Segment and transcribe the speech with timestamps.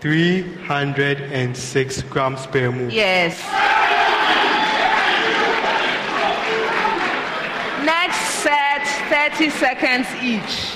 [0.00, 2.92] 306 grams per move.
[2.92, 3.40] Yes.
[7.84, 10.74] Next set, 30 seconds each.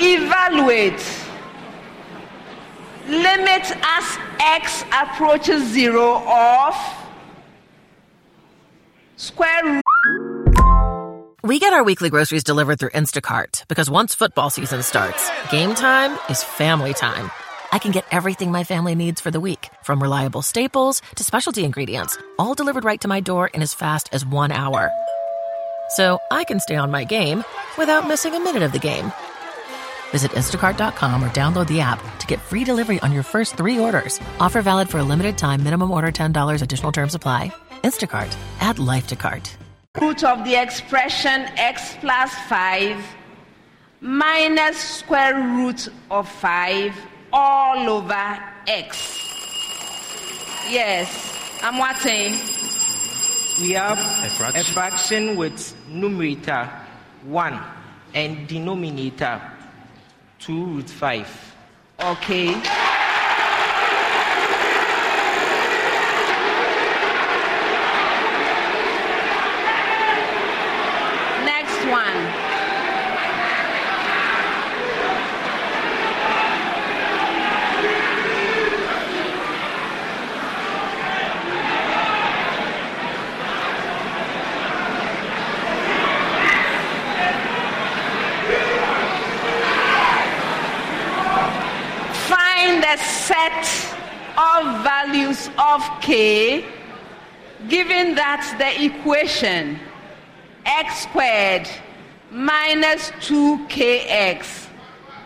[0.00, 1.04] Evaluate.
[3.06, 6.74] Limit as x approaches zero of
[9.16, 9.89] square root.
[11.42, 16.18] We get our weekly groceries delivered through Instacart because once football season starts, game time
[16.28, 17.30] is family time.
[17.72, 21.64] I can get everything my family needs for the week, from reliable staples to specialty
[21.64, 24.90] ingredients, all delivered right to my door in as fast as one hour.
[25.88, 27.42] So I can stay on my game
[27.78, 29.10] without missing a minute of the game.
[30.10, 34.20] Visit instacart.com or download the app to get free delivery on your first three orders.
[34.40, 37.50] Offer valid for a limited time, minimum order $10, additional terms apply.
[37.82, 39.56] Instacart, add life to cart.
[39.98, 43.04] Root of the expression x plus 5
[44.00, 46.94] minus square root of 5
[47.32, 49.18] all over x.
[50.70, 52.38] Yes, I'm watching.
[53.60, 53.98] We have
[54.54, 56.70] a fraction, with numerator
[57.24, 57.60] 1
[58.14, 59.42] and denominator
[60.38, 61.54] 2 root 5.
[62.00, 62.54] Okay.
[71.44, 72.50] Next one.
[92.28, 93.64] Find the set
[94.36, 96.64] of values of k
[97.68, 99.78] given that the equation
[100.64, 101.68] x squared
[102.30, 104.66] minus 2kx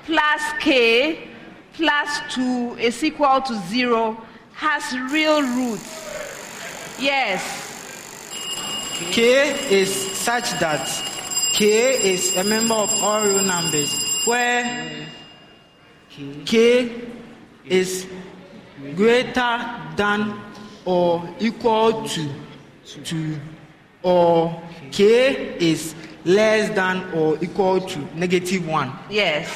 [0.06, 1.28] plus k
[1.74, 4.16] plus 2 is equal to 0
[4.54, 6.96] has real roots.
[6.98, 7.42] Yes.
[9.10, 10.86] K is such that
[11.54, 15.08] K is a member of all real numbers where
[16.46, 17.02] K
[17.66, 18.06] is
[18.96, 20.34] greater than
[20.84, 22.28] or equal to
[23.04, 23.40] 2
[24.02, 24.62] or
[24.92, 28.92] K is less than or equal to negative 1.
[29.10, 29.48] Yes.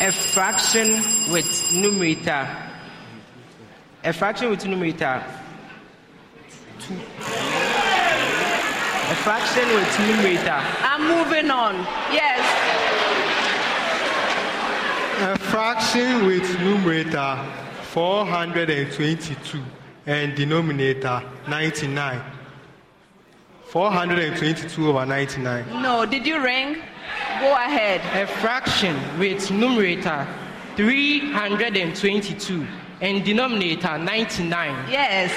[0.00, 2.46] A fraction with numerator.
[4.04, 5.24] A fraction with numerator.
[6.78, 6.94] Two.
[9.08, 10.62] A fraction with numerator.
[10.82, 11.74] I'm moving on.
[12.12, 12.38] Yes.
[15.22, 17.38] A fraction with numerator
[17.90, 19.62] 422
[20.06, 22.20] and denominator 99.
[23.68, 25.82] 422 over 99.
[25.82, 26.74] No, did you ring?
[27.40, 28.00] Go ahead.
[28.14, 30.26] A fraction with numerator
[30.76, 32.66] 322
[33.00, 34.90] and denominator 99.
[34.90, 35.32] Yes.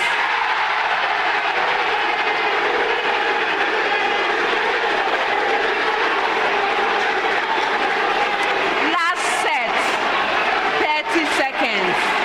[8.94, 9.74] Last set.
[11.13, 12.19] 30 seconds.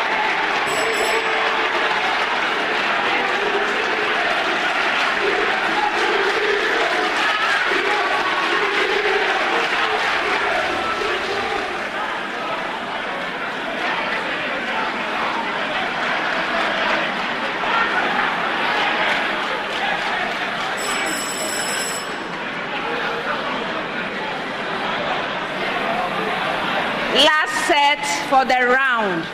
[27.14, 28.66] Last set for the
[29.04, 29.24] round.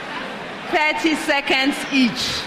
[0.71, 2.43] 30 seconds each.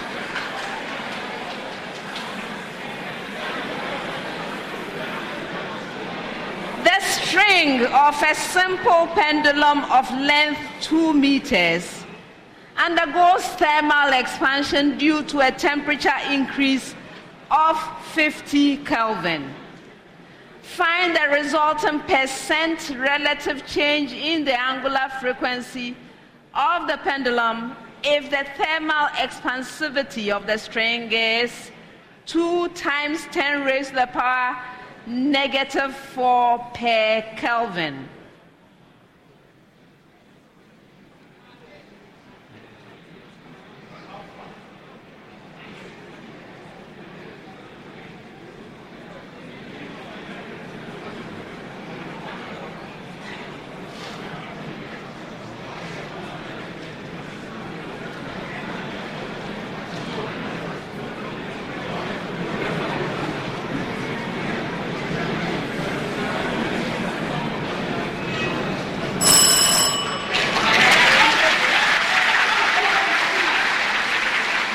[6.84, 12.04] The string of a simple pendulum of length 2 meters
[12.76, 16.94] undergoes thermal expansion due to a temperature increase
[17.50, 17.76] of
[18.12, 19.52] 50 Kelvin.
[20.62, 25.94] Find the resultant percent relative change in the angular frequency
[26.54, 31.70] of the pendulum if the thermal expansivity of the string is
[32.26, 34.56] 2 times 10 raised to the power
[35.06, 38.08] negative 4 per Kelvin.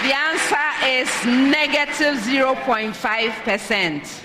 [0.02, 1.10] The answer is
[2.00, 4.24] negative 0.5%.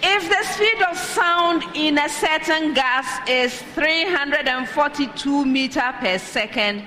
[0.00, 6.84] If the speed of sound in a certain gas is 342 meter per second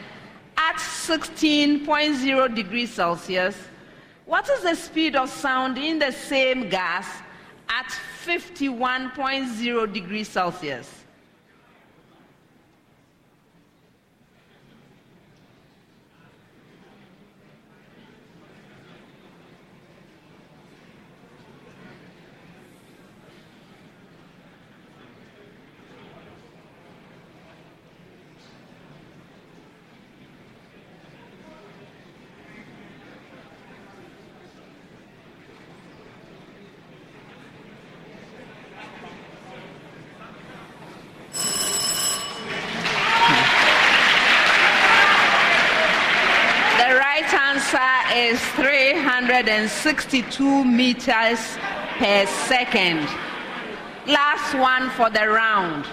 [0.58, 3.58] at 16.0 degrees Celsius,
[4.26, 7.08] what is the speed of sound in the same gas
[7.68, 7.94] at
[8.26, 11.02] 51.0 degrees Celsius?
[46.82, 48.40] The right answer is
[49.42, 51.58] 362 meters
[51.98, 53.10] per second.
[54.06, 55.88] Last one for the round.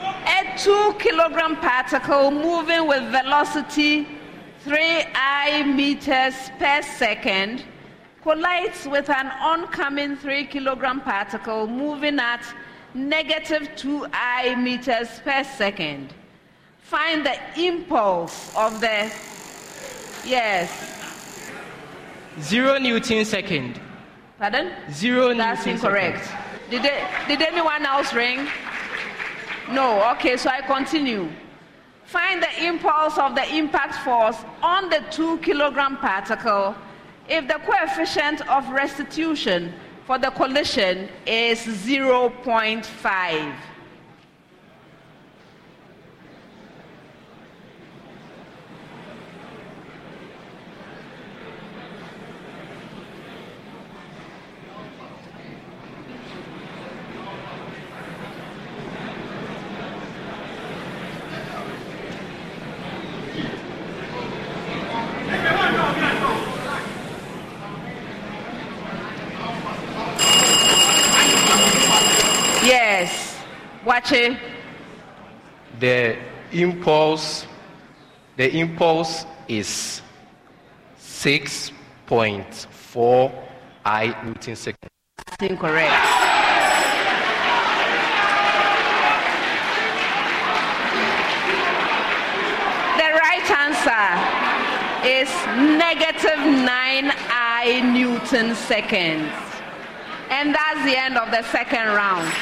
[0.00, 4.08] A 2 kilogram particle moving with velocity
[4.64, 7.64] 3 i meters per second
[8.24, 12.44] collides with an oncoming 3 kilogram particle moving at
[12.94, 16.12] negative 2 i meters per second.
[16.80, 19.08] Find the impulse of the.
[20.24, 21.50] Yes.
[22.40, 23.80] Zero Newton second.
[24.38, 24.72] Pardon?
[24.92, 26.24] Zero That's Newton incorrect.
[26.26, 26.44] second.
[26.70, 28.46] Did, they, did anyone else ring?
[29.70, 30.10] No.
[30.12, 31.28] Okay, so I continue.
[32.04, 36.74] Find the impulse of the impact force on the 2 kilogram particle
[37.28, 39.74] if the coefficient of restitution
[40.06, 43.54] for the collision is 0.5.
[72.64, 73.36] Yes.
[75.80, 76.16] The
[76.52, 77.48] impulse,
[78.36, 80.02] the impulse is
[81.00, 83.32] 6.4
[83.84, 84.88] I Newton second.
[85.16, 85.90] That's incorrect.
[92.98, 94.06] The right answer
[95.08, 95.28] is
[95.76, 99.32] negative 9 I Newton seconds.
[100.30, 102.32] And that's the end of the second round.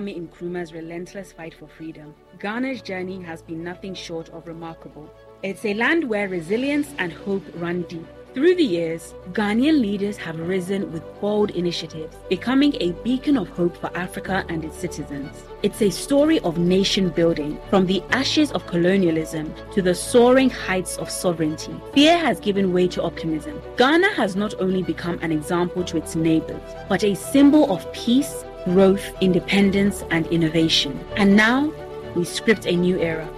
[0.00, 5.10] Kwame Nkrumah's relentless fight for freedom, Ghana's journey has been nothing short of remarkable.
[5.42, 10.38] It's a land where resilience and hope run deep, Through the years, Ghanaian leaders have
[10.38, 15.42] risen with bold initiatives, becoming a beacon of hope for Africa and its citizens.
[15.64, 20.96] It's a story of nation building, from the ashes of colonialism to the soaring heights
[20.98, 21.74] of sovereignty.
[21.92, 23.60] Fear has given way to optimism.
[23.76, 28.44] Ghana has not only become an example to its neighbors, but a symbol of peace,
[28.64, 30.98] growth, independence, and innovation.
[31.16, 31.72] And now,
[32.14, 33.28] we script a new era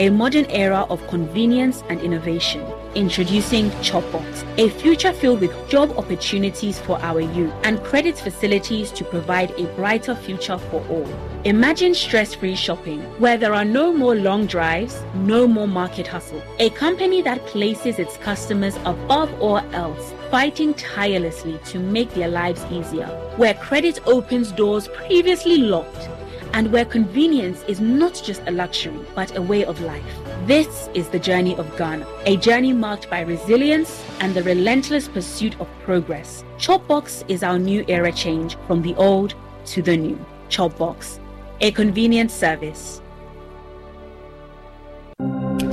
[0.00, 2.64] a modern era of convenience and innovation.
[2.98, 9.04] Introducing Chopbox, a future filled with job opportunities for our youth and credit facilities to
[9.04, 11.06] provide a brighter future for all.
[11.44, 16.42] Imagine stress free shopping where there are no more long drives, no more market hustle.
[16.58, 22.64] A company that places its customers above all else, fighting tirelessly to make their lives
[22.68, 23.06] easier.
[23.36, 26.08] Where credit opens doors previously locked
[26.52, 30.27] and where convenience is not just a luxury, but a way of life.
[30.48, 35.60] This is the journey of Ghana, a journey marked by resilience and the relentless pursuit
[35.60, 36.42] of progress.
[36.56, 39.34] Chopbox is our new era change from the old
[39.66, 40.18] to the new.
[40.48, 41.20] Chopbox,
[41.60, 43.02] a convenient service.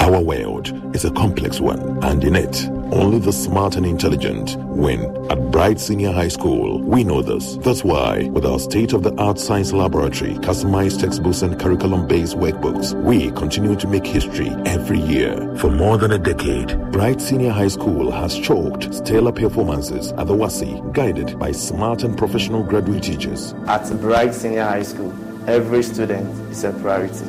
[0.01, 5.01] Our world is a complex one, and in it, only the smart and intelligent win.
[5.29, 7.57] At Bright Senior High School, we know this.
[7.57, 12.37] That's why, with our state of the art science laboratory, customized textbooks, and curriculum based
[12.37, 15.55] workbooks, we continue to make history every year.
[15.57, 20.35] For more than a decade, Bright Senior High School has chalked stellar performances at the
[20.35, 23.53] WASSCE, guided by smart and professional graduate teachers.
[23.67, 25.13] At Bright Senior High School,
[25.47, 27.25] every student is a priority.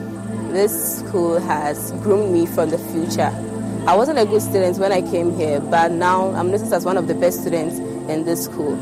[0.53, 3.33] This school has groomed me for the future.
[3.87, 6.97] I wasn't a good student when I came here, but now I'm noticed as one
[6.97, 7.79] of the best students
[8.11, 8.75] in this school.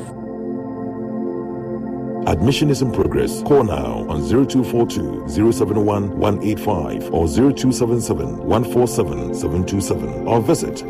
[2.27, 3.43] Admission is in progress.
[3.43, 10.83] Call now on 0242 071 185 or 0277 147 727 or visit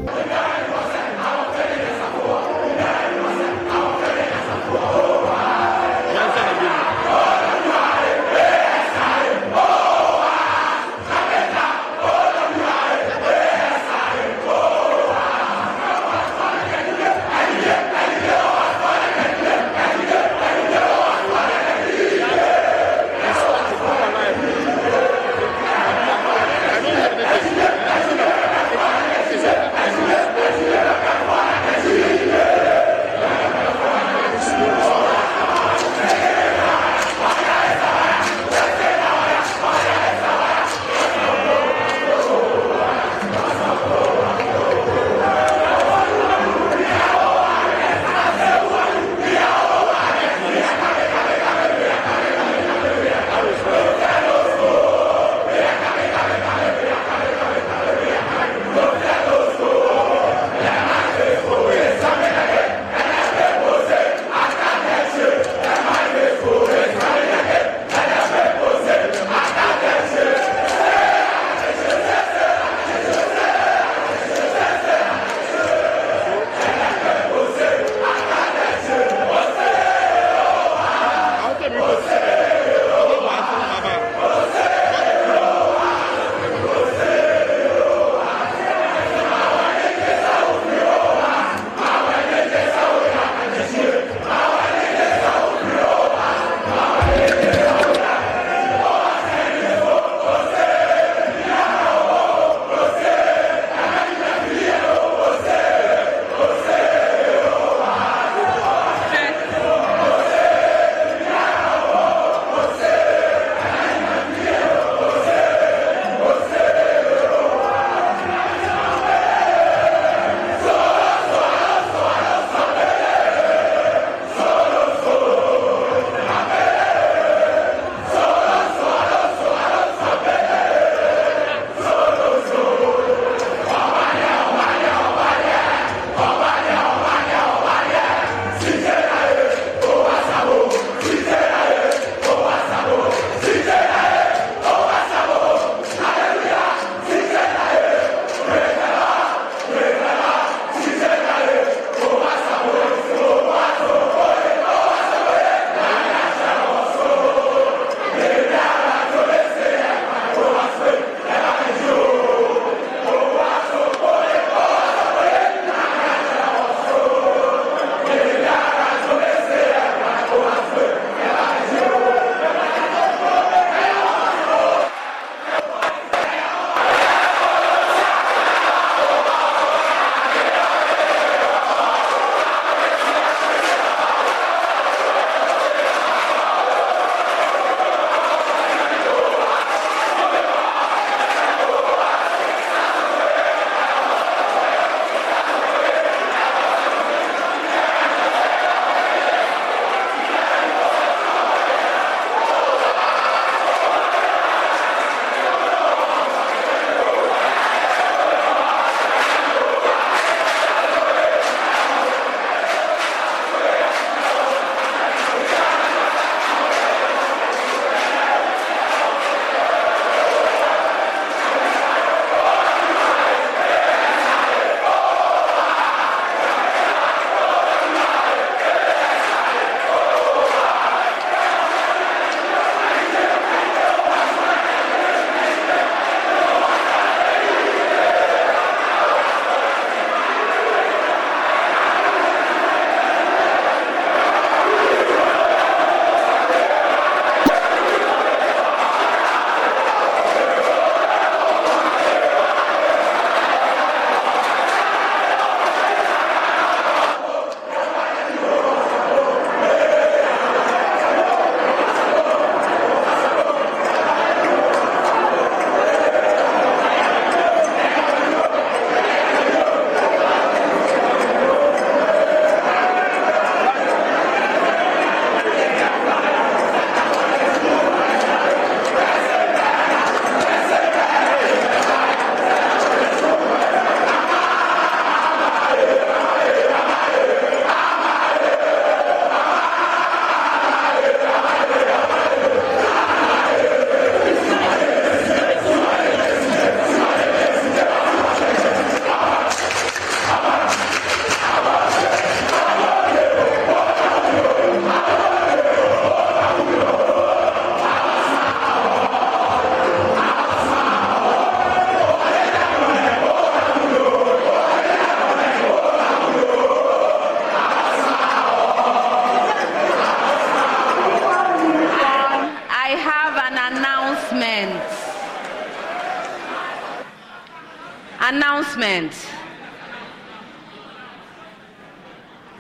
[328.74, 329.28] Announcement.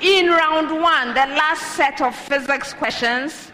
[0.00, 3.52] In round one, the last set of physics questions,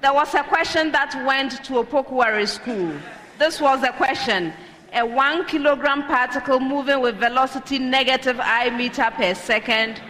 [0.00, 2.92] there was a question that went to Opoku Ware School.
[3.38, 4.52] This was the question
[4.92, 10.02] a one kilogram particle moving with velocity negative i meter per second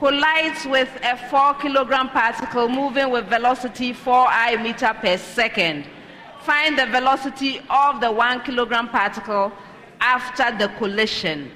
[0.00, 5.86] collides with a four kilogram particle moving with velocity 4 i meter per second.
[6.40, 9.52] Find the velocity of the one kilogram particle
[10.04, 11.50] after the collision.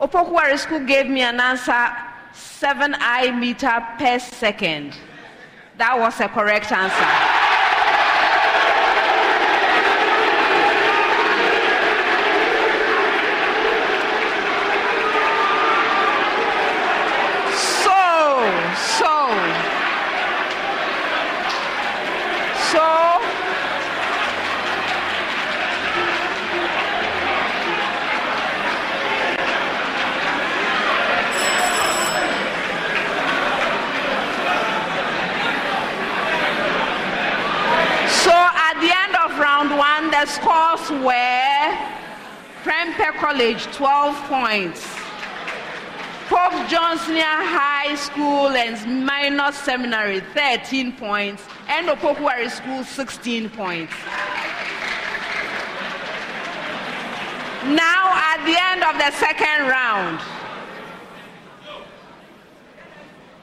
[0.00, 1.88] Opoku Ware School gave me an answer
[2.32, 4.96] 7 i meter per second.
[5.76, 7.33] That was a correct answer.
[40.24, 41.76] The scores were
[42.62, 44.82] Prempeh College 12 points,
[46.30, 53.92] Pope John High School and Minor Seminary 13 points, and Opoku Ware School 16 points.
[57.66, 60.20] Now, at the end of the second round,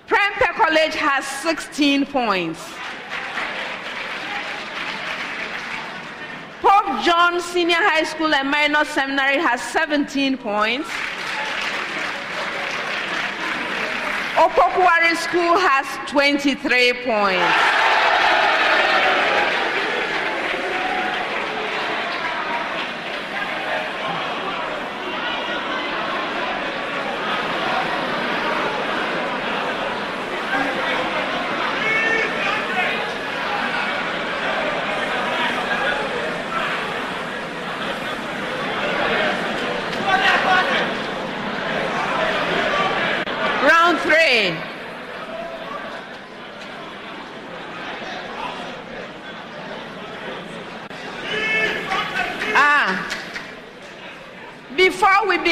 [0.08, 2.74] Prempeh College has 16 points.
[6.62, 10.88] Pope John Senior High School and Minor Seminary has 17 points.
[14.38, 17.82] Opoku Ware School has 23 points.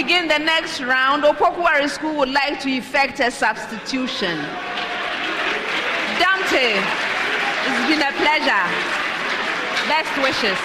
[0.01, 4.37] begin next round, Opoku Ware School would like to effect a substitution.
[6.19, 6.79] Dante,
[7.67, 8.65] it's been a pleasure.
[9.87, 10.59] Best wishes.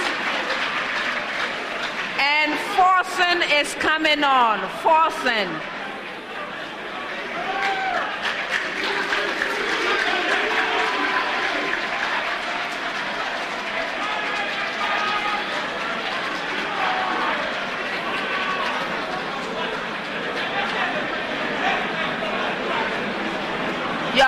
[2.19, 4.61] And Forsen is coming on.
[4.83, 5.74] Forsen.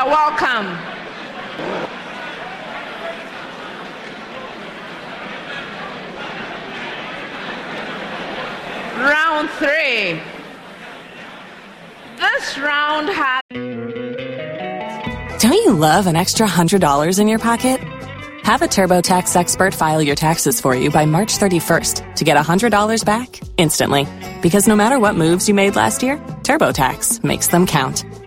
[0.06, 0.66] You're welcome.
[9.02, 10.20] Round three.
[12.18, 13.42] This round has.
[15.40, 17.80] Don't you love an extra $100 in your pocket?
[18.44, 23.04] Have a TurboTax expert file your taxes for you by March 31st to get $100
[23.04, 24.06] back instantly.
[24.40, 28.04] Because no matter what moves you made last year, TurboTax makes them count.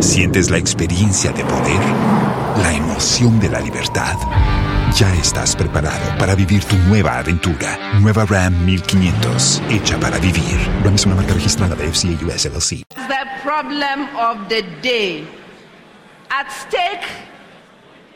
[0.00, 1.80] ¿Sientes la experiencia de poder?
[2.62, 4.14] ¿La emoción de la libertad?
[4.94, 7.78] Ya estás preparado para vivir tu nueva aventura.
[8.00, 10.58] Nueva Ram 1500, hecha para vivir.
[10.84, 12.84] Ram es una marca registrada de FCA US LLC.
[13.08, 15.26] The problem of the day.
[16.30, 17.06] At stake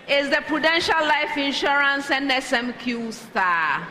[0.07, 3.87] is the Prudential Life Insurance and SMQ Star.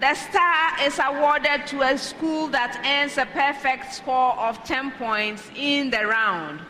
[0.00, 5.42] The star is awarded to a school that earns a perfect score of 10 points
[5.54, 6.60] in the round.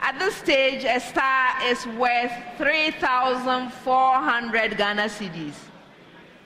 [0.00, 5.54] At this stage, a star is worth 3,400 Ghana cedis.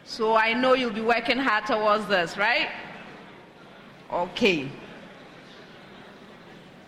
[0.05, 2.69] So I know you'll be working hard towards this, right?
[4.11, 4.69] Okay.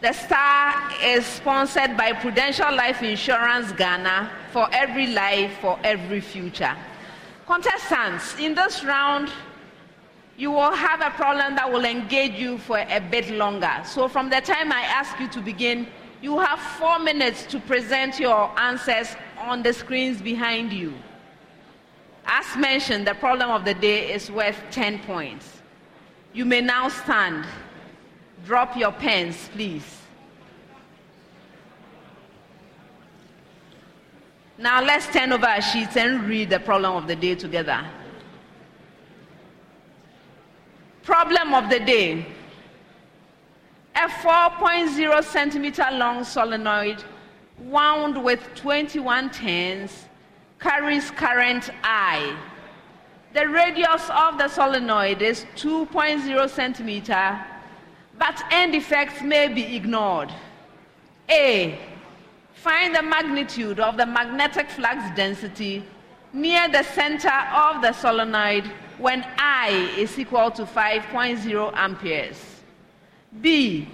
[0.00, 6.76] The star is sponsored by Prudential Life Insurance Ghana for every life, for every future.
[7.46, 9.30] Contestants, in this round,
[10.36, 13.72] you will have a problem that will engage you for a bit longer.
[13.84, 15.86] So, from the time I ask you to begin,
[16.24, 20.94] you have four minutes to present your answers on the screens behind you.
[22.24, 25.60] As mentioned, the problem of the day is worth 10 points.
[26.32, 27.44] You may now stand.
[28.46, 29.84] Drop your pens, please.
[34.56, 37.86] Now let's turn over our sheets and read the problem of the day together.
[41.02, 42.24] Problem of the day.
[43.96, 47.04] A 4.0 centimeter long solenoid
[47.58, 50.06] wound with 21 turns
[50.58, 52.36] carries current I.
[53.34, 57.40] The radius of the solenoid is 2.0 centimeter,
[58.18, 60.32] but end effects may be ignored.
[61.30, 61.78] A.
[62.52, 65.84] Find the magnitude of the magnetic flux density
[66.32, 68.64] near the center of the solenoid
[68.98, 72.53] when I is equal to 5.0 amperes.
[73.40, 73.88] B.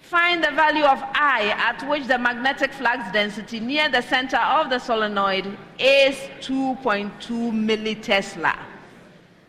[0.00, 4.70] Find the value of I at which the magnetic flux density near the center of
[4.70, 5.44] the solenoid
[5.78, 7.10] is 2.2
[7.52, 8.58] millitesla.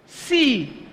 [0.05, 0.85] C.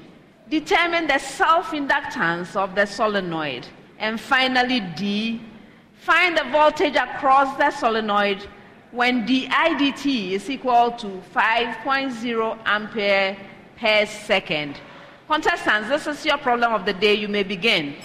[0.49, 3.67] Determine the self-inductance of the solenoid.
[3.99, 5.41] And finally, D.
[5.99, 8.47] Find the voltage across the solenoid
[8.93, 13.37] when dIdt is equal to 5.0 ampere
[13.77, 14.81] per second.
[15.27, 17.15] Contestants, this is your problem of the day.
[17.15, 17.97] You may begin.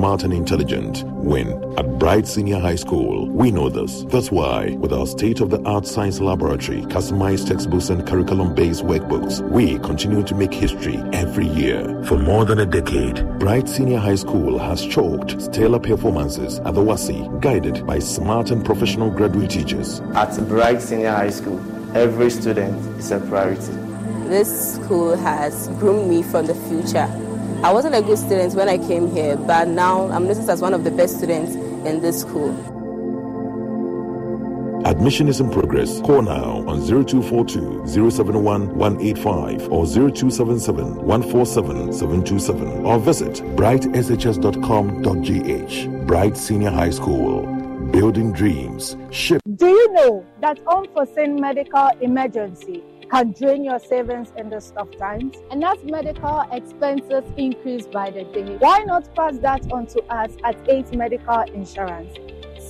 [0.00, 1.62] Smart and intelligent win.
[1.76, 4.04] At Bright Senior High School, we know this.
[4.04, 8.82] That's why, with our state of the art science laboratory, customized textbooks, and curriculum based
[8.82, 12.02] workbooks, we continue to make history every year.
[12.04, 16.80] For more than a decade, Bright Senior High School has chalked stellar performances at the
[16.80, 20.00] WASSCE, guided by smart and professional graduate teachers.
[20.14, 21.60] At Bright Senior High School,
[21.94, 23.72] every student is a priority.
[24.30, 27.06] This school has groomed me for the future.
[27.62, 30.72] I wasn't a good student when I came here, but now I'm listed as one
[30.72, 31.54] of the best students
[31.86, 32.56] in this school.
[34.86, 36.00] Admission is in progress.
[36.00, 46.06] Call now on 0242 071 185 or 0277 147 727 or visit brightshs.com.gh.
[46.06, 47.42] Bright Senior High School.
[47.92, 48.96] Building dreams.
[49.10, 49.42] Ship.
[49.56, 55.36] Do you know that unforeseen medical emergency can drain your savings in these tough times?
[55.50, 60.30] And as medical expenses increase by the day, why not pass that on to us
[60.44, 62.16] at ACE Medical Insurance?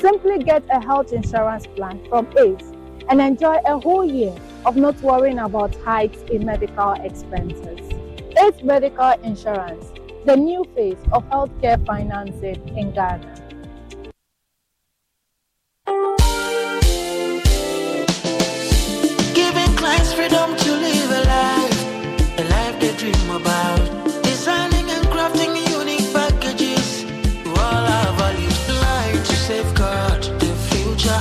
[0.00, 2.72] Simply get a health insurance plan from ACE
[3.10, 7.92] and enjoy a whole year of not worrying about hikes in medical expenses.
[8.38, 9.92] ACE Medical Insurance,
[10.24, 13.39] the new face of healthcare financing in Ghana.
[19.80, 23.80] Freedom to live a life, a life they dream about.
[24.22, 27.04] Designing and crafting unique packages
[27.42, 28.58] to all our values.
[29.24, 31.20] To safeguard the future,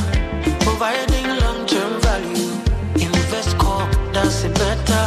[0.59, 2.51] providing long-term value.
[2.95, 5.05] Invest corp, that's better.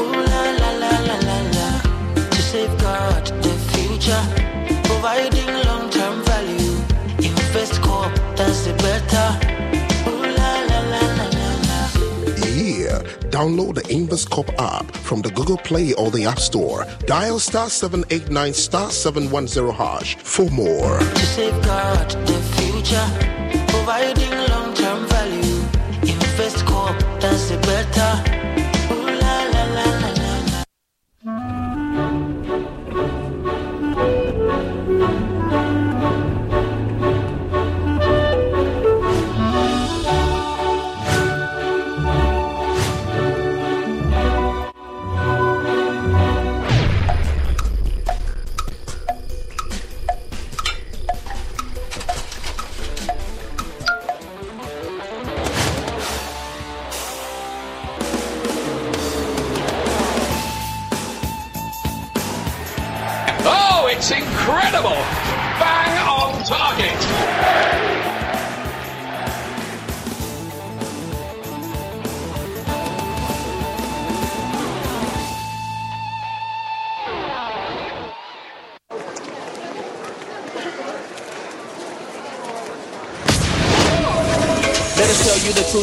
[0.00, 1.68] Ooh la la la la la la.
[2.14, 4.24] To safeguard the future,
[4.84, 6.76] providing long-term value.
[7.18, 7.82] Invest
[8.36, 9.11] that's it better.
[13.32, 16.86] Download the InvestCorp app from the Google Play or the App Store.
[17.06, 20.98] Dial star 789 star 710 hash for more.
[20.98, 23.08] to safeguard the future,
[23.68, 25.60] providing long-term value.
[26.02, 28.31] Invest corp, that's it better.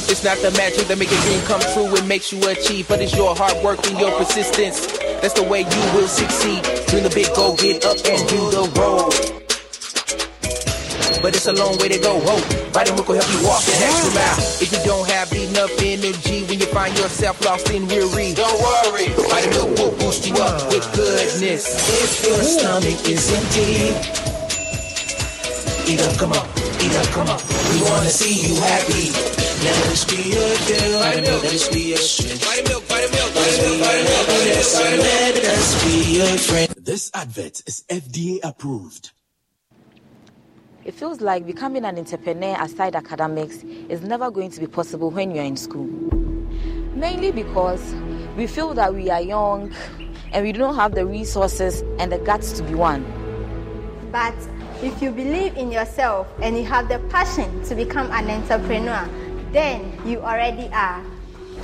[0.10, 1.86] It's not the magic that make a dream come true.
[1.93, 4.89] It makes you achieve, but it's your hard work and your persistence.
[5.22, 6.65] That's the way you will succeed.
[6.89, 9.13] Dream the big goal, get up and do the road.
[11.22, 12.17] But it's a long way to go.
[12.26, 12.41] Whoa,
[12.74, 14.39] Vitamin will help you walk an extra mile.
[14.58, 19.13] If you don't have enough energy when you find yourself lost and weary, don't worry.
[19.13, 21.69] Vitamin will boost you up with goodness.
[21.86, 23.93] If your stomach is empty,
[25.86, 26.45] eat up, come on,
[26.82, 27.39] eat up, come on.
[27.78, 29.38] We wanna see you happy.
[29.62, 32.45] Let us be your girl, let us be your strength.
[32.48, 36.69] Let us be your happiness, and let us be your friend.
[36.78, 39.12] This advert is FDA approved.
[40.86, 43.58] It feels like becoming an entrepreneur aside academics
[43.89, 45.88] is never going to be possible when you're in school.
[46.95, 47.93] Mainly because
[48.38, 49.74] we feel that we are young
[50.32, 53.04] and we don't have the resources and the guts to be one.
[54.10, 54.36] But
[54.82, 59.08] if you believe in yourself and you have the passion to become an entrepreneur,
[59.51, 61.03] then you already are.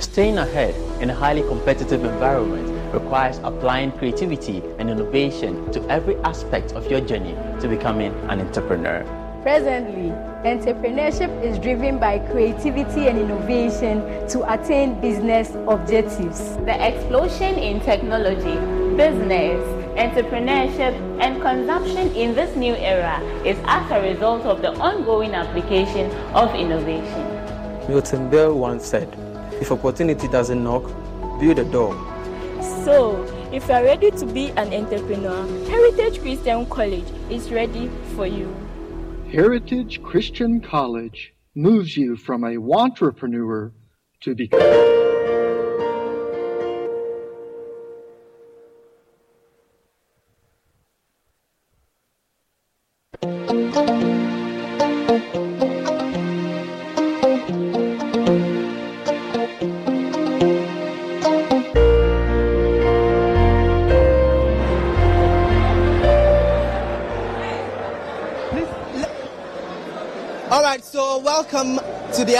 [0.00, 6.72] Staying ahead in a highly competitive environment requires applying creativity and innovation to every aspect
[6.72, 9.04] of your journey to becoming an entrepreneur.
[9.42, 10.10] Presently,
[10.42, 16.56] entrepreneurship is driven by creativity and innovation to attain business objectives.
[16.66, 18.58] The explosion in technology,
[18.96, 19.62] business,
[19.96, 26.10] entrepreneurship, and consumption in this new era is as a result of the ongoing application
[26.34, 27.25] of innovation.
[27.88, 29.08] Milton Berle once said,
[29.60, 30.84] If opportunity doesn't knock,
[31.38, 31.94] build a door.
[32.84, 33.22] So,
[33.52, 38.52] if you are ready to be an entrepreneur, Heritage Christian College is ready for you.
[39.30, 43.70] Heritage Christian College moves you from a wantrepreneur
[44.22, 45.15] to become.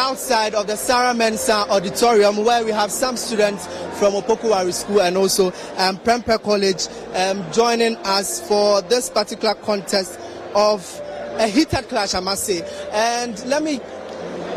[0.07, 3.67] Outside of the Sarah Mensah Auditorium where we have some students
[3.99, 5.47] from Opoku Ware School and also
[5.79, 10.17] um, Prempeh College um, joining us for this particular contest
[10.55, 11.03] of
[11.39, 12.63] a heated clash, I must say.
[12.93, 13.81] And let me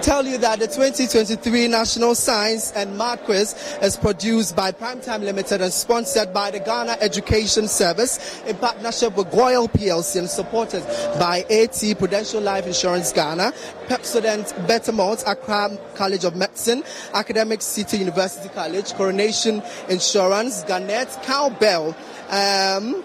[0.02, 5.62] tell you that the 2023 National Science and Math Quiz is produced by Primetime Limited
[5.62, 10.84] and sponsored by the Ghana Education Service in partnership with GOIL PLC and supported
[11.20, 13.52] by AT Prudential Life Insurance Ghana,
[13.88, 16.84] Pepsodent Bettermalt, Accra College of Medicine,
[17.14, 21.96] Academic City University College, Coronation Insurance, Garnett, Cowbell,
[22.30, 23.04] um,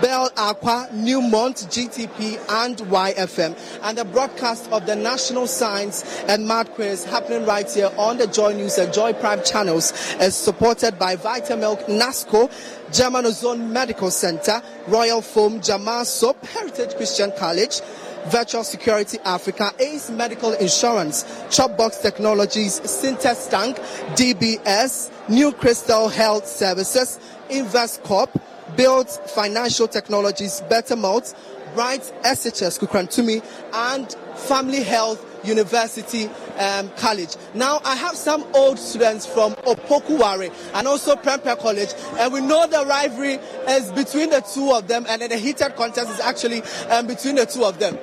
[0.00, 3.56] Bell Aqua, Newmont, GTP, and YFM.
[3.82, 8.26] And the broadcast of the National Science and Math Quiz happening right here on the
[8.26, 12.50] Joy News and Joy Prime channels is supported by Vitamilk, NASCO,
[12.92, 17.80] German Ozone Medical Center, Royal Foam, Jamal Soap, Heritage Christian College,
[18.26, 23.78] Virtual Security Africa, ACE Medical Insurance, Chopbox Technologies, Syntest Tank,
[24.16, 28.30] DBS, New Crystal Health Services, Invest Corp,
[28.78, 31.34] Build Financial Technologies, better Bettermalt,
[31.74, 36.26] Bright SHS Kukurantumi, and Family Health University
[36.60, 37.34] um, College.
[37.54, 41.88] Now, I have some old students from Opoku Ware and also Prempeh College,
[42.20, 46.10] and we know the rivalry is between the two of them, and the heated contest
[46.12, 47.98] is actually um, between the two of them.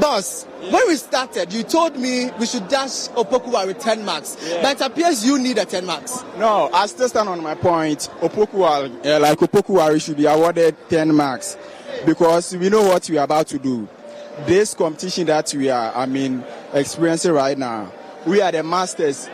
[0.00, 4.60] Boss, when we started, you told me we should dash Opoku Ware 10 marks, Yeah.
[4.62, 6.22] but it appears you need a 10 marks.
[6.38, 8.08] No, I still stand on my point.
[8.20, 11.56] Opoku Ware, uh, like Opoku Ware should be awarded 10 marks
[12.04, 13.88] because we know what we are about to do.
[14.46, 16.44] This competition that we are, I mean,
[16.74, 17.90] experiencing right now,
[18.26, 19.28] we are the masters.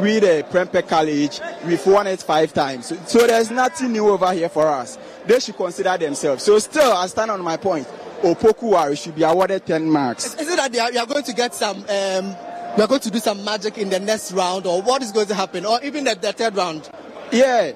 [0.00, 2.86] We the Prempeh College, we've won it five times.
[2.86, 4.96] So, so there's nothing new over here for us.
[5.26, 6.44] They should consider themselves.
[6.44, 7.86] So still, I stand on my point.
[8.22, 10.34] Opoku Ware should be awarded 10 marks.
[10.34, 12.36] Is, it that they are, you are going to get some, um,
[12.76, 15.26] we are going to do some magic in the next round, or what is going
[15.26, 16.88] to happen, or even the, the third round?
[17.32, 17.72] Yeah.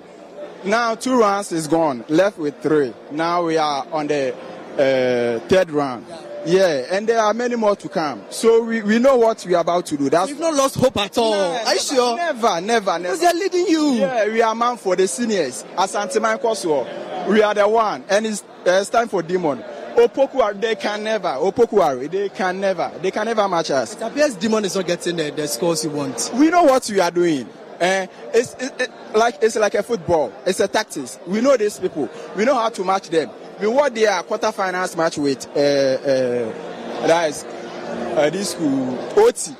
[0.64, 2.04] Now two rounds is gone.
[2.08, 2.92] Left with three.
[3.10, 4.34] Now we are on the
[4.74, 6.06] uh, third round.
[6.46, 8.22] Yeah, and there are many more to come.
[8.30, 10.08] So we, we know what we are about to do.
[10.08, 11.34] That's You've not lost hope at all.
[11.34, 12.16] are you sure?
[12.16, 12.98] Never, never, never.
[13.00, 13.94] Because they are leading you.
[13.94, 15.64] Yeah, we are man for the seniors.
[15.76, 16.84] Asante Koso,
[17.28, 19.58] we are the one, and it's, uh, it's time for Demon.
[19.96, 21.28] Opoku Ware, they can never.
[21.28, 22.92] Opoku Ware, they can never.
[23.00, 23.94] They can never match us.
[23.96, 26.30] It appears Demon is not getting the, the scores you want.
[26.34, 27.48] We know what we are doing.
[27.80, 30.32] Uh, it's it, it, like it's like a football.
[30.46, 31.18] It's a tactics.
[31.26, 32.08] We know these people.
[32.36, 33.30] We know how to match them.
[33.60, 39.52] We won their quarterfinals match with uh, uh, that is uh, this school OT,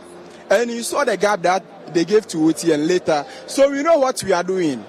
[0.51, 3.24] and you saw the gap that they gave to OT and later.
[3.47, 4.84] So we know what we are doing.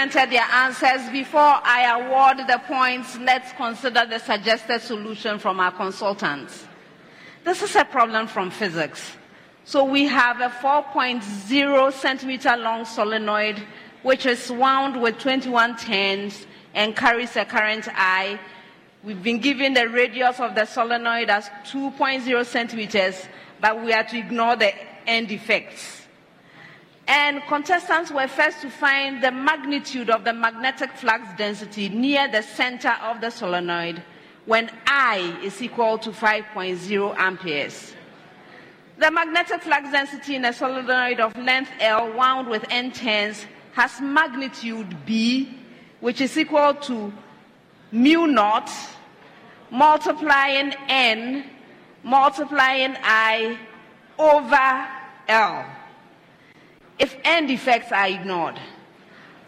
[0.00, 1.10] Presented their answers.
[1.10, 6.64] Before I award the points, let's consider the suggested solution from our consultants.
[7.44, 9.12] This is a problem from physics.
[9.64, 13.62] So we have a 4.0 centimeter long solenoid
[14.02, 18.40] which is wound with 21 turns and carries a current I.
[19.04, 23.28] We've been given the radius of the solenoid as 2.0 centimeters,
[23.60, 24.72] but we are to ignore the
[25.06, 25.89] end effects.
[27.10, 32.40] And contestants were first to find the magnitude of the magnetic flux density near the
[32.40, 34.00] center of the solenoid
[34.46, 37.94] when I is equal to 5.0 amperes.
[38.96, 44.00] The magnetic flux density in a solenoid of length L wound with N turns has
[44.00, 45.58] magnitude B,
[45.98, 47.12] which is equal to
[47.90, 48.70] mu naught
[49.68, 51.44] multiplying n
[52.04, 53.58] multiplying i
[54.16, 54.88] over
[55.26, 55.79] L
[57.00, 58.60] if end effects are ignored.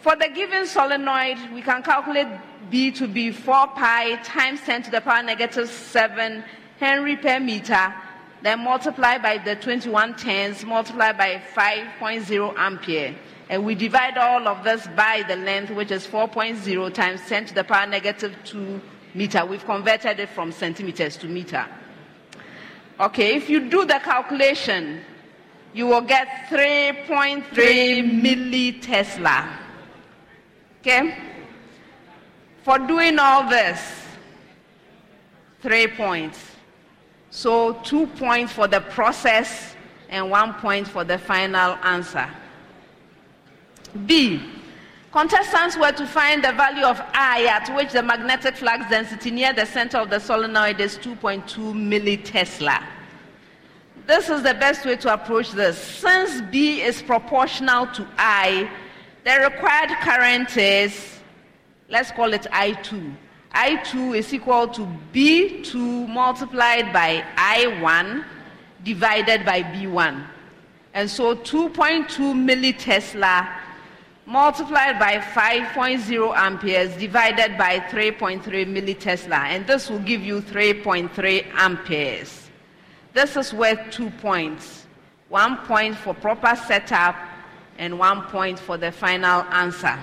[0.01, 2.27] For the given solenoid, we can calculate
[2.71, 6.43] B to be 4 pi times 10 to the power negative 7
[6.81, 7.95] Henry per meter,
[8.43, 13.15] then multiply by the 21 tens, multiply by 5.0 ampere.
[13.49, 17.55] And we divide all of this by the length, which is 4.0 times 10 to
[17.55, 18.81] the power negative 2
[19.15, 19.45] meter.
[19.45, 21.67] We've converted it from centimeters to meter.
[22.99, 25.03] Okay, if you do the calculation,
[25.75, 29.49] you will get 3.3 millitesla.
[30.81, 31.17] Okay?
[32.63, 34.05] For doing all this,
[35.61, 36.39] three points.
[37.31, 39.75] So, two points for the process
[40.11, 42.29] and one point for the final answer.
[44.07, 44.41] B.
[45.11, 49.53] Contestants were to find the value of I at which the magnetic flux density near
[49.53, 52.83] the center of the solenoid is 2.2 millitesla.
[54.13, 55.79] This is the best way to approach this.
[55.79, 58.71] Since B is proportional to I,
[59.25, 61.19] the required current is,
[61.89, 63.15] let's call it I2.
[63.55, 68.23] I2 is equal to B2 multiplied by I1
[68.85, 70.27] divided by B1.
[70.93, 73.49] And so 2.2 millitesla
[74.27, 79.39] multiplied by 5.0 amperes divided by 3.3 millitesla.
[79.39, 82.42] And this will give you 3.3 amperes.
[83.13, 84.87] This is worth two points.
[85.29, 87.15] One point for proper setup
[87.79, 89.99] and one point for the final answer.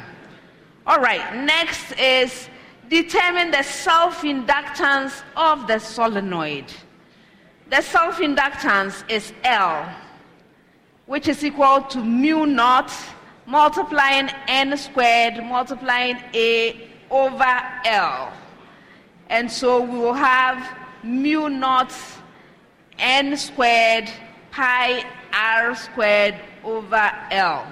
[0.85, 2.49] All right, next is
[2.89, 6.65] determine the self-inductance of the solenoid.
[7.69, 9.87] The self-inductance is L,
[11.05, 12.91] which is equal to mu naught
[13.45, 18.31] multiplying n squared multiplying a over L.
[19.29, 21.93] And so we will have mu naught
[22.99, 24.09] n squared
[24.51, 27.65] pi r squared over L.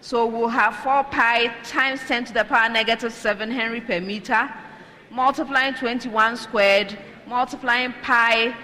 [0.00, 4.52] So we'll have 4 pi times 10 to the power negative 7 Henry per meter,
[5.10, 8.54] multiplying 21 squared, multiplying pi,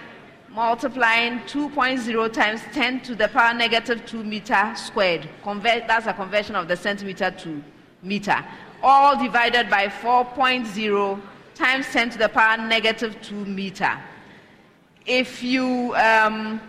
[0.51, 5.29] multiplying 2.0 times 10 to the power negative 2 meter squared.
[5.43, 7.63] Convert, that's a conversion of the centimeter to
[8.03, 8.45] meter.
[8.83, 11.21] All divided by 4.0
[11.55, 13.97] times 10 to the power negative 2 meter.
[15.09, 16.61] If you um,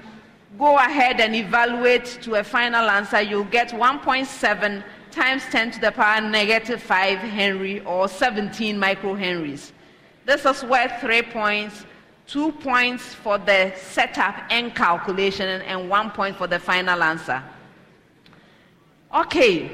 [0.58, 5.92] go ahead and evaluate to a final answer, you'll get 1.7 times 10 to the
[5.92, 9.74] power negative 5 Henry or 17 microhenries.
[10.26, 11.86] This is worth three points,
[12.28, 17.44] two points for the setup and calculation, and one point for the final answer.
[19.14, 19.70] Okay,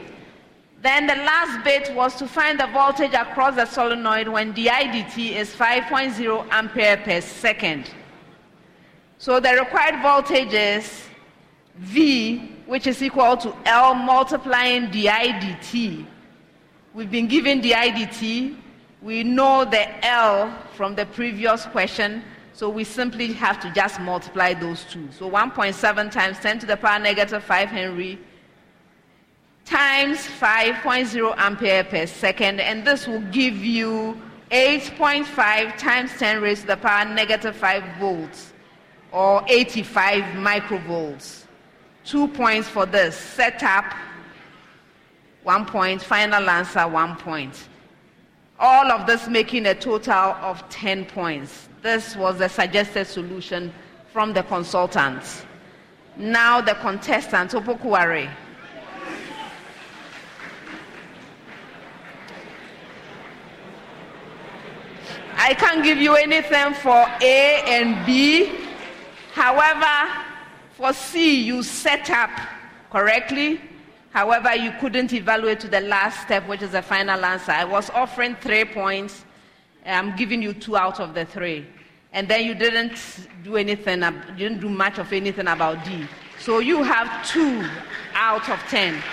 [0.82, 5.36] then the last bit was to find the voltage across the solenoid when the IDT
[5.36, 7.92] is 5.0 ampere per second.
[9.18, 11.08] So the required voltage is
[11.78, 16.06] V, which is equal to L multiplying di dt.
[16.94, 18.56] We've been given di dt.
[19.02, 24.54] We know the L from the previous question, so we simply have to just multiply
[24.54, 25.08] those two.
[25.12, 28.20] So 1.7 times 10 to the power negative 5 Henry
[29.64, 34.20] times 5.0 ampere per second, and this will give you
[34.52, 38.54] 8.5 times 10 raised to the power negative 5 volts
[39.16, 41.46] or 85 microvolts.
[42.04, 43.16] Two points for this.
[43.16, 43.86] Setup,
[45.44, 46.02] one point.
[46.02, 47.70] Final answer, one point.
[48.60, 51.70] All of this making a total of 10 points.
[51.82, 53.74] This was the suggested solution
[54.12, 55.46] from the consultants.
[56.18, 58.30] Now the contestant, Opoku Ware.
[65.38, 68.65] I can't give you anything for A and B.
[69.36, 70.24] However,
[70.78, 72.30] for C, you set up
[72.90, 73.60] correctly.
[74.12, 77.52] However, you couldn't evaluate to the last step, which is the final answer.
[77.52, 79.26] I was offering three points.
[79.86, 81.66] I'm giving you two out of the three.
[82.14, 82.98] And then you didn't
[83.44, 84.04] do anything,
[84.38, 86.08] you didn't do much of anything about D.
[86.40, 87.68] So you have two
[88.14, 89.04] out of ten.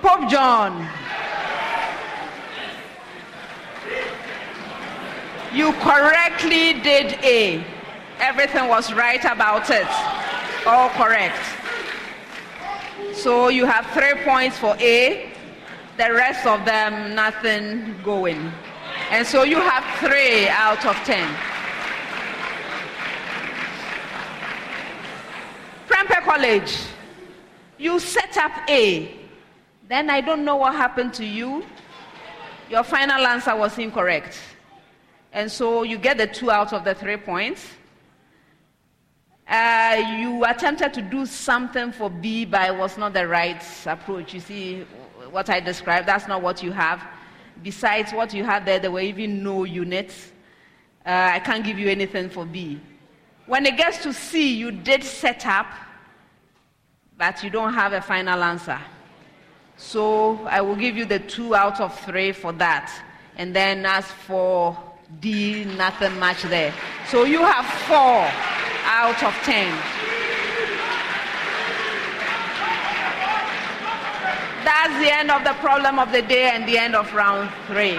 [0.00, 0.88] Pope John.
[5.52, 7.64] You correctly did A.
[8.18, 9.86] Everything was right about it.
[10.66, 11.38] All correct.
[13.14, 15.32] So you have three points for A,
[15.96, 18.52] the rest of them, nothing going.
[19.10, 21.34] And so you have three out of ten.
[25.88, 26.78] Prempeh College,
[27.78, 29.16] You set up A.
[29.88, 31.64] Then I don't know what happened to you.
[32.68, 34.38] Your final answer was incorrect.
[35.38, 37.64] And so you get the two out of the three points.
[39.48, 44.34] Uh, you attempted to do something for B, but it was not the right approach.
[44.34, 44.80] You see
[45.30, 46.08] what I described?
[46.08, 47.06] That's not what you have.
[47.62, 50.32] Besides what you had there, there were even no units.
[51.06, 52.80] Uh, I can't give you anything for B.
[53.46, 55.68] When it gets to C, you did set up,
[57.16, 58.80] but you don't have a final answer.
[59.76, 62.92] So I will give you the two out of three for that.
[63.36, 64.76] And then as for
[65.20, 66.72] D, nothing much there.
[67.08, 68.28] So you have four
[68.84, 69.72] out of ten.
[74.64, 77.98] That's the end of the problem of the day and the end of round three.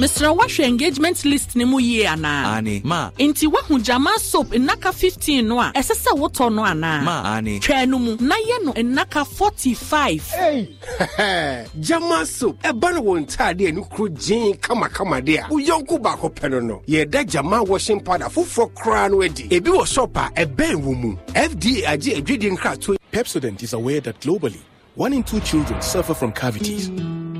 [0.00, 3.10] Mesrɛ woahwɛ engagement list ne mu yie anaa ane ma.
[3.18, 7.60] Enti woahu gyama soap nnaka 15 no a ɛsɛ sɛ wotɔ no anaa ma ane
[7.60, 10.68] twɛɛ no mu na yɛ no nnaka 45 Hey!
[11.80, 16.00] Jama soap ɛba no wɔ ntaade a ne kuro gyee kamakama de a wo yɔnko
[16.00, 19.48] baako pɛ no no yɛda gyama washing powder foforɔ koraa no adi.
[19.48, 21.16] Ebi wɔ shop a ɛbɛn wɔ mu.
[21.34, 24.60] Fda agye adwadie nkratoɔ Pepsodent is aware that globally,
[24.94, 26.88] one in two children suffer from cavities.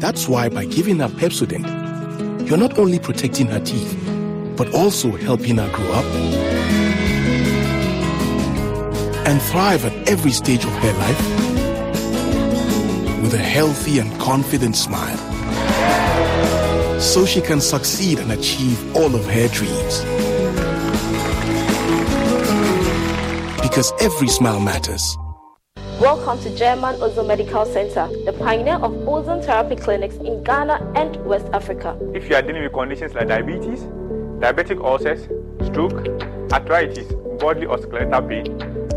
[0.01, 1.65] That's why by giving her Pepsodent,
[2.51, 3.97] you're not only protecting her teeth,
[4.57, 6.05] but also helping her grow up
[9.25, 11.21] and thrive at every stage of her life
[13.23, 15.17] with a healthy and confident smile.
[17.01, 20.01] So she can succeed and achieve all of her dreams.
[23.63, 25.17] Because every smile matters.
[26.01, 31.15] Welcome to German Ozone Medical Center, the pioneer of ozone therapy clinics in Ghana and
[31.27, 31.95] West Africa.
[32.15, 33.81] If you are dealing with conditions like diabetes,
[34.41, 35.25] diabetic ulcers,
[35.67, 36.09] stroke,
[36.55, 38.47] arthritis, bodily or skeletal pain,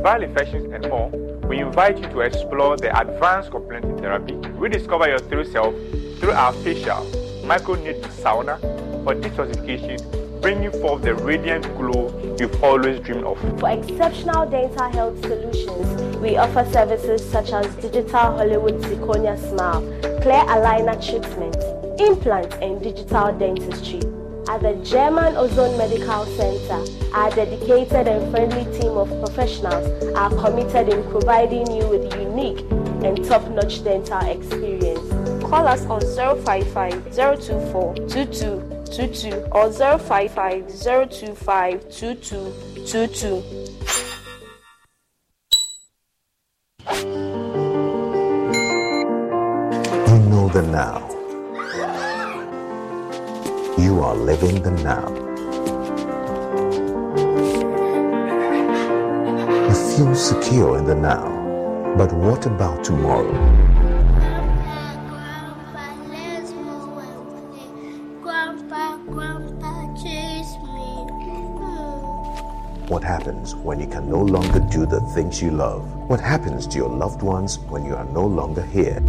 [0.02, 1.10] viral infections, and more,
[1.46, 4.36] we invite you to explore the advanced complementary therapy.
[4.52, 5.76] Rediscover your true self
[6.22, 7.04] through our facial,
[7.44, 8.64] microneedle sauna,
[9.06, 13.40] or detoxification, bringing forth the radiant glow you've always dreamed of.
[13.60, 19.82] For exceptional dental health solutions, we offer services such as digital Hollywood zirconia smile,
[20.22, 21.56] clear aligner treatment,
[22.00, 24.02] implants, and digital dentistry.
[24.50, 30.90] At the German Ozone Medical Center, our dedicated and friendly team of professionals are committed
[30.90, 32.60] in providing you with unique
[33.04, 35.10] and top-notch dental experience.
[35.44, 36.02] Call us on
[36.46, 40.68] 055 024 2222 or 055
[41.10, 43.28] 025 2222.
[50.08, 51.10] You know the now.
[53.82, 55.10] You are living the now.
[59.68, 61.32] You feel secure in the now.
[61.98, 63.83] But what about tomorrow?
[73.44, 75.82] Happens when you can no longer do the things you love?
[76.10, 79.00] What happens to your loved ones when you are no longer here?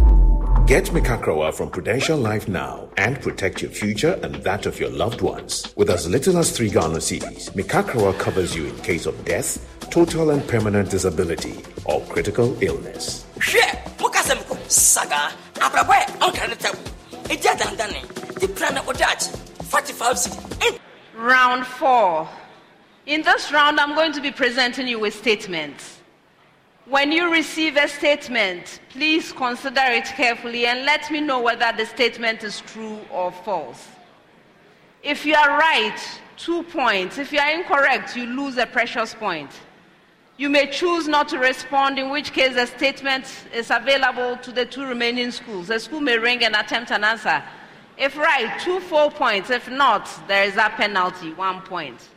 [0.67, 5.21] Get Mekakrawa from Prudential Life now and protect your future and that of your loved
[5.21, 5.73] ones.
[5.77, 9.59] With as little as three Ghana cedis, Mekakrawa covers you in case of death,
[9.91, 11.55] total and permanent disability,
[11.85, 13.25] or critical illness.
[13.39, 13.65] hwɛ
[13.99, 15.31] mokasɛm ko saga
[15.65, 16.79] abrabɔ ɛ ɔnka ne tabu
[17.33, 18.01] ɛgya dandane
[18.39, 19.29] de pra na ɔda akye
[19.69, 20.79] 45 cedi
[21.17, 22.27] Round four.
[23.05, 25.99] In this round, I'm going to be presenting you with statements.
[26.87, 31.85] When you receive a statement, please consider it carefully and let me know whether the
[31.85, 33.87] statement is true or false.
[35.03, 35.99] If you are right,
[36.35, 37.19] two points.
[37.19, 39.51] If you are incorrect, you lose a precious point.
[40.37, 44.65] You may choose not to respond, in which case the statement is available to the
[44.65, 45.67] two remaining schools.
[45.67, 47.43] The school may ring and attempt an answer.
[47.99, 49.51] If right, two full points.
[49.51, 52.09] If not, there is a penalty, one point.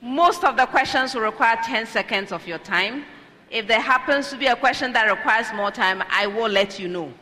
[0.00, 3.04] Most of the questions will require 10 seconds of your time.
[3.50, 6.88] If there happens to be a question that requires more time, I will let you
[6.88, 7.12] know.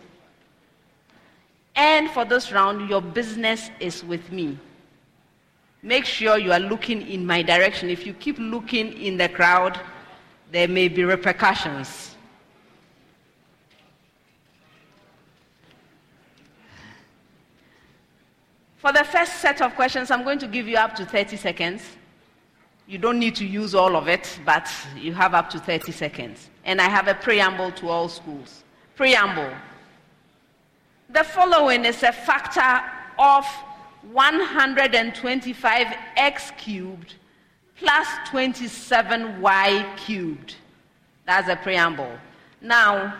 [1.75, 4.59] And for this round, your business is with me.
[5.83, 7.89] Make sure you are looking in my direction.
[7.91, 9.79] If you keep looking in the crowd,
[10.51, 12.17] there may be repercussions.
[18.79, 21.83] For the first set of questions, I'm going to give you up to 30 seconds.
[22.89, 26.51] You don't need to use all of it, but you have up to 30 seconds.
[26.65, 28.63] And I have a preamble to all schools.
[28.95, 29.51] Preamble.
[31.11, 32.81] The following is a factor
[33.19, 33.45] of
[34.15, 37.15] 125x cubed
[37.77, 40.55] plus 27y cubed.
[41.27, 42.17] That's a preamble.
[42.61, 43.17] Now,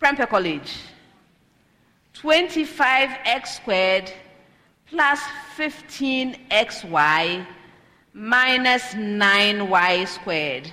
[0.00, 0.72] Prempeh College.
[2.14, 4.10] 25x squared
[4.90, 5.20] plus
[5.56, 7.46] 15xy
[8.12, 10.70] minus 9y squared.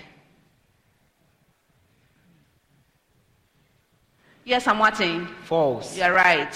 [4.43, 5.27] Yes, I'm watching.
[5.43, 5.97] False.
[5.97, 6.51] You're right.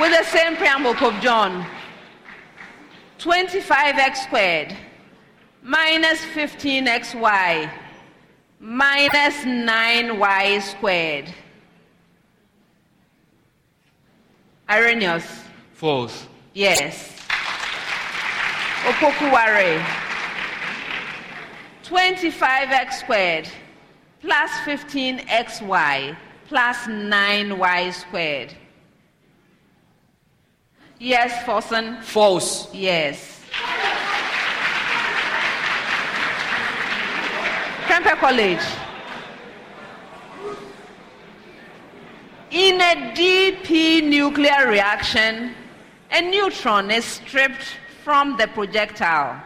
[0.00, 1.66] With the same preamble, Pope John.
[3.18, 4.76] 25x squared
[5.62, 7.70] minus 15xy
[8.60, 11.34] minus 9y squared.
[14.68, 15.44] Irenaeus.
[15.72, 16.26] False.
[16.54, 17.16] Yes.
[18.84, 19.84] Opoku Ware.
[21.84, 23.48] 25x squared
[24.20, 26.16] plus 15xy
[26.46, 28.54] plus 9y squared.
[30.98, 32.02] Yes, Forson?
[32.02, 32.74] False.
[32.74, 33.42] Yes.
[37.86, 38.87] Prempeh College.
[42.50, 45.54] In a DP nuclear reaction,
[46.10, 49.42] a neutron is stripped from the projectile.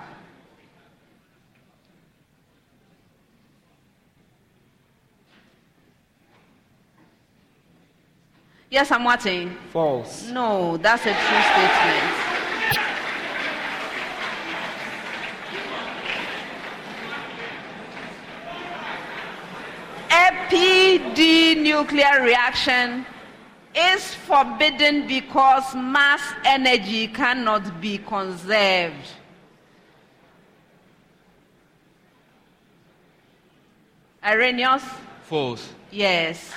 [8.71, 9.55] Yes, I'm watching.
[9.73, 10.29] False.
[10.29, 12.33] No, that's a true statement.
[20.13, 23.07] A PD nuclear reaction
[23.75, 29.09] is forbidden because mass energy cannot be conserved.
[34.23, 34.85] Irenaeus?
[35.23, 35.73] False.
[35.91, 36.53] Yes.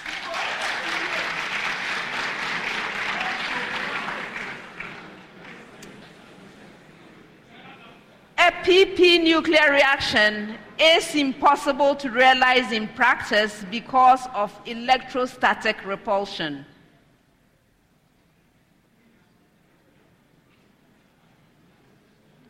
[8.66, 16.66] PP nuclear reaction is impossible to realize in practice because of electrostatic repulsion.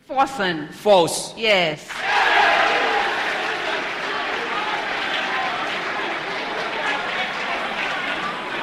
[0.07, 0.71] Forson.
[0.71, 1.35] False.
[1.35, 1.85] Yes.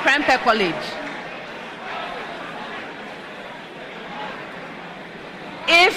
[0.03, 1.03] Prempeh College.
[5.68, 5.94] If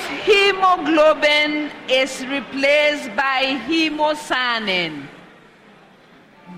[0.86, 5.08] hemoglobin is replaced by hemocyanin,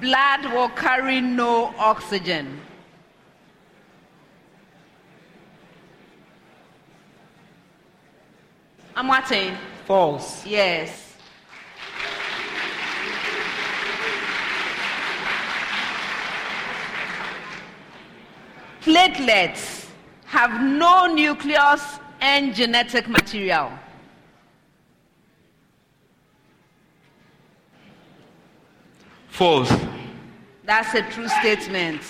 [0.02, 2.60] blood will carry no oxygen.
[8.96, 9.56] I'm watching.
[9.86, 10.46] False.
[10.46, 11.04] Yes.
[18.82, 19.88] Platelets
[20.26, 23.72] have no nucleus and genetic material.
[29.38, 29.72] False.
[30.64, 32.02] That's a true statement.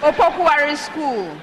[0.00, 1.36] Opoku Ware School.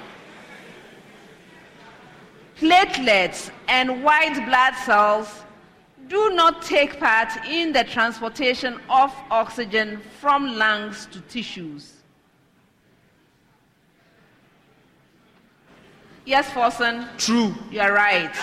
[2.58, 5.44] Platelets and white blood cells
[6.10, 11.94] do not take part in the transportation of oxygen from lungs to tissues.
[16.26, 17.08] Yes, Forson?
[17.18, 17.56] True.
[17.72, 18.36] You are right.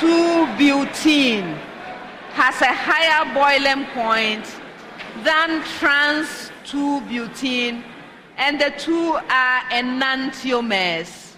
[0.00, 1.58] Cis 2-butene
[2.32, 4.44] has a higher boiling point
[5.22, 7.82] than trans 2-butene
[8.38, 11.34] and the two are enantiomers.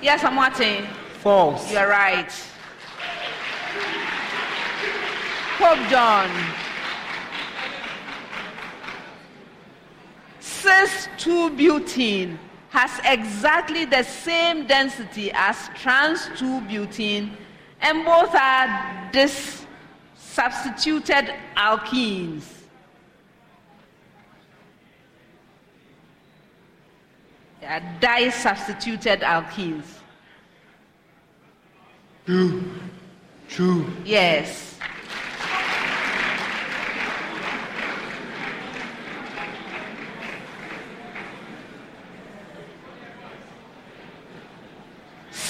[0.00, 0.86] Yes, I'm watching.
[1.18, 1.72] False.
[1.72, 2.32] You're right.
[5.58, 6.30] Pope John.
[10.38, 12.38] Cis 2-butene
[12.70, 17.30] has exactly the same density as trans 2-butene
[17.80, 19.66] and both are dis
[20.16, 22.44] substituted alkenes.
[27.60, 29.84] They are di-substituted alkenes.
[32.24, 32.62] True.
[33.48, 33.86] True.
[34.04, 34.69] Yes.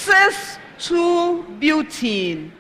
[0.01, 2.51] Cis 2-butene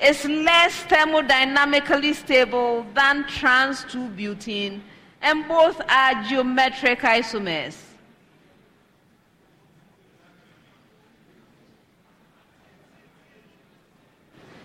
[0.00, 4.80] is less thermodynamically stable than trans 2-butene
[5.20, 7.76] and both are geometric isomers.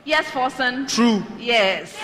[0.06, 0.88] Yes, Forson?
[0.88, 1.24] True.
[1.40, 1.98] Yes.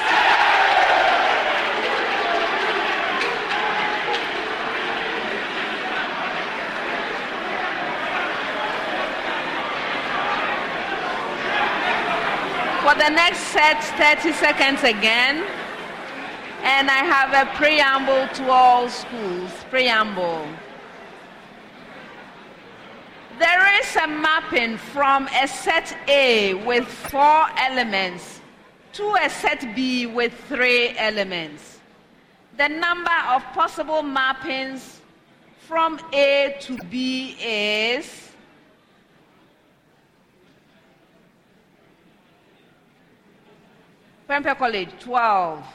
[12.97, 15.45] The next set, 30 seconds again.
[16.63, 19.51] And I have a preamble to all schools.
[19.69, 20.47] Preamble.
[23.37, 28.41] There is a mapping from a set A with four elements
[28.93, 31.79] to a set B with three elements.
[32.57, 34.97] The number of possible mappings
[35.59, 38.26] from A to B is
[44.27, 45.65] Prempeh College 12.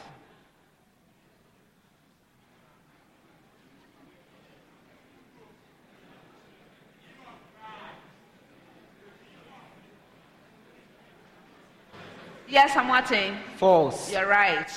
[12.47, 13.39] Yes, I'm watching.
[13.57, 14.13] False.
[14.13, 14.69] You're right.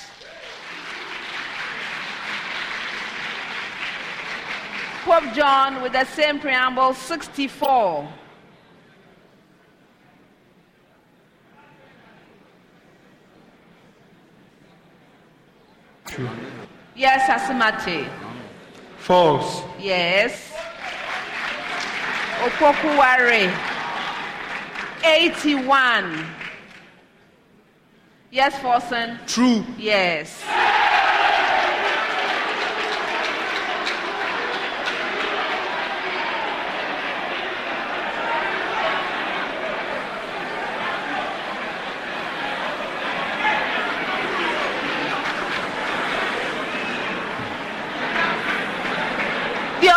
[5.04, 8.08] Pope John with the same preamble 64.
[16.96, 18.08] Yes, Asimate.
[18.96, 19.62] False.
[19.78, 20.52] Yes.
[22.40, 23.52] Opoku Ware
[25.04, 26.26] 81.
[28.30, 29.18] Yes, Forson?
[29.26, 29.64] True.
[29.78, 30.42] Yes.
[49.80, 49.92] The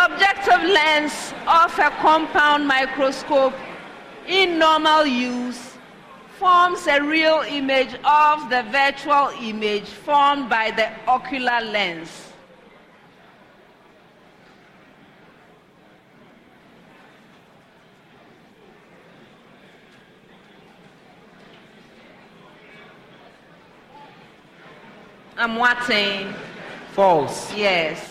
[1.04, 3.54] of a compound microscope
[4.26, 5.76] in normal use
[6.38, 12.32] forms a real image of the virtual image formed by the ocular lens.
[25.38, 26.34] I'm watching.
[26.92, 27.54] False.
[27.54, 28.09] Yes.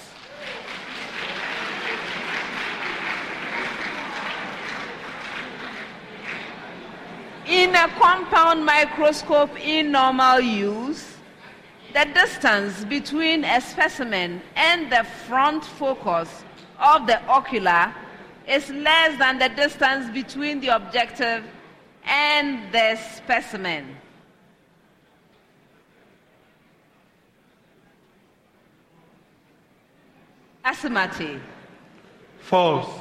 [7.50, 11.16] In a compound microscope in normal use,
[11.94, 16.44] the distance between a specimen and the front focus
[16.78, 17.92] of the ocular
[18.48, 21.44] is less than the distance between the objective
[22.04, 23.98] and the specimen.
[30.64, 31.40] Asimati.
[32.42, 32.92] False.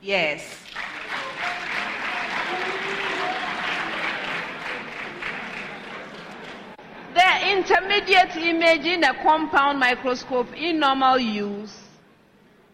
[0.00, 0.68] Yes.
[7.18, 11.76] The intermediate image in a compound microscope in normal use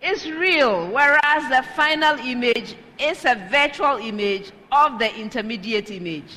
[0.02, 6.30] is real, whereas the final image is a virtual image of the intermediate image.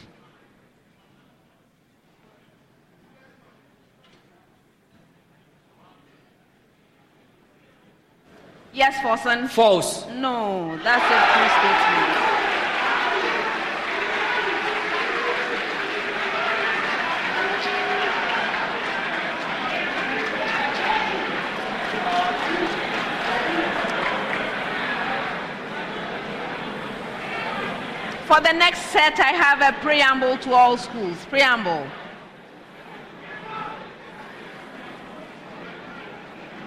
[8.71, 9.49] Yes, Forson?
[9.49, 10.07] False.
[10.11, 12.26] No, that's a true statement.
[28.27, 31.15] For the next set, I have a preamble to all schools.
[31.29, 31.87] Preamble.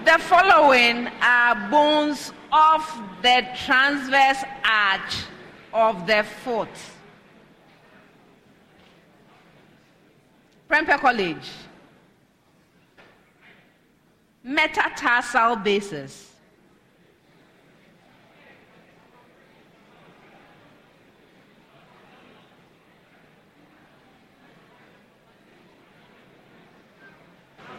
[0.07, 2.81] The following are bones of
[3.21, 5.15] the transverse arch
[5.75, 6.71] of the foot.
[10.67, 11.47] Prempeh College.
[14.43, 16.30] Metatarsal basis.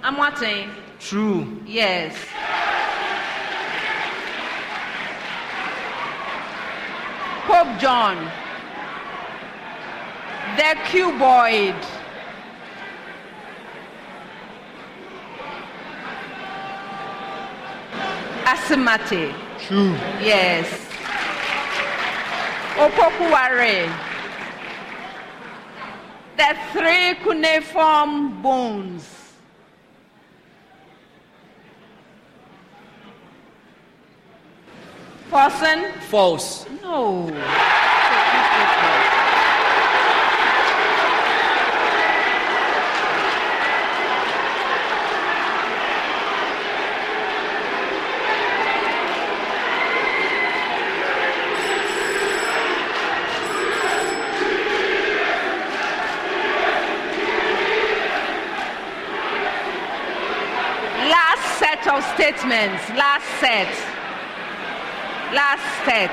[0.03, 0.71] I'm watching.
[0.99, 1.61] True.
[1.65, 2.15] Yes.
[7.45, 8.17] Pope John.
[10.57, 11.79] The cuboid.
[18.43, 19.35] Asimate.
[19.59, 19.91] True.
[20.19, 20.67] Yes.
[22.75, 23.87] Opoku Ware.
[26.37, 29.20] The three cuneiform bones.
[35.31, 35.89] Forson?
[36.09, 36.65] False.
[36.81, 37.23] No.
[61.07, 62.89] Last set of statements.
[62.89, 63.90] Last set.
[65.33, 66.11] Last set.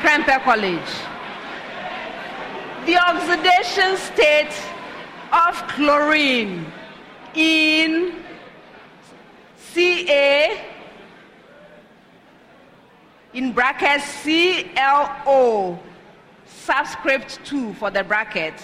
[0.00, 0.80] Prempeh College.
[2.86, 4.54] The oxidation state
[5.30, 6.72] of chlorine
[7.34, 8.24] in
[9.74, 10.64] Ca
[13.34, 15.78] in brackets ClO
[16.46, 18.54] subscript 2 for the bracket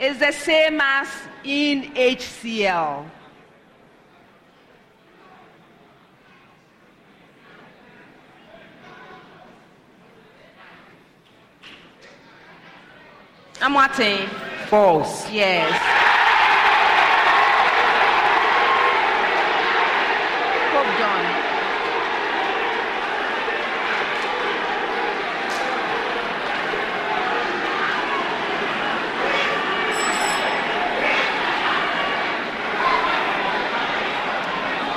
[0.00, 1.08] is the same as
[1.44, 3.04] in HCl.
[13.60, 14.26] I'm watching.
[14.68, 15.30] False.
[15.30, 15.70] Yes.
[20.72, 21.50] Pope John.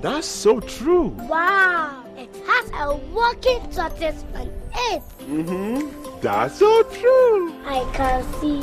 [0.00, 1.08] That's so true.
[1.28, 2.06] Wow.
[2.16, 5.02] It has a working tortoise on it.
[5.28, 6.20] Mm-hmm.
[6.22, 7.52] That's so true.
[7.66, 8.62] I can see.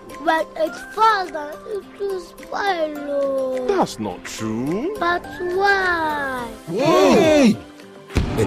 [0.23, 2.21] When it falls down, it will
[2.53, 3.65] oh.
[3.67, 4.95] That's not true.
[4.99, 6.47] But why?
[6.67, 7.57] Hey!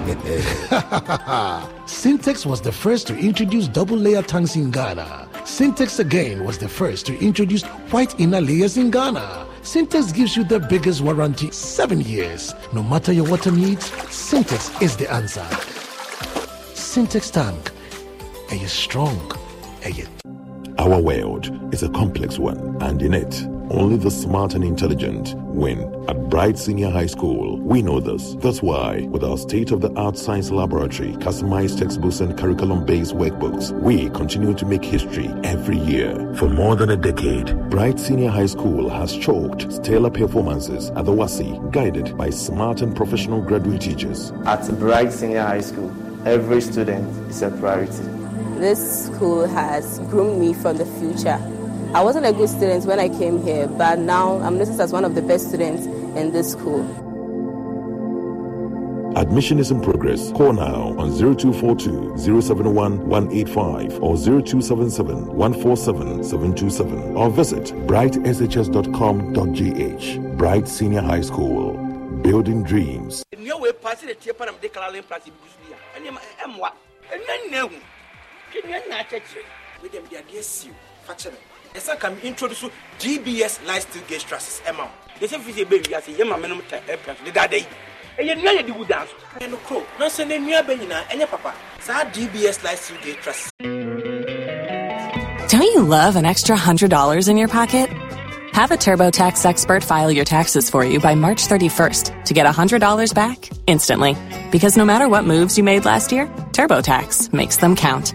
[1.86, 5.28] Sintex was the first to introduce double layer tanks in Ghana.
[5.42, 9.44] Sintex again was the first to introduce white inner layers in Ghana.
[9.62, 12.54] Sintex gives you the biggest warranty, seven years.
[12.72, 15.46] No matter your water needs, Sintex is the answer.
[16.74, 17.72] Sintex tank.
[18.50, 19.18] Are you strong?
[19.82, 20.06] Are you
[20.78, 25.80] Our world is a complex one, and in it, only the smart and intelligent win.
[26.08, 28.34] At Bright Senior High School, we know this.
[28.40, 33.14] That's why, with our state of the art science laboratory, customized textbooks, and curriculum based
[33.14, 36.34] workbooks, we continue to make history every year.
[36.34, 41.12] For more than a decade, Bright Senior High School has chalked stellar performances at the
[41.12, 44.32] WASSCE, guided by smart and professional graduate teachers.
[44.44, 45.94] At Bright Senior High School,
[46.26, 48.13] every student is a priority.
[48.64, 51.38] This school has groomed me for the future.
[51.92, 55.04] I wasn't a good student when I came here, but now I'm noticed as one
[55.04, 55.84] of the best students
[56.16, 56.80] in this school.
[59.18, 60.32] Admission is in progress.
[60.32, 70.38] Call now on 0242 071 185 or 0277 147 727 or visit brightshs.com.gh.
[70.38, 71.74] Bright Senior High School.
[72.22, 73.24] Building dreams.
[78.60, 80.14] Nnua wei pa sɛ detie pa na mede kala len place bigu so bi a
[80.14, 80.74] ɛnneɛma ɛmmoa ɛnua nna ahu hwɛ nnua nna akyɛkyerɛ wede mede adeɛ siw
[81.06, 81.38] fa kyerɛ
[81.74, 82.64] ɛsɛ ka me introduce
[82.98, 84.90] gbs lifestyle gauge trusses ɛma wo
[85.20, 87.66] de sɛ firi sɛ ɛbɛ wiase yɛ ma menom ta ɛpɛ so dedada yi
[88.18, 91.26] ɛyɛ nnua yɛde wu dan so ɛyɛ no koro nanso ne nnua bɛ nyinaa ɛnyɛ
[91.30, 93.50] papa saa gbs lifestyle gauge trusses
[95.48, 97.90] Don't you love an extra $100 in your pocket?
[98.54, 103.14] Have a TurboTax expert file your taxes for you by March 31st to get $100
[103.14, 104.16] back instantly.
[104.50, 108.14] Because no matter what moves you made last year, TurboTax makes them count.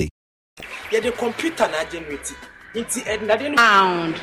[0.91, 2.35] Yɛde computer na agenerate
[2.75, 4.15] nti eh, ɛnade no Round.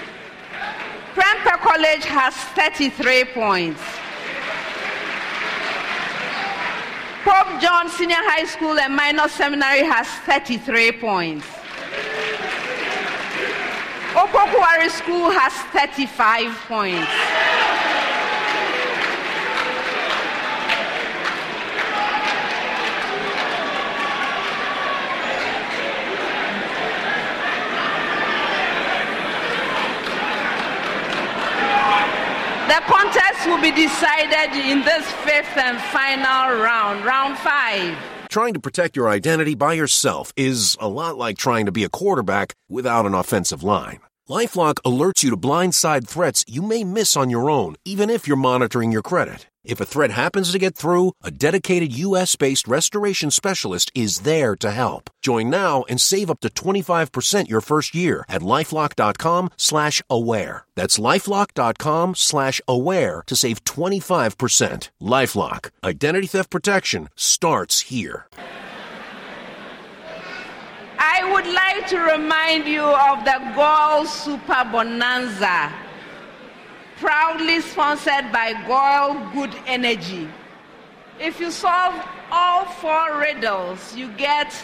[1.14, 3.80] Prempeh College has 33 points.
[7.24, 11.46] Pope John Senior High School and Minor Seminary has 33 points.
[14.12, 17.10] Opoku Ware School has 35 points.
[32.68, 37.96] The contest will be decided in this fifth and final round, round five.
[38.28, 41.88] Trying to protect your identity by yourself is a lot like trying to be a
[41.88, 44.00] quarterback without an offensive line.
[44.28, 48.36] Lifelock alerts you to blindside threats you may miss on your own, even if you're
[48.36, 49.46] monitoring your credit.
[49.64, 52.36] If a threat happens to get through, a dedicated U.S.
[52.36, 55.10] based restoration specialist is there to help.
[55.22, 60.64] Join now and save up to 25% your first year at lifelock.com slash aware.
[60.74, 64.90] That's lifelock.com slash aware to save 25%.
[65.02, 65.70] Lifelock.
[65.84, 68.26] Identity theft protection starts here.
[71.20, 75.72] I would like to remind you of the GOIL Super Bonanza,
[76.96, 80.28] proudly sponsored by GOIL Good Energy.
[81.18, 81.94] If you solve
[82.30, 84.54] all four riddles, you get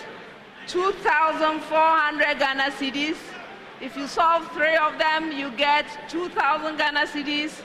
[0.68, 3.16] 2,400 Ghana cedis.
[3.80, 7.62] If you solve three of them, you get 2,000 Ghana cedis.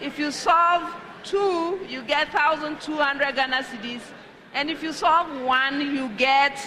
[0.00, 0.82] If you solve
[1.22, 4.02] two, you get 1,200 Ghana cedis.
[4.52, 6.58] And if you solve one, you get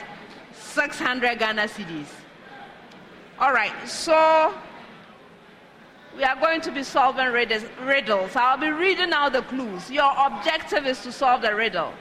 [0.74, 2.08] 600 Ghana cedis.
[3.38, 4.54] All right, so
[6.18, 8.36] we are going to be solving riddles.
[8.36, 9.92] I'll be reading out the clues.
[9.92, 11.94] Your objective is to solve the riddle.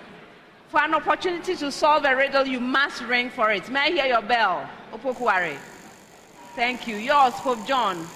[0.69, 3.69] For an opportunity to solve a riddle, you must ring for it.
[3.69, 4.67] May I hear your bell?
[4.93, 5.59] Opoku Ware.
[6.57, 6.97] Thank you.
[6.97, 8.07] Yours, Pope John.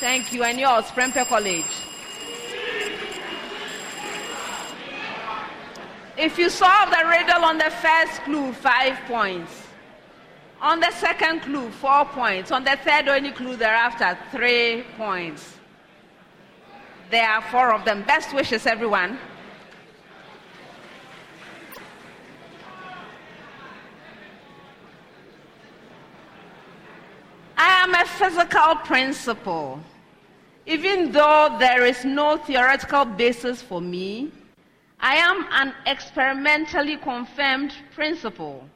[0.00, 0.42] Thank you.
[0.42, 1.64] And yours, Prempeh College.
[6.20, 9.62] If you solve the riddle on the first clue, five points.
[10.60, 12.50] On the second clue, four points.
[12.52, 15.54] On the third or any clue thereafter, three points.
[17.10, 18.02] There are four of them.
[18.02, 19.18] Best wishes, everyone.
[27.56, 29.80] I am a physical principle.
[30.66, 34.30] Even though there is no theoretical basis for me,
[35.02, 38.68] I am an experimentally confirmed principle.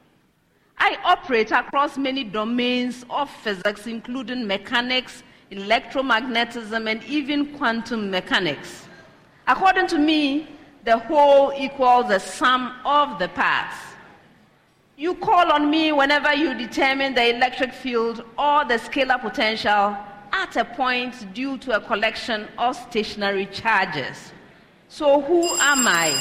[0.79, 5.21] I operate across many domains of physics, including mechanics,
[5.51, 8.87] electromagnetism, and even quantum mechanics.
[9.47, 10.47] According to me,
[10.83, 13.75] the whole equals the sum of the parts.
[14.97, 19.95] You call on me whenever you determine the electric field or the scalar potential
[20.31, 24.31] at a point due to a collection of stationary charges.
[24.95, 26.11] So, who am I?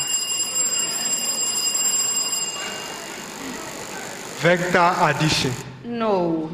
[4.43, 5.53] Vector addition.
[5.85, 6.51] No.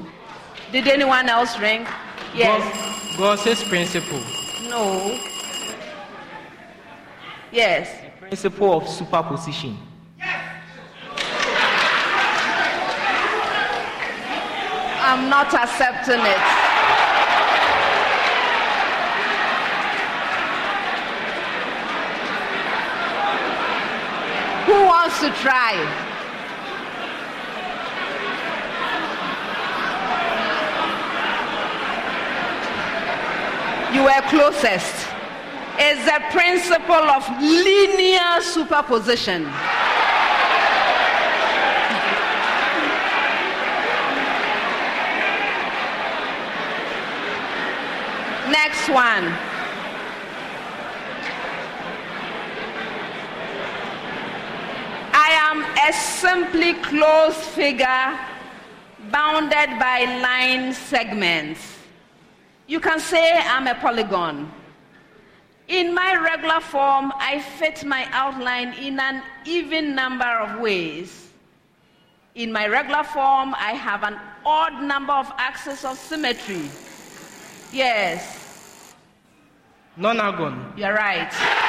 [0.71, 1.87] Did anyone else ring?
[2.35, 3.17] Yes.
[3.17, 4.21] Gauss's principle.
[4.69, 5.19] No.
[7.51, 7.89] Yes.
[8.21, 9.79] The principle of superposition.
[10.19, 10.45] Yes.
[15.01, 16.71] I'm not accepting it.
[24.67, 25.75] Who wants to try?
[33.93, 35.09] You were closest.
[35.79, 39.45] It's the principle of linear superposition.
[48.51, 49.51] Next one.
[55.13, 58.19] I am a simply closed figure
[59.11, 61.79] bounded by line segments.
[62.67, 64.51] You can say I'm a polygon.
[65.69, 71.29] In my regular form, I fit my outline in an even number of ways.
[72.35, 76.69] In my regular form, I have an odd number of axes of symmetry.
[77.73, 78.95] Yes.
[79.99, 80.77] Nonagon.
[80.77, 81.69] You're right.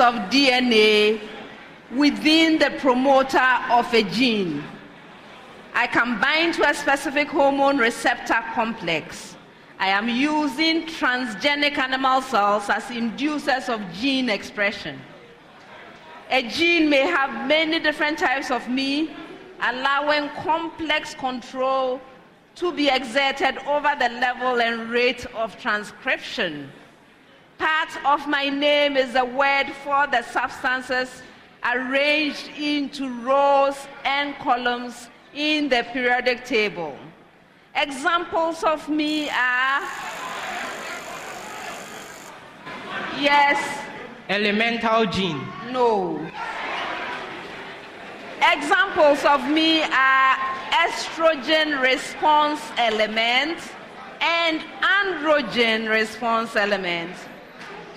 [0.00, 1.20] Of DNA
[1.90, 3.38] within the promoter
[3.70, 4.64] of a gene.
[5.74, 9.36] I can bind to a specific hormone receptor complex.
[9.78, 15.00] I am using transgenic animal cells as inducers of gene expression.
[16.30, 19.14] A gene may have many different types of me,
[19.60, 22.00] allowing complex control
[22.54, 26.70] to be exerted over the level and rate of transcription
[27.62, 31.22] Part of my name is a word for the substances
[31.72, 36.98] arranged into rows and columns in the periodic table.
[37.76, 39.80] Examples of me are
[43.20, 43.62] yes.
[44.28, 45.46] Elemental gene.
[45.70, 46.18] No.
[48.42, 50.36] Examples of me are
[50.82, 53.58] estrogen response element
[54.20, 57.14] and androgen response element.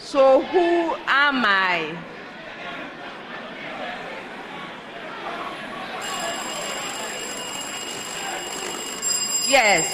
[0.05, 1.97] So, who am I?
[9.49, 9.89] Yes.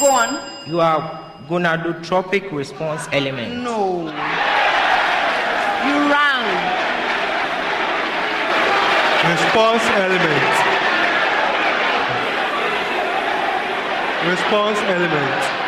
[0.00, 0.40] Go on.
[0.66, 1.20] You are
[1.50, 3.62] gonadotropic response element.
[3.62, 4.00] No.
[5.84, 6.48] You rang.
[9.28, 10.56] Response element.
[14.30, 15.58] Response element.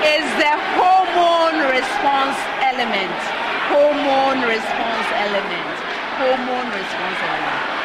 [0.00, 2.38] is the hormone response
[2.72, 3.20] element.
[3.68, 5.76] Hormone response element.
[6.16, 7.80] Hormone response element.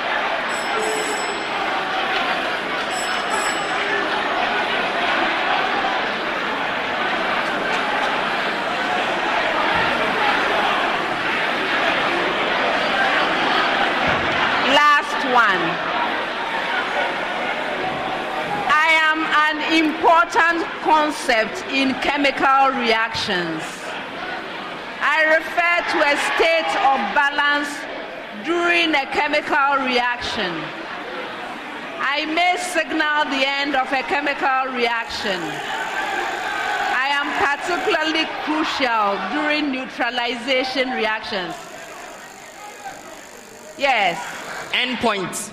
[14.81, 15.63] Last one.
[18.71, 20.65] I am an important
[21.71, 23.61] in chemical reactions.
[25.01, 27.69] I refer to a state of balance
[28.45, 30.53] during a chemical reaction.
[32.01, 35.39] I may signal the end of a chemical reaction.
[36.95, 41.55] I am particularly crucial during neutralization reactions.
[43.77, 44.17] Yes.
[44.71, 45.51] Endpoint.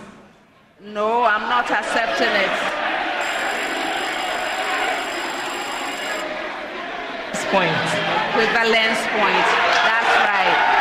[0.80, 2.71] No, I'm not accepting it.
[7.52, 7.68] Point.
[8.32, 9.46] Equivalence point.
[9.84, 10.71] That's right.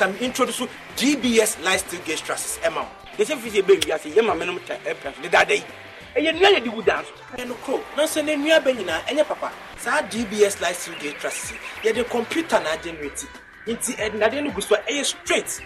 [0.00, 2.58] Ɛsɛ ka me introduce so dbs lifestyle gauge trusses.
[2.62, 5.64] Ɛma wo yɛsɛ fi sɛ ɛbɛwi ase yɛma menom ta ɛpɛ so dedada yi
[6.16, 9.26] ɛyɛ nnua yɛde wu dan so ɛyɛ no koro nanso ne nnua bɛ nyinaa ɛnyɛ
[9.28, 9.52] papa.
[9.78, 11.52] Saa dbs lifestyle gauge trusses
[11.84, 13.26] yi yɛde computer na agenerate
[13.66, 15.60] nti ɛde nadeɛ no gu so a ɛyɛ straight.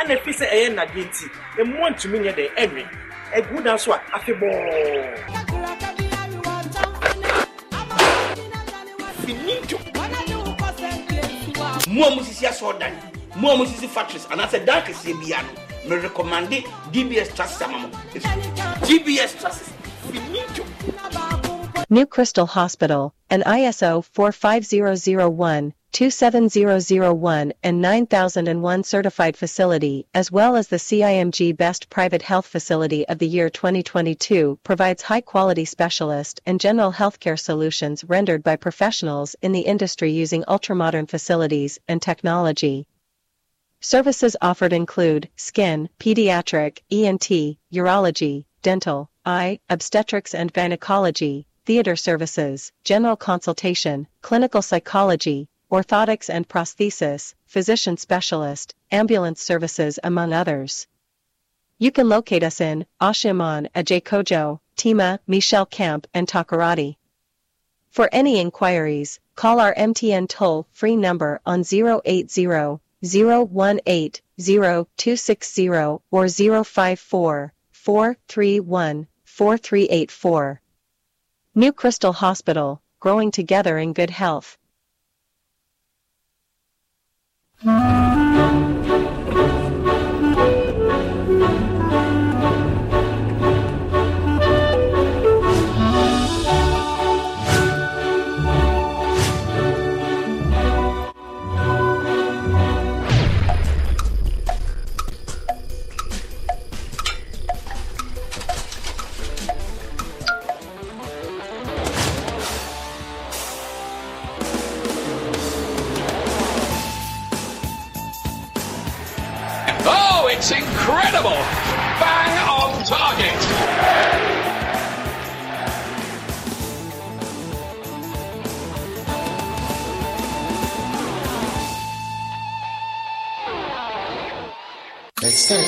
[0.00, 2.88] Ɛna ɛfi sɛ ɛyɛ nadeɛ nti ɛmmoa ntumi nyɛ dɛ ɛnwe
[3.34, 5.44] ɛgu dan so a afebɔɔ
[9.24, 9.78] finito
[11.88, 13.13] mo a musisi asɔɔdan
[13.88, 14.26] factories
[15.88, 16.62] merecommande
[16.92, 17.28] dbs
[18.88, 19.72] dbs
[21.90, 30.76] New Crystal Hospital, an ISO 45001, 27001 and 9001 certified facility as well as the
[30.76, 37.38] CIMG Best Private Health Facility of the Year 2022 provides high-quality specialist and general healthcare
[37.38, 42.86] solutions rendered by professionals in the industry using ultramodern facilities and technology.
[43.86, 53.14] Services offered include skin, pediatric, ENT, urology, dental, eye, obstetrics and gynecology, theater services, general
[53.14, 60.86] consultation, clinical psychology, orthotics and prosthesis, physician specialist, ambulance services among others.
[61.76, 66.96] You can locate us in Ashaiman, Ajakojo, Tema, Michel Camp, and Takoradi.
[67.90, 72.46] For any inquiries, call our MTN toll-free number on 080
[73.04, 80.60] 018 0260 or 054 431 4384.
[81.54, 84.56] New Crystal Hospital, growing together in good health.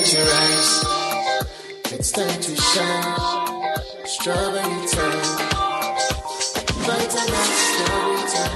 [0.09, 0.23] It's time
[1.83, 1.97] to.
[1.97, 4.07] It's time to shine.
[4.07, 5.25] Strawberry time.
[6.79, 8.55] Strawberry time.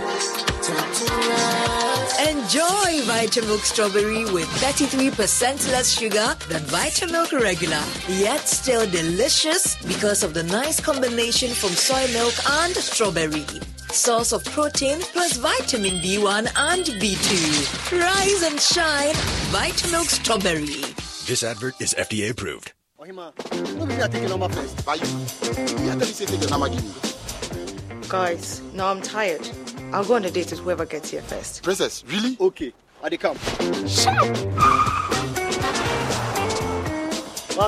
[0.62, 2.28] Time to rise.
[2.28, 10.35] Enjoy Vitamilk Strawberry with 33% less sugar than Vitamilk Regular, yet still delicious because of
[10.35, 13.44] the nice combination from soy milk and strawberry.
[13.90, 18.01] Source of protein plus vitamin B1 and B2.
[18.01, 19.14] Rise and shine,
[19.51, 20.99] Vitamilk Strawberry.
[21.31, 22.73] This advert is FDA approved.
[22.98, 23.32] Ohima,
[23.77, 24.85] no I take your number first.
[24.85, 25.07] By you.
[25.07, 28.09] You tell me say take your number give me.
[28.09, 29.48] Guys, now I'm tired.
[29.93, 31.62] I'll go on a date with whoever gets here first.
[31.62, 32.36] Princess, really?
[32.40, 32.73] Okay.
[33.01, 33.39] I dey come.
[33.86, 34.27] Shut up!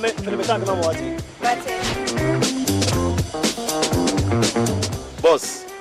[0.02, 0.98] Mame, feel me tank number what?
[5.22, 5.71] Boss,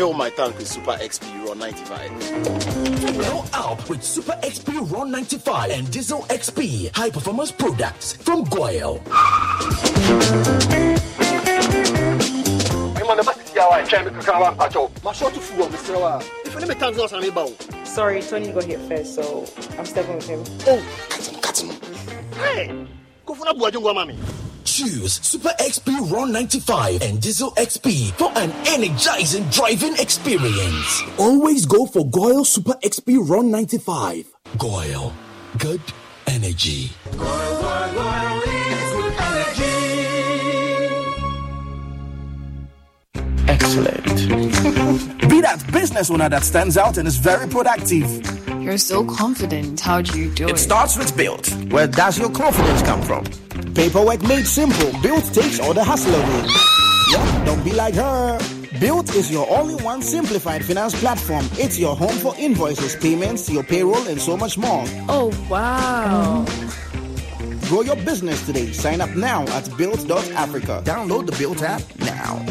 [0.00, 3.18] fill my tank with Super XP Raw 95.
[3.18, 8.98] Well up with Super XP Raw 95 and Diesel XP high performance products from GOIL.
[12.96, 14.90] Ohima, never see how I try me kakra wa mpacho.
[15.04, 16.00] Ma short to fool, Mr.
[16.00, 16.22] Wa.
[16.46, 17.52] If you me tank loss na me bow.
[17.84, 19.44] Sorry, Tony got here first, so
[19.78, 20.42] I'm stepping with him.
[20.66, 21.76] Oh, cut him, cut him.
[22.40, 22.86] Hey,
[23.26, 24.39] go for na buwa jungo mami.
[24.80, 31.02] Choose Super XP Raw 95 and Diesel XP for an energizing driving experience.
[31.18, 34.24] Always go for GOIL Super XP Raw 95.
[34.56, 35.12] GOIL,
[35.58, 35.82] good
[36.26, 36.88] energy.
[43.48, 44.06] Excellent.
[45.28, 48.49] Be that business owner that stands out and is very productive.
[48.60, 49.80] You're so confident.
[49.80, 50.50] How do you do it?
[50.50, 51.48] It starts with Built.
[51.72, 53.24] Where does your confidence come from?
[53.74, 54.92] Paperwork made simple.
[55.00, 56.46] Built takes all the hassle away.
[57.10, 58.38] Yeah, don't be like her.
[58.78, 61.46] Built is your only one simplified finance platform.
[61.52, 64.84] It's your home for invoices, payments, your payroll, and so much more.
[65.08, 66.44] Oh, wow.
[67.68, 68.72] Grow your business today.
[68.72, 70.82] Sign up now at built.africa.
[70.84, 72.44] Download the Built app now.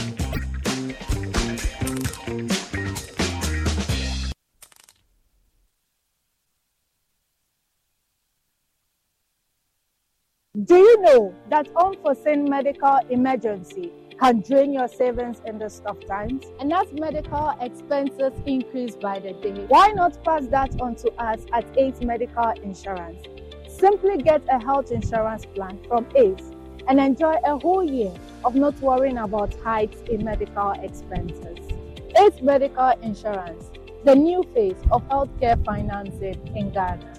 [10.70, 16.46] Do you know that unforeseen medical emergency can drain your savings in these tough times?
[16.60, 21.44] And as medical expenses increase by the day, why not pass that on to us
[21.54, 23.20] at ACE Medical Insurance?
[23.68, 26.52] Simply get a health insurance plan from ACE
[26.88, 28.14] and enjoy a whole year
[28.46, 31.58] of not worrying about hikes in medical expenses.
[32.16, 33.72] ACE Medical Insurance,
[34.06, 37.19] the new face of healthcare financing in Ghana.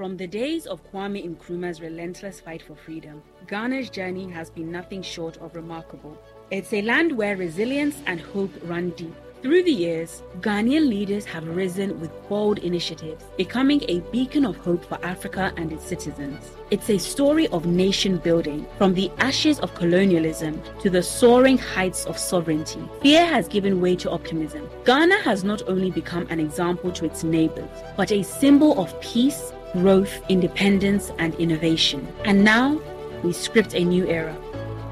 [0.00, 5.02] From the days of Kwame Nkrumah's relentless fight for freedom, Ghana's journey has been nothing
[5.02, 6.16] short of remarkable.
[6.50, 9.14] It's a land where resilience and hope run deep.
[9.42, 14.86] Through the years, Ghanaian leaders have risen with bold initiatives, becoming a beacon of hope
[14.86, 16.50] for Africa and its citizens.
[16.70, 22.06] It's a story of nation building, from the ashes of colonialism to the soaring heights
[22.06, 22.80] of sovereignty.
[23.02, 24.66] Fear has given way to optimism.
[24.86, 27.68] Ghana has not only become an example to its neighbors,
[27.98, 32.06] but a symbol of peace, growth, independence, and innovation.
[32.24, 32.80] And now,
[33.22, 34.36] we script a new era,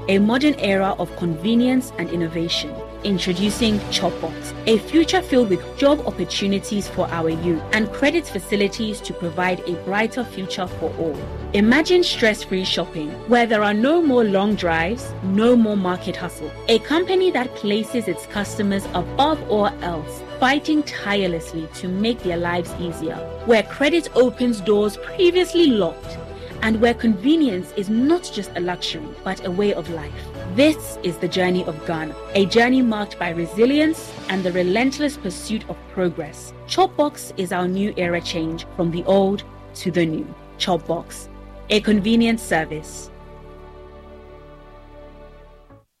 [0.07, 2.73] a modern era of convenience and innovation.
[3.05, 9.13] Introducing Chopbox, a future filled with job opportunities for our youth and credit facilities to
[9.13, 11.17] provide a brighter future for all.
[11.53, 16.51] Imagine stress free shopping where there are no more long drives, no more market hustle.
[16.67, 22.73] A company that places its customers above all else, fighting tirelessly to make their lives
[22.81, 23.15] easier,
[23.45, 26.17] where credit opens doors previously locked,
[26.63, 30.38] and where convenience is not just a luxury, but a way of life.
[30.59, 35.63] This is the journey of Ghana, a journey marked by resilience and the relentless pursuit
[35.69, 36.53] of progress.
[36.67, 39.45] Chopbox is our new era change from the old
[39.75, 40.27] to the new.
[40.57, 41.29] Chopbox,
[41.69, 43.09] a convenient service.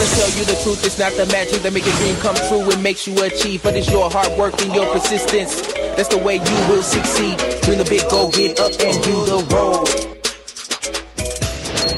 [0.00, 2.70] us tell you the truth, it's not the magic that make a dream come true
[2.70, 5.60] and makes you achieve, but it's your hard work and your persistence.
[5.96, 7.38] That's the way you will succeed.
[7.62, 10.19] Dream the big goal, get up and do the road.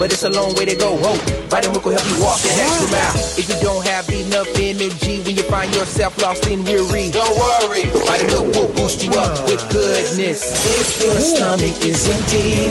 [0.03, 0.99] But it's a long way to go.
[0.99, 1.15] Whoa,
[1.47, 3.15] Vitamin Milk will help you walk the extra mile.
[3.39, 7.87] If you don't have enough energy when you find yourself lost and weary, don't worry.
[7.87, 10.43] Vitamin Milk will boost you up with goodness.
[10.43, 12.67] If your stomach is empty,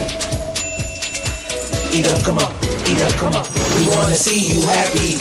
[1.96, 2.52] eat up, come on,
[2.84, 3.48] eat up, come on.
[3.80, 5.16] We wanna see you happy.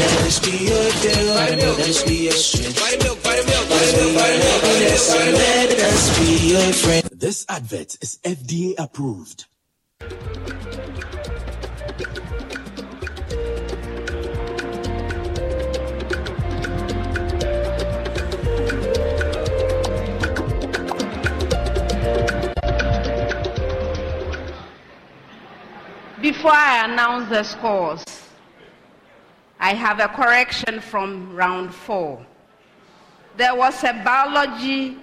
[0.00, 1.28] Let us be your deal.
[1.36, 2.80] Vitamin Milk, let us be your strength.
[2.80, 4.80] Vitamin Milk, Vitamin Milk, Vitamin Milk, Vitamin Milk.
[4.80, 7.04] Yes, let us be your friend.
[7.12, 9.44] This advert is FDA approved.
[26.20, 28.04] Before I announce the scores,
[29.58, 32.24] I have a correction from round four.
[33.38, 34.98] There was a biology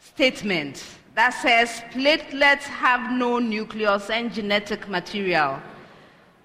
[0.00, 0.84] statement
[1.14, 5.60] that says platelets have no nucleus and genetic material.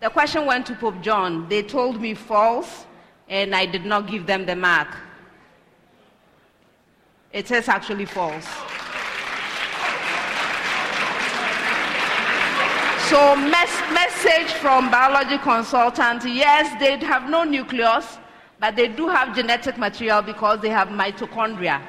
[0.01, 1.49] The question went to Pope John.
[1.49, 2.85] They told me false,
[3.27, 4.95] and I did not give them the mark.
[7.33, 8.47] It is actually false.
[13.09, 18.19] So, mes- message from biology consultant yes, they have no nucleus,
[18.59, 21.81] but they do have genetic material because they have mitochondria.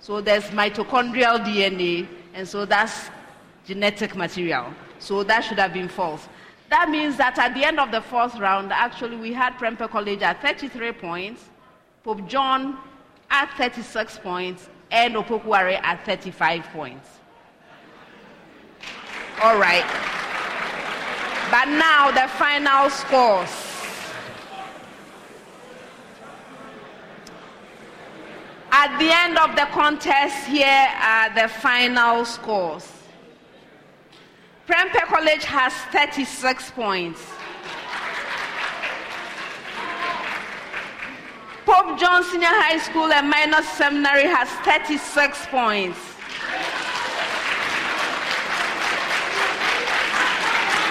[0.00, 3.08] So, there's mitochondrial DNA, and so that's
[3.64, 4.74] genetic material.
[4.98, 6.28] So, that should have been false.
[6.70, 10.22] That means that at the end of the fourth round, actually, we had Prempeh College
[10.22, 11.44] at 33 points,
[12.02, 12.78] Pope John
[13.30, 17.08] at 36 points, and Opoku Ware at 35 points.
[19.40, 20.31] All right.
[21.52, 23.50] But now the final scores.
[28.70, 32.90] At the end of the contest, here are the final scores.
[34.66, 37.20] Prempeh College has 36 points.
[41.66, 45.98] Pope John Senior High School and Minor Seminary has 36 points.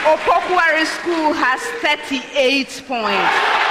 [0.04, 3.62] Opoku Ware School has 38 points.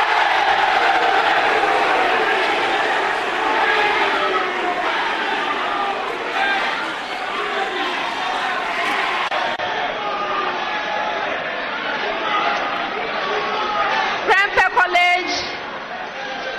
[14.72, 15.34] College,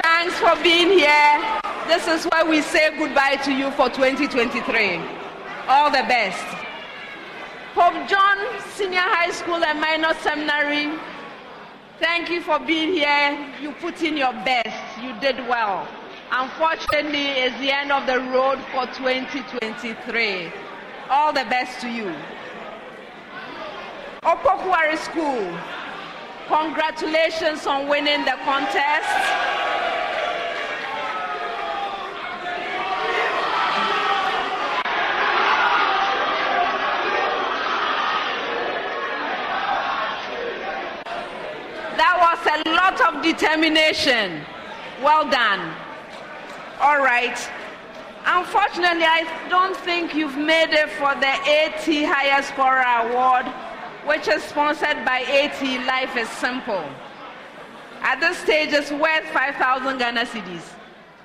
[0.03, 1.61] thanks for being here.
[1.87, 5.01] This is where we say goodbye to you for 2023.
[5.67, 6.60] All the best.
[7.73, 8.37] Pope John
[8.71, 10.91] Senior High School and Minor Seminary,
[11.99, 13.47] thank you for being here.
[13.61, 15.01] You put in your best.
[15.01, 15.87] You did well.
[16.33, 20.51] Unfortunately, it's the end of the road for 2023.
[21.09, 22.13] All the best to you.
[24.23, 25.57] Opoku Ware School,
[26.47, 29.07] congratulations on winning the contest.
[42.31, 44.41] Was a lot of determination.
[45.03, 45.75] Well done.
[46.79, 47.37] All right.
[48.25, 53.47] Unfortunately, I don't think you've made it for the AT Higher Scorer Award,
[54.05, 56.85] which is sponsored by AT Life is Simple.
[58.01, 60.63] at this stage it's worth 5,000 Ghana cedis.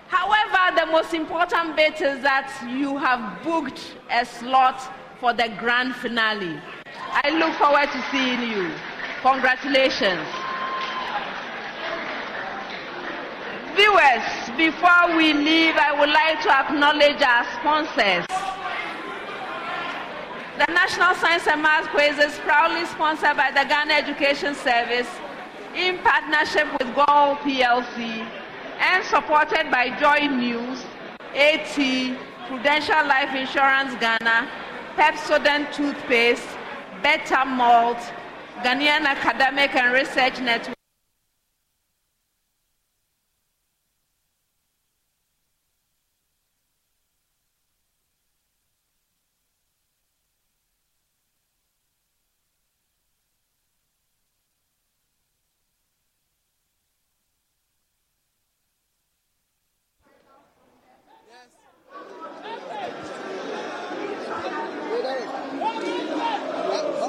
[0.09, 4.83] However, the most important bit is that you have booked a slot
[5.21, 6.59] for the grand finale.
[7.13, 8.73] I look forward to seeing you.
[9.23, 10.46] Congratulations.
[13.77, 14.25] Viewers,
[14.57, 18.25] before we leave, I would like to acknowledge our sponsors.
[20.57, 25.09] The National Science and Math Quiz is proudly sponsored by the Ghana Education Service
[25.75, 28.27] in partnership with GOIL PLC
[28.81, 30.83] and supported by Joy News,
[31.35, 31.77] AT,
[32.49, 34.49] Prudential Life Insurance Ghana,
[34.97, 36.49] Pepsodent Toothpaste,
[37.03, 38.01] Bettermalt,
[38.65, 40.77] Ghanaian Academic and Research Network.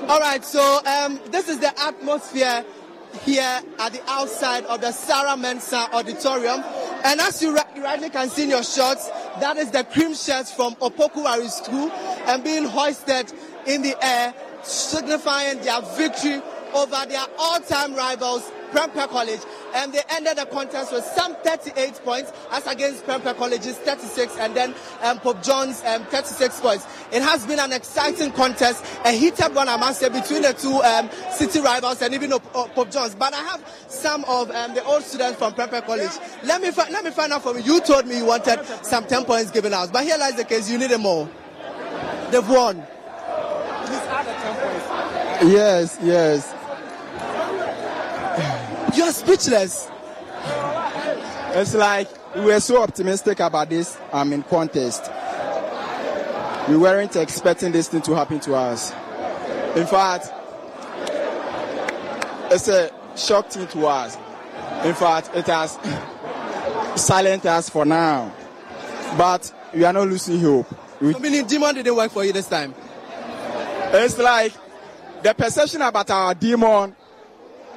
[0.09, 2.65] All right, so um, this is the atmosphere
[3.23, 6.61] here at the outside of the Sarah Mensah Auditorium.
[7.05, 9.07] And as you, ri- you rightly can see in your shots,
[9.39, 11.89] that is the cream shirts from Opoku Ware School
[12.27, 13.31] and being hoisted
[13.65, 14.33] in the air,
[14.63, 16.41] signifying their victory
[16.73, 19.39] over their all-time rivals, Prempeh College.
[19.75, 24.55] And they ended the contest with some 38 points as against Prempeh College's 36 and
[24.55, 24.73] then
[25.03, 26.85] um, Pope John's um, 36 points.
[27.11, 30.81] It has been an exciting contest, a heated one, I must say, between the two
[30.81, 33.15] um, city rivals and even Op- Op- Pope John's.
[33.15, 36.11] But I have some of um, the old students from Prempeh College.
[36.43, 37.63] Let me, fi- let me find out from you.
[37.63, 40.69] You told me you wanted some 10 points given out, but here lies the case.
[40.69, 41.29] You need them more.
[42.31, 42.77] They've won.
[45.53, 46.53] Yes, yes.
[48.95, 49.89] You're speechless.
[51.53, 55.11] It's like we were so optimistic about this um, I mean contest.
[56.69, 58.91] We weren't expecting this thing to happen to us.
[59.75, 60.31] In fact,
[62.51, 64.17] it's a shock thing to us.
[64.83, 65.77] In fact, it has
[67.01, 68.33] silent us for now.
[69.17, 70.67] But we are not losing hope.
[71.01, 72.73] We, demon didn't work for you this time.
[73.93, 74.53] it's like
[75.23, 76.95] the perception about our demon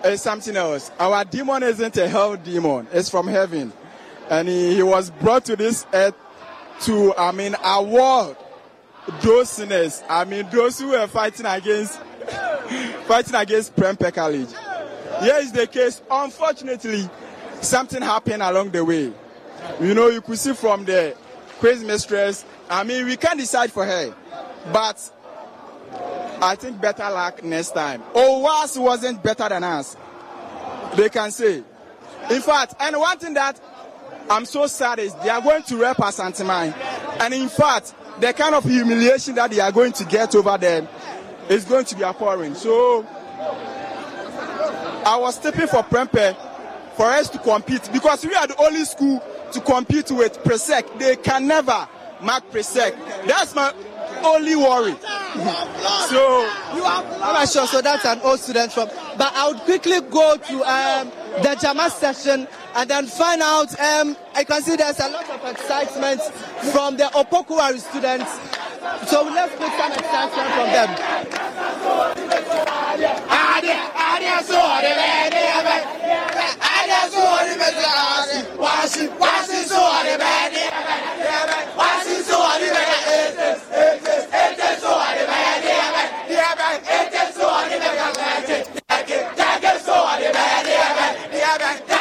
[0.05, 0.91] is something else.
[0.99, 3.73] Our demon isn't a hell demon, it's from heaven.
[4.29, 6.15] And he, he was brought to this earth
[6.83, 8.37] to, I mean, award
[9.23, 10.03] those sinners.
[10.09, 11.99] I mean, those who were fighting against,
[13.07, 14.49] fighting against Prempeh College.
[15.21, 16.01] Here is the case.
[16.11, 17.09] Unfortunately,
[17.61, 19.13] something happened along the way.
[19.81, 21.15] You know, you could see from the
[21.59, 22.45] quiz mistress.
[22.69, 24.15] I mean, we can't decide for her,
[24.73, 25.11] but
[26.43, 28.03] I think better luck next time.
[28.15, 29.97] Owas wasn't better than us.
[30.97, 31.63] They can say.
[32.31, 33.61] In fact, and one thing that
[34.29, 36.75] I'm so sad is they are going to rep us anti-mine.
[37.21, 40.89] And in fact, the kind of humiliation that they are going to get over them
[41.49, 42.55] is going to be appalling.
[42.55, 43.05] So
[45.05, 46.37] I was tipping for Prempeh
[46.95, 49.23] for us to compete because we are the only school
[49.53, 50.99] to compete with Presec.
[50.99, 51.89] They can never
[52.23, 52.95] mark Presec.
[53.27, 53.73] That's my
[54.25, 54.95] only worry.
[56.09, 56.49] so
[56.85, 57.67] I'm not sure.
[57.67, 58.89] So that's an old student from.
[59.17, 61.11] But I would quickly go to um,
[61.43, 63.79] the Jama session and then find out.
[63.81, 66.21] Um, I can see there's a lot of excitement
[66.73, 68.31] from the Opoku Ware students.
[69.09, 70.89] So let's put some excitement from them.
[91.87, 92.00] So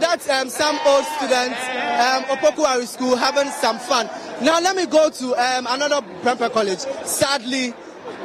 [0.00, 1.60] that's um, some old students,
[2.00, 4.06] um, Opokuwari School, having some fun.
[4.42, 6.80] Now let me go to um, another Prempeh College.
[7.06, 7.74] Sadly,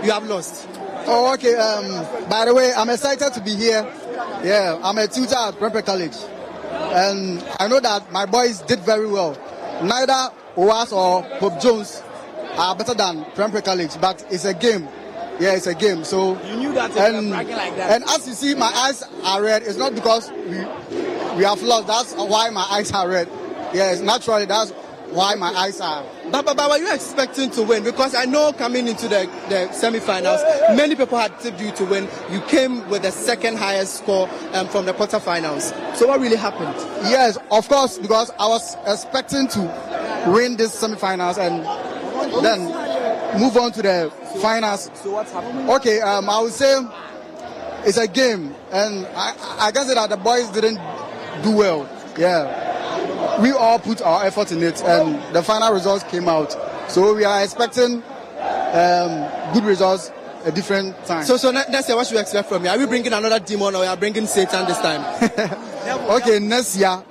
[0.03, 0.67] you have lost.
[1.07, 1.55] Oh, okay.
[1.55, 3.81] Um, by the way, I'm excited to be here.
[4.43, 6.15] Yeah, I'm a tutor at Prempeh College.
[6.93, 9.31] And I know that my boys did very well.
[9.83, 12.01] Neither OAS or Pope John's
[12.57, 14.87] are better than Prempeh College, but it's a game.
[15.39, 16.03] Yeah, it's a game.
[16.03, 17.91] So You knew that and, like that.
[17.91, 19.63] and as you see, my eyes are red.
[19.63, 20.57] It's not because we
[21.37, 21.87] we have lost.
[21.87, 23.27] That's why my eyes are red.
[23.73, 24.71] Yes, naturally, that's
[25.09, 27.83] why my eyes are But, but, but were you expecting to win?
[27.83, 30.41] Because I know coming into the, the semi-finals,
[30.75, 32.07] many people had tipped you to win.
[32.29, 35.73] You came with the second highest score um, from the quarterfinals.
[35.95, 36.73] So what really happened?
[37.09, 41.65] Yes, of course, because I was expecting to win this semi-finals and
[42.43, 42.61] then
[43.39, 44.89] move on to the finals.
[44.95, 45.69] So what's happened?
[45.69, 46.81] Okay, um, I would say
[47.85, 50.79] it's a game, and I, I say that the boys didn't
[51.43, 51.89] do well.
[52.17, 52.45] Yeah,
[53.41, 56.55] we all put our effort in it, and the final results came out.
[56.89, 58.03] So we are expecting
[58.73, 60.11] um, good results
[60.45, 61.23] a different time.
[61.23, 62.69] So, so next year, what should we expect from you?
[62.69, 65.01] Are we bringing another demon or are we bringing Satan this time?
[66.09, 67.03] okay, next year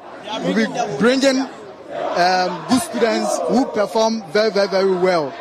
[0.42, 5.32] we'll be bringing um, good students who perform very, very, very well.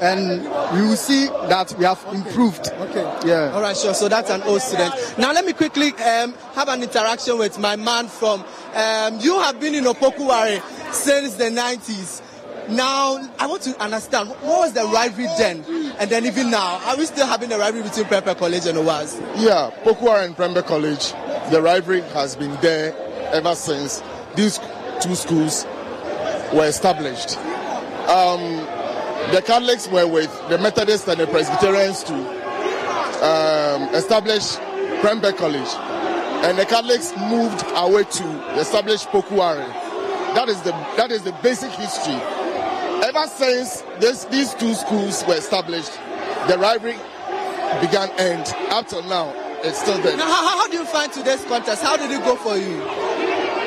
[0.00, 0.42] And
[0.74, 2.68] we will see that we have improved.
[2.68, 3.02] Okay.
[3.26, 3.52] Yeah.
[3.52, 3.94] All right, sure.
[3.94, 4.94] So that's an old student.
[5.18, 8.44] Now let me quickly um, have an interaction with my man from.
[8.74, 10.62] Um, you have been in Opokuware
[10.92, 12.22] since the 90s.
[12.68, 15.64] Now I want to understand what was the rivalry then,
[15.98, 19.20] and then even now, are we still having a rivalry between Prempeh College and OWAS?
[19.36, 21.12] Yeah, Pokuara and Prempeh College,
[21.50, 22.94] the rivalry has been there
[23.32, 24.02] ever since
[24.36, 24.60] these
[25.00, 25.66] two schools
[26.52, 27.38] were established.
[28.08, 28.66] Um,
[29.32, 32.14] the Catholics were with the Methodists and the Presbyterians to
[33.24, 34.56] um, establish
[35.02, 35.68] Prempeh College,
[36.44, 39.66] and the Catholics moved away to establish Pokuare.
[40.34, 42.20] That is the that is the basic history.
[43.02, 45.92] Ever since this, these two schools were established,
[46.48, 46.98] the rivalry
[47.80, 49.32] began and Up till now,
[49.62, 50.16] it's still there.
[50.16, 51.82] Now, how, how do you find today's contest?
[51.82, 52.76] How did it go for you?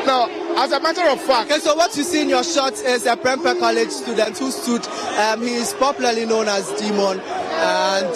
[0.06, 0.28] Now,
[0.58, 3.16] as a matter of fact, Okay, so what you see in your shot is a
[3.16, 4.86] Prempeh College student who stood.
[5.20, 8.08] Um, he is popularly known as Demon, and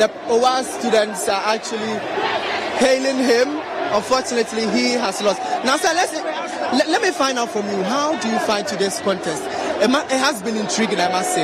[0.00, 1.98] the OWAS students are actually
[2.78, 3.48] hailing him.
[3.94, 5.40] Unfortunately, he has lost.
[5.64, 7.82] Now, sir, let's, let, let me find out from you.
[7.82, 9.42] How do you find today's contest?
[9.82, 11.42] It, it has been intriguing, I must say.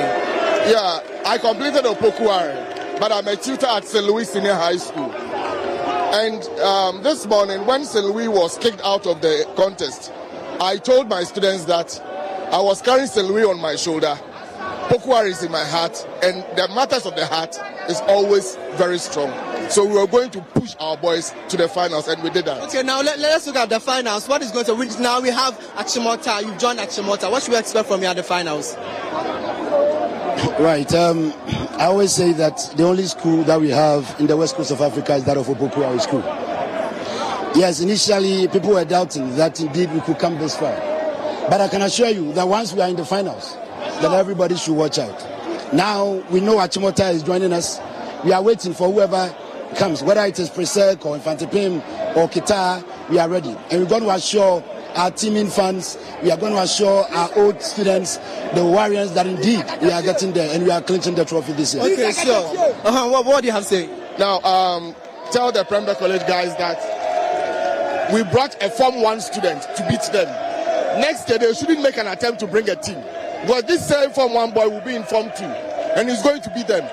[0.70, 4.04] Yeah, I completed Opoku Ware, but I'm a tutor at St.
[4.04, 5.10] Louis Senior High School.
[6.14, 8.04] And um, this morning, when St.
[8.04, 10.12] Louis was kicked out of the contest,
[10.60, 12.01] I told my students that
[12.52, 13.26] I was carrying St.
[13.26, 14.18] Louis on my shoulder.
[14.89, 17.59] Pokuare is in my heart, and the matters of the heart
[17.89, 19.32] is always very strong.
[19.70, 22.62] So we were going to push our boys to the finals, and we did that.
[22.68, 24.28] Okay, now let, let us look at the finals.
[24.28, 24.90] What is going to win?
[25.01, 26.43] Now we have Achimota.
[26.43, 27.31] You've joined Achimota.
[27.31, 28.76] What should we expect from you at the finals?
[30.60, 30.93] Right.
[30.94, 31.32] Um,
[31.78, 34.81] I always say that the only school that we have in the west coast of
[34.81, 36.22] Africa is that of Opoku Ware School.
[37.55, 40.74] Yes, initially people were doubting that indeed we could come this far.
[41.48, 43.56] But I can assure you that once we are in the finals,
[44.01, 45.72] then everybody should watch out.
[45.72, 47.81] Now we know Achimota is joining us.
[48.24, 49.35] We are waiting for whoever
[49.76, 53.56] comes, whether it is Presec or Mfantsipim or Kita, we are ready.
[53.70, 54.64] And we're going to assure
[54.97, 58.16] our teaming fans, we are going to assure our old students,
[58.55, 61.74] the Warriors, that indeed we are getting there and we are clinching the trophy this
[61.74, 61.82] year.
[61.85, 62.47] Okay, sure.
[62.85, 63.09] Uh-huh.
[63.10, 63.86] What, what do you have to say?
[64.18, 64.94] Now, um,
[65.32, 66.93] tell the Prempeh College guys that
[68.12, 70.28] we brought a Form 1 student to beat them.
[71.01, 73.02] Next year, they shouldn't make an attempt to bring a team.
[73.43, 76.51] Because this same Form 1 boy will be in Form 2, and he's going to
[76.51, 76.85] beat them.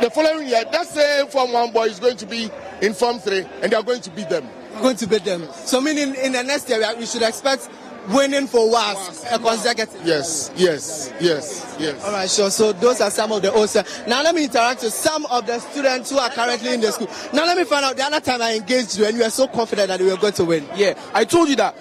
[0.00, 2.50] The following year, that same Form 1 boy is going to be
[2.80, 4.48] in Form 3, and they are going to beat them.
[4.82, 5.46] Going to beat them.
[5.52, 7.68] So, meaning in the next year, we should expect
[8.08, 10.00] winning for WAS a consecutive.
[10.04, 12.04] Yes, yes, yes, yes.
[12.04, 12.50] All right, sure.
[12.50, 13.84] So those are some of the OSA.
[14.06, 17.08] Now let me interact with some of the students who are currently in the school.
[17.32, 19.48] Now let me find out the other time I engaged you and you were so
[19.48, 20.66] confident that we were going to win.
[20.74, 21.76] Yeah, I told you that.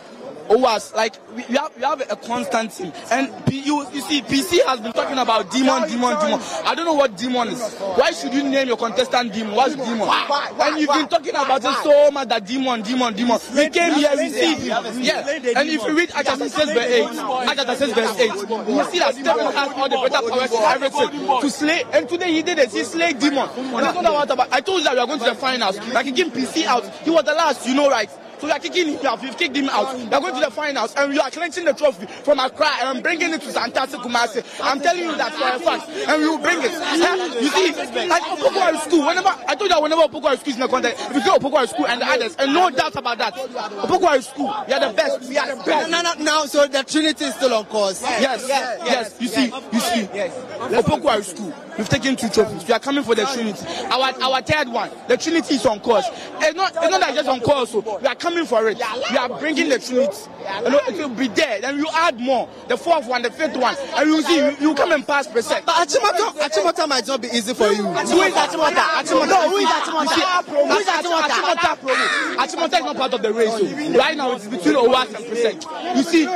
[0.50, 4.22] OWAS, like we, we have we have a constant team, and P, you you see
[4.22, 6.40] PC has been talking about demon, demon, demon.
[6.66, 7.74] I don't know what demon is.
[7.80, 9.56] Why should you name your contestant demon?
[9.56, 10.08] What's demon?
[10.08, 13.40] And you've been talking about it so much that demon, demon, demon.
[13.56, 15.02] We came here, we see him.
[15.02, 15.28] Yeah,
[15.58, 18.26] and if you read Acts 6 verse 8, Acts 6 verse 8,
[18.70, 21.84] you see that Stephen has all the better powers and everything to slay.
[21.92, 22.72] And today he did it.
[22.72, 23.50] He slayed demon.
[23.50, 24.48] And it's not about about.
[24.52, 25.78] I told you that we are going to the finals.
[25.94, 26.86] Like he gave PC out.
[27.04, 27.66] He was the last.
[27.68, 28.10] You know, right?
[28.40, 29.22] So we are kicking him out.
[29.22, 29.95] We've kicked him out.
[29.98, 33.02] We are going to the finals, and we are clenching the trophy from Accra and
[33.03, 34.44] bringing it to Santasi Kumasi.
[34.62, 36.72] I'm telling you that for a fact, and we will bring it.
[37.41, 39.06] You see, like Opokuwa school.
[39.06, 41.38] Whenever I told you, that whenever Opokuwa school is in the context, if you go
[41.38, 44.94] Opokuwa school and the others, and no doubt about that, Opokuwa school, we are the
[44.94, 45.30] best.
[45.30, 45.90] We are the best.
[45.90, 46.45] No, no, no.
[46.45, 48.02] So the Trinity is still on course.
[48.02, 51.53] Yes, yes, You see, you see, Opokuwa school.
[51.78, 52.66] We've taken two trophies.
[52.68, 53.66] We are coming for the Trinity.
[53.91, 56.06] Our our third one, the Trinity is on course.
[56.40, 57.72] It's not it's not that just on course.
[57.72, 58.81] So we are coming for it.
[59.11, 60.18] We are bringing the Trinity.
[60.64, 61.61] You know, it will be there.
[61.61, 62.49] Then you add more.
[62.68, 65.65] The fourth one, the fifth one, and you see you, you come and pass percent.
[65.65, 67.84] But Achimota, Achimota might not be easy for you.
[67.85, 68.81] Who is Achimota?
[68.97, 69.30] Achimota.
[69.30, 70.10] No, who is You Achimota?
[70.10, 71.30] see, Who is Achimota?
[71.30, 71.56] Achimota?
[71.56, 72.35] Achimota promo.
[72.38, 73.52] Achimota is not part of the race.
[73.52, 75.65] So right now it's between Owas and percent.
[75.95, 76.27] You see,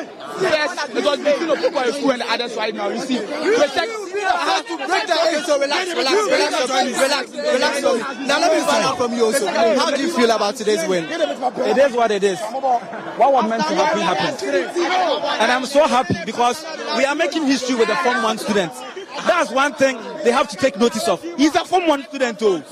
[0.41, 2.87] Yes, it was between Opoku School and the other side now.
[2.89, 3.91] You see, protect.
[3.91, 7.81] have to break the egg, so relax, relax, relax, relax, relax, relax.
[8.27, 9.47] Now let me find out from you also.
[9.47, 11.05] How do you feel about today's win?
[11.05, 12.39] It is what it is.
[12.39, 14.41] What was meant to happen happened.
[15.41, 16.65] And I'm so happy because
[16.97, 18.80] we are making history with the Form 1 students.
[19.26, 21.22] That's one thing they have to take notice of.
[21.38, 22.64] He's a Form 1 student too.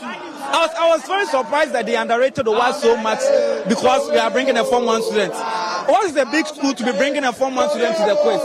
[0.49, 3.19] I was, I was very surprised that they underrated the WAS so much
[3.67, 5.33] because we are bringing a Form 1 student.
[5.33, 8.41] What is a big school to be bringing a Form 1 student to the quiz?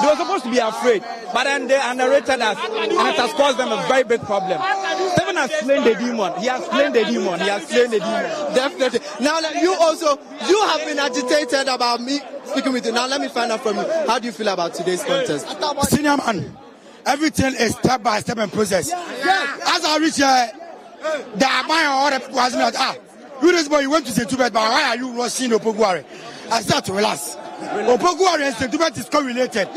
[0.00, 1.02] They were supposed to be afraid,
[1.32, 4.60] but then they underrated us, and it has caused them a very big problem.
[5.36, 6.40] Stephen has slain the demon.
[6.40, 7.40] He has slain the demon.
[7.40, 8.54] He has slain the demon.
[8.54, 9.00] Definitely.
[9.20, 10.18] Now, like, you also,
[10.48, 12.92] you have been agitated about me speaking with you.
[12.92, 13.84] Now, let me find out from you.
[14.06, 15.46] How do you feel about today's contest?
[15.90, 16.56] Senior man,
[17.04, 18.92] everything is step by step and process.
[18.92, 20.50] As I reach here,
[21.36, 22.96] the amount of other people asking me, ah,
[23.42, 24.28] you this boy, you went to St.
[24.30, 26.04] Hubert, but why are you rushing Opoku Ware?
[26.50, 27.36] I start to relax.
[27.36, 28.70] Opoku Ware and St.
[28.70, 29.68] Hubert is correlated.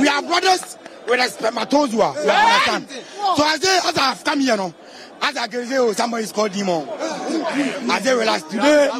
[0.00, 2.14] We are brothers with a spermatozoa.
[2.14, 2.88] You understand?
[2.88, 4.74] So I say, as I've come here, no,
[5.22, 6.88] as I can say, oh, somebody is called demon.
[6.90, 8.42] I say, relax.
[8.44, 8.90] Today,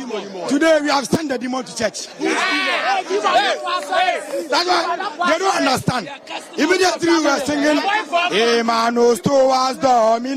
[0.48, 2.06] today we have sent the demon to church.
[2.06, 2.20] That's
[4.68, 4.96] why
[5.28, 6.08] they don't understand.
[6.56, 7.82] Immediately we were singing,
[8.60, 10.36] Emmanuel Stoas Domine.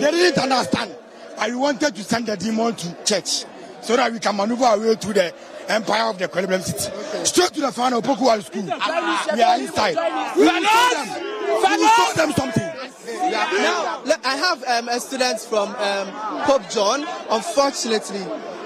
[0.00, 0.94] They didn't understand.
[1.38, 3.44] I wanted to send the demon to church
[3.80, 5.32] so that we can maneuver our way through the
[5.68, 6.90] empire of the Equilibrium City.
[7.24, 8.64] Straight to the final Pokuwa school.
[9.34, 9.96] We are inside.
[10.36, 11.24] We will show them.
[11.46, 12.66] We will show them something.
[13.30, 17.06] Now, I have um, a student from um, Pope John.
[17.30, 18.24] Unfortunately,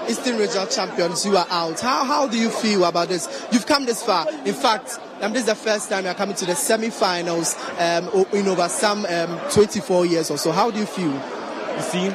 [0.09, 1.79] Eastern Regional Champions, you are out.
[1.79, 3.47] How, how do you feel about this?
[3.51, 4.27] You've come this far.
[4.45, 8.47] In fact, um, this is the first time you're coming to the semi-finals um, in
[8.47, 10.51] over some um, 24 years or so.
[10.51, 11.11] How do you feel?
[11.11, 12.07] You see,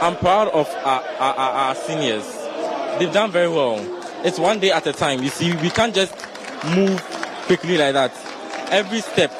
[0.00, 2.24] I'm proud of our, our, our, our seniors.
[2.98, 3.76] They've done very well.
[4.24, 5.22] It's one day at a time.
[5.22, 6.14] You see, we can't just
[6.74, 6.98] move
[7.46, 8.10] quickly like that.
[8.72, 9.30] Every step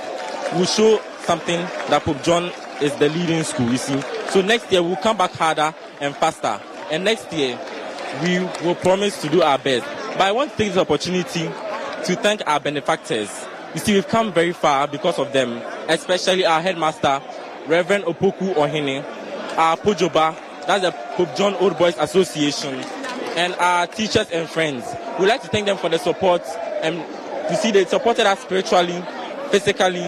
[0.53, 1.59] will show something
[1.89, 2.53] that Pope John
[2.83, 3.99] is the leading school, you see.
[4.29, 6.61] So next year we'll come back harder and faster.
[6.91, 7.59] And next year
[8.23, 9.87] we will promise to do our best.
[10.13, 13.31] But I want to take this opportunity to thank our benefactors.
[13.73, 17.23] You see, we've come very far because of them, especially our headmaster,
[17.67, 19.03] Reverend Opoku Ohene,
[19.57, 20.37] our Pojoba,
[20.67, 22.85] that's the Pope John Old Boys Association,
[23.37, 24.85] and our teachers and friends.
[25.19, 26.43] We'd like to thank them for the support.
[26.83, 26.97] And
[27.51, 29.03] you see, they supported us spiritually,
[29.51, 30.07] physically,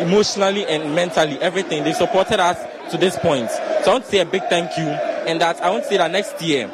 [0.00, 1.38] emotionally, and mentally.
[1.40, 1.84] Everything.
[1.84, 2.58] They supported us
[2.90, 3.50] to this point.
[3.50, 5.96] So I want to say a big thank you, and that I want to say
[5.96, 6.70] that next year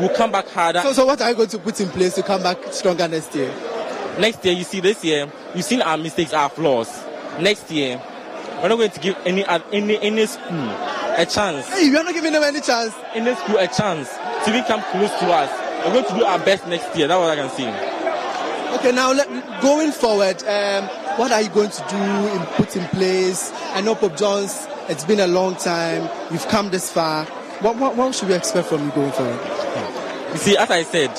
[0.00, 0.80] we'll come back harder.
[0.80, 3.34] So, so what are you going to put in place to come back stronger next
[3.34, 3.52] year?
[4.18, 6.88] Next year, you see, this year, you've seen our mistakes, our flaws.
[7.40, 8.02] Next year,
[8.60, 10.68] we're not going to give any any any school
[11.16, 11.68] a chance.
[11.68, 12.92] Hey, you're not giving them any chance.
[13.14, 14.08] Any school a chance
[14.48, 15.50] even come close to us.
[15.86, 17.06] We're going to do our best next year.
[17.08, 17.98] That's what I can say.
[18.78, 20.84] Okay, now let, going forward, um,
[21.18, 23.52] what are you going to do and put in place?
[23.74, 26.08] I know Pope John's, it's been a long time.
[26.30, 27.24] You've come this far.
[27.60, 29.40] What, what, what should we expect from you going forward?
[30.32, 31.10] You see, as I said,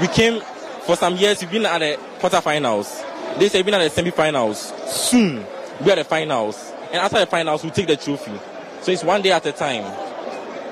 [0.00, 0.40] we came
[0.82, 1.40] for some years.
[1.40, 3.38] We've been at the quarterfinals.
[3.38, 4.72] They say we've been at the semi-finals.
[4.90, 5.46] Soon,
[5.80, 6.72] we're at the finals.
[6.86, 8.38] And after the finals, we'll take the trophy.
[8.82, 9.84] So it's one day at a time.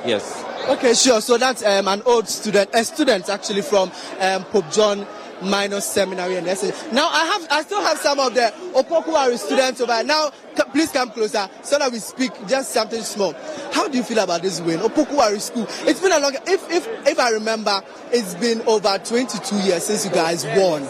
[0.05, 0.45] Yes.
[0.69, 1.21] Okay, sure.
[1.21, 5.07] So that's um, an old student, a student actually from um, Pope John
[5.43, 6.93] Minor Seminary and SS.
[6.93, 10.03] Now I have, I still have some of the Opoku Ware students over.
[10.05, 13.33] Now, c- please come closer so that we speak just something small.
[13.73, 15.67] How do you feel about this win, Opoku Ware School?
[15.89, 16.35] It's been a long.
[16.47, 17.83] If if if I remember,
[18.13, 20.87] it's been over 22 years since you guys won.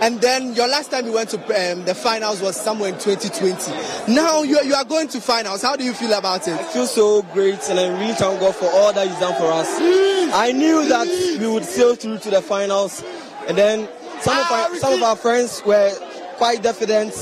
[0.00, 4.12] And then your last time you went to um, the finals was somewhere in 2020.
[4.12, 5.62] Now you, you are going to finals.
[5.62, 6.54] How do you feel about it?
[6.54, 9.50] I feel so great and I really thank God for all that He's done for
[9.52, 9.68] us.
[10.34, 11.06] I knew that
[11.40, 13.04] we would sail through to the finals,
[13.46, 13.88] and then
[14.20, 15.92] some of our, some of our friends were
[16.36, 17.12] quite diffident.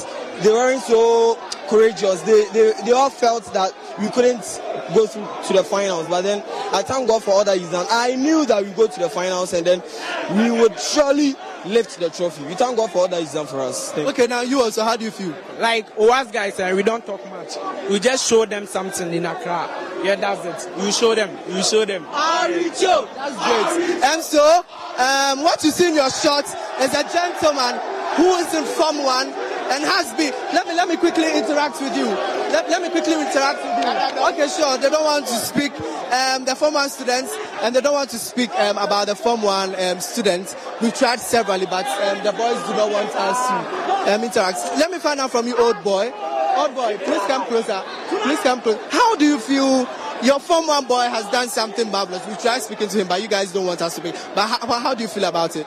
[0.41, 2.23] They weren't so courageous.
[2.23, 4.61] They, they, they all felt that we couldn't
[4.95, 6.09] go through to the finals.
[6.09, 7.87] But then I thank God for all that He's done.
[7.91, 9.83] I knew that we go to the finals and then
[10.37, 11.35] we would surely
[11.67, 12.45] lift the trophy.
[12.45, 13.93] We thank God for all that He's done for us.
[13.93, 14.85] Thank Okay, now you also.
[14.85, 15.35] How do you feel?
[15.59, 17.57] Like OAS guys, uh, we don't talk much.
[17.91, 19.69] We just show them something in Accra.
[20.05, 20.83] Yeah, that's it.
[20.83, 21.31] You show them.
[21.49, 22.05] You show them.
[22.07, 23.09] Aricho.
[23.15, 24.05] That's great.
[24.05, 24.65] And so,
[24.99, 26.45] um, what you see in your shot
[26.81, 27.81] is a gentleman
[28.17, 29.27] who is in Form 1
[29.73, 30.33] and has been.
[30.53, 32.05] Let me, let me quickly interact with you.
[32.05, 34.27] Let, let me quickly interact with you.
[34.29, 34.77] Okay, sure.
[34.77, 35.73] They don't want to speak,
[36.13, 39.43] um, the Form 1 students, and they don't want to speak um, about the Form
[39.43, 40.55] 1 um, students.
[40.83, 44.59] We tried severally, but um, the boys do not want us to um, interact.
[44.79, 46.13] Let me find out from you, old boy.
[46.57, 47.83] Old boy, please come closer.
[48.23, 48.81] Please come closer.
[48.91, 49.89] How do you feel
[50.23, 52.25] Your Form 1 boy has done something marvelous.
[52.29, 54.13] We tried speaking to him, but you guys don't want us to be.
[54.35, 55.67] But how, how do you feel about it?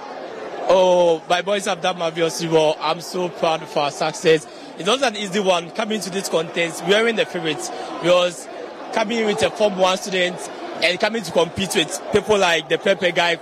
[0.67, 2.77] Oh, my boys have done marvelously well.
[2.79, 4.47] I'm so proud of our success.
[4.79, 6.85] It wasn't an easy one coming to this contest.
[6.85, 7.69] We were in the favorites
[8.01, 8.47] because
[8.93, 10.37] coming with a Form 1 student
[10.81, 13.37] and coming to compete with people like the Pepe guy,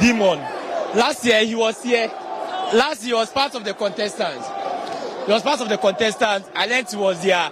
[0.00, 0.40] Demon.
[0.94, 2.08] Last year he was here.
[2.74, 4.46] Last year he was part of the contestants.
[5.26, 6.48] He was part of the contestants.
[6.92, 7.50] He was their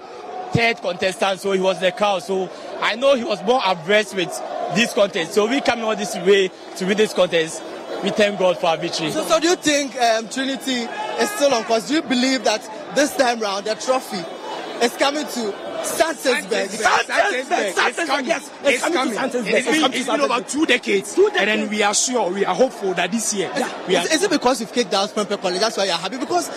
[0.53, 2.19] third contestant, so he was the cow.
[2.19, 2.51] So
[2.81, 4.29] I know he was more averse with
[4.75, 5.35] this contest.
[5.35, 7.63] So we coming all this way to win this contest.
[8.03, 9.11] We thank God for our victory.
[9.11, 10.83] So, so do you think um, Trinity
[11.21, 11.89] is still on course?
[11.89, 12.63] Do you believe that
[12.95, 14.23] this time round the trophy
[14.85, 16.69] is coming to Santisberg?
[16.69, 17.89] Santisberg.
[17.89, 18.27] It's coming.
[18.27, 19.15] Yes, it's, coming.
[19.15, 21.15] It's been, it's been over two decades.
[21.15, 21.41] two decades.
[21.41, 23.51] And then we are sure, we are hopeful that this year.
[23.57, 23.87] Yeah.
[23.87, 25.61] We are, is, is it because you've kicked out Prempeh College?
[25.61, 26.19] That's why you're happy?
[26.19, 26.51] Because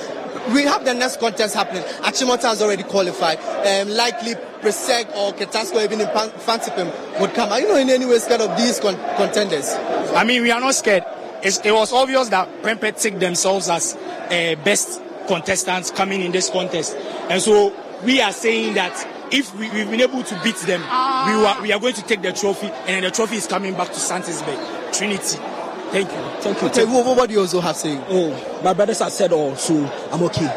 [0.54, 1.84] we have the next contest happening.
[2.02, 3.38] Achimota has already qualified.
[3.40, 7.52] Um, likely Presec or Ketasco, even Mfantsipim would come.
[7.52, 9.74] Are you not in any way scared of these con- contenders?
[10.16, 11.04] I mean, we are not scared.
[11.44, 16.50] It's, it was obvious that Prempeh take themselves as uh, best contestants coming in this
[16.50, 16.96] contest.
[17.30, 17.72] And so
[18.04, 21.56] we are saying that if we, have been able to beat them, we, ah.
[21.56, 23.88] are, we are going to take the trophy, and then the trophy is coming back
[23.88, 24.92] to Santisberg.
[24.94, 25.61] Trinity.
[25.92, 26.18] Thank you.
[26.40, 26.68] Thank you.
[26.70, 28.02] Okay, what, what do you also have saying?
[28.08, 29.76] Oh, my brothers have said all, so
[30.10, 30.48] I'm okay.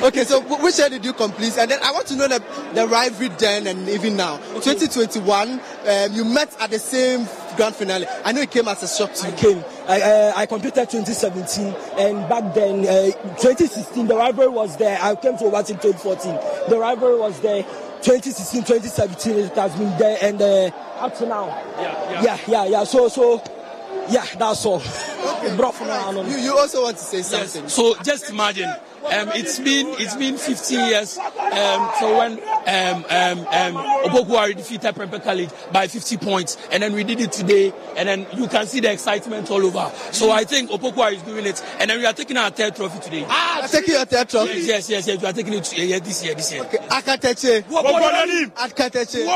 [0.02, 1.56] okay, so which year did you complete?
[1.56, 2.44] And then I want to know the,
[2.74, 4.34] the rivalry then and even now.
[4.56, 4.74] Okay.
[4.74, 8.06] 2021, um, you met at the same grand finale.
[8.22, 9.32] I know it came as a shock to you.
[9.32, 9.64] I came.
[9.88, 14.98] I, uh, I completed 2017, and back then, uh, 2016, the rivalry was there.
[15.00, 16.68] I came to watch in 2014.
[16.68, 17.62] The rivalry was there.
[18.02, 20.66] 2016, 2017, it has been there, and uh,
[20.98, 21.46] up to now.
[21.46, 22.64] Yeah, yeah, yeah, yeah.
[22.66, 22.84] yeah.
[22.84, 23.42] So, so
[24.08, 24.76] yeah, that's all.
[24.80, 25.56] Okay.
[26.30, 27.62] You, you also want to say something?
[27.62, 27.74] Yes.
[27.74, 31.18] So just imagine, um, it's been it's been 15 years.
[31.18, 32.32] Um, so when
[32.66, 37.20] um, um, um, Opoku Ware defeated Prempeh College by 50 points, and then we did
[37.20, 39.90] it today, and then you can see the excitement all over.
[40.12, 42.76] So I think Opoku Ware is doing it, and then we are taking our third
[42.76, 43.24] trophy today.
[43.28, 44.60] Ah, taking your third trophy.
[44.60, 45.20] Yes, yes, yes, yes.
[45.20, 46.62] We are taking it yeah, this year, this year.
[46.64, 47.64] Okay, Akateche.
[48.54, 49.26] Akateche.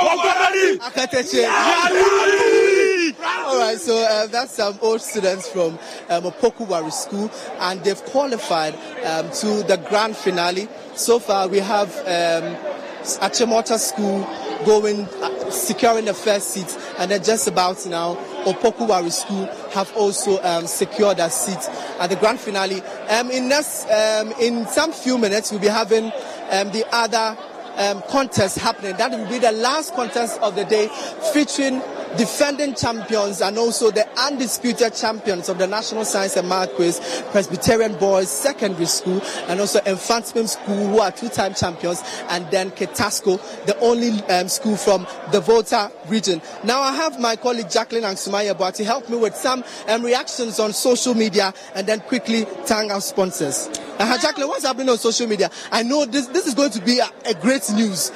[0.78, 2.85] Akateche.
[3.18, 5.78] All right, so uh, that's some old students from
[6.08, 7.30] um, Opoku Ware School,
[7.60, 8.74] and they've qualified
[9.04, 10.68] um, to the grand finale.
[10.94, 12.56] So far, we have um,
[13.20, 14.20] Achimota School
[14.66, 19.94] going, uh, securing the first seat, and then just about now, Opoku Ware School have
[19.96, 22.82] also um, secured a seat at the grand finale.
[23.08, 26.12] Um, in um, in some few minutes, we'll be having
[26.50, 27.36] um, the other
[27.76, 28.96] um, contest happening.
[28.96, 30.88] That will be the last contest of the day,
[31.32, 31.82] featuring
[32.16, 37.94] defending champions and also the undisputed champions of the National Science and Math Quiz, Presbyterian
[37.96, 43.78] Boys Secondary School, and also Mfantsipim School, who are two-time champions, and then Ketasco, the
[43.80, 46.40] only um, school from the Volta region.
[46.64, 50.72] Now I have my colleague Jacqueline Angsumaya to help me with some um, reactions on
[50.72, 53.68] social media, and then quickly thank our sponsors.
[53.98, 55.50] Uh, Jacqueline, what's happening on social media?
[55.72, 58.10] I know this this is going to be a, a great news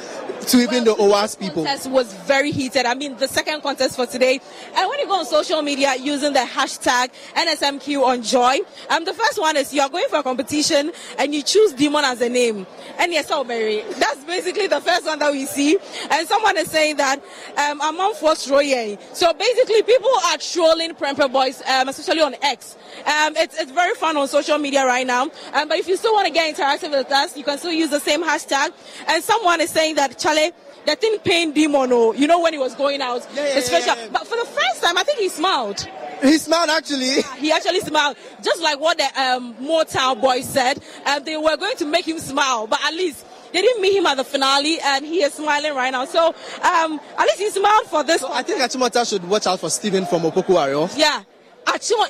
[0.47, 1.65] to even the OWAS people.
[1.65, 2.87] Contest was very heated.
[2.87, 4.41] I mean, the second contest for today.
[4.75, 8.59] And when you go on social media using the hashtag NSMQ on Joy,
[8.89, 12.05] um, the first one is you are going for a competition and you choose Demon
[12.05, 12.67] as a name.
[12.99, 15.79] And yes, oh Mary, that's basically the first one that we see.
[16.11, 17.23] And someone is saying that
[17.57, 18.99] um, among force Roye.
[19.13, 22.77] So basically, people are trolling Prempeh Boys, um, especially on X.
[23.07, 25.25] Um, it's, it's very fun on social media right now.
[25.53, 27.91] Um, but if you still want to get interactive with us, you can still use
[27.91, 28.73] the same hashtag.
[29.09, 30.53] And someone is saying that Charlie,
[30.87, 33.97] the thing pain demon, oh, you know, when he was going out, yeah, yeah, special.
[33.97, 35.81] Yeah, but for the first time, I think he smiled.
[36.23, 37.23] He smiled actually.
[37.39, 40.83] He actually smiled, just like what the um, Motown boys said.
[41.07, 44.07] Um, they were going to make him smile, but at least they didn't meet him
[44.07, 46.05] at the finale, and he is smiling right now.
[46.05, 48.21] So um, at least he smiled for this.
[48.21, 50.97] So I think Achimota should watch out for Stephen from Opoku Opokuwari.
[50.99, 51.23] Yeah.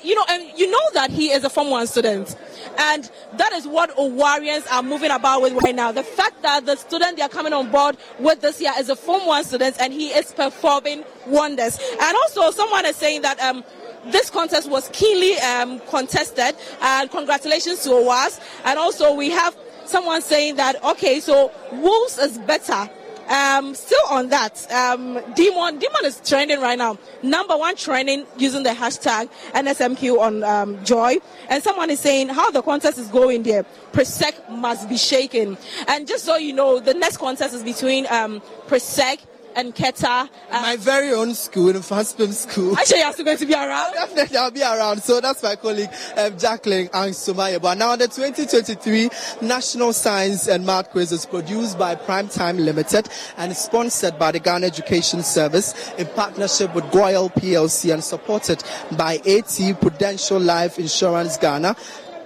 [0.03, 2.37] You know, and you know that he is a Form 1 student.
[2.79, 5.93] And that is what Owarians are moving about with right now.
[5.93, 8.97] The fact that the student they are coming on board with this year is a
[8.97, 11.79] Form 1 student and he is performing wonders.
[12.01, 13.65] And also, someone is saying that um,
[14.07, 16.55] this contest was keenly um, contested.
[16.81, 18.41] And congratulations to OWAS.
[18.65, 22.89] And also, we have someone saying that, okay, so Wolves is better
[23.31, 26.99] um, still on that, um, Demon, Demon is trending right now.
[27.23, 31.17] Number one trending using the hashtag NSMQ on um, Joy.
[31.49, 33.65] And someone is saying how the contest is going there.
[33.93, 35.57] Presec must be shaken.
[35.87, 39.21] And just so you know, the next contest is between um, Presec
[39.57, 40.29] and Keta.
[40.51, 42.77] Uh, my very own school, Mfantsipim School.
[42.77, 43.93] Actually, you're still going to be around?
[43.93, 45.03] Definitely, I'll be around.
[45.03, 47.61] So that's my colleague, um, Jacqueline and.
[47.61, 49.11] But now the 2023
[49.43, 54.67] National Science and Math Quiz is produced by Primetime Limited and sponsored by the Ghana
[54.67, 58.63] Education Service in partnership with GOIL PLC and supported
[58.97, 61.77] by AT Prudential Life Insurance Ghana.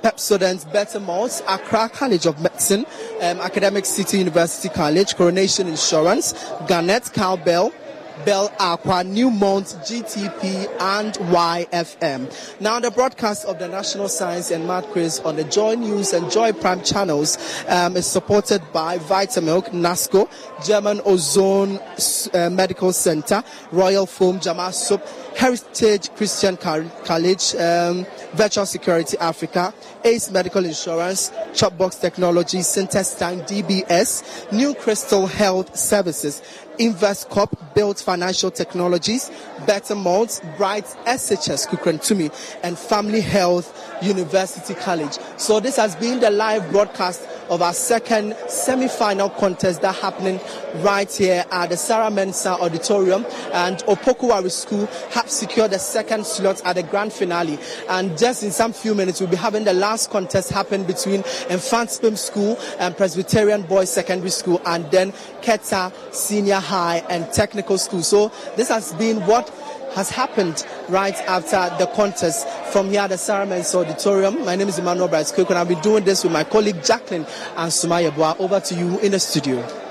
[0.05, 1.01] Pepsodent, Better
[1.49, 2.85] Accra College of Medicine,
[3.23, 6.35] um, Academic City University College, Coronation Insurance,
[6.69, 7.73] Garnet Cowbell,
[8.25, 12.61] Bell Aqua, Newmont, GTP, and YFM.
[12.61, 16.31] Now, the broadcast of the National Science and Math Quiz on the Joy News and
[16.31, 17.37] Joy Prime channels
[17.69, 20.29] um, is supported by Vitamilk, NASCO,
[20.65, 21.81] German Ozone
[22.35, 25.03] uh, Medical Center, Royal Foam Jama Soup,
[25.37, 29.75] Heritage Christian College, um, Virtual Security Africa,
[30.05, 36.43] Ace Medical Insurance, Chopbox Technology, Syntestine DBS, New Crystal Health Services,
[36.79, 42.31] Investcorp, Built Financial Technologies, Bettermalt, Bright SHS Kukurantumi,
[42.63, 45.19] and Family Health University College.
[45.37, 50.41] So this has been the live broadcast of our second semi-final contest that happening
[50.77, 53.27] right here at the Sarah Mensah Auditorium.
[53.53, 57.59] And Opoku Ware School have secured the second slot at the grand finale.
[57.89, 62.17] And just in some few minutes, we'll be having the last contest happen between Mfantsipim
[62.17, 65.13] School and Presbyterian Boys Secondary School, and then
[65.43, 68.03] Keta Senior High and Technical School.
[68.03, 69.51] So this has been what
[69.95, 74.45] has happened right after the contest from here at the Sarah Auditorium.
[74.45, 77.27] My name is Emmanuel Bryce Cook, and I'll be doing this with my colleague Jacqueline
[77.57, 78.37] and Sumaya Boa.
[78.39, 79.84] Over to you in the studio.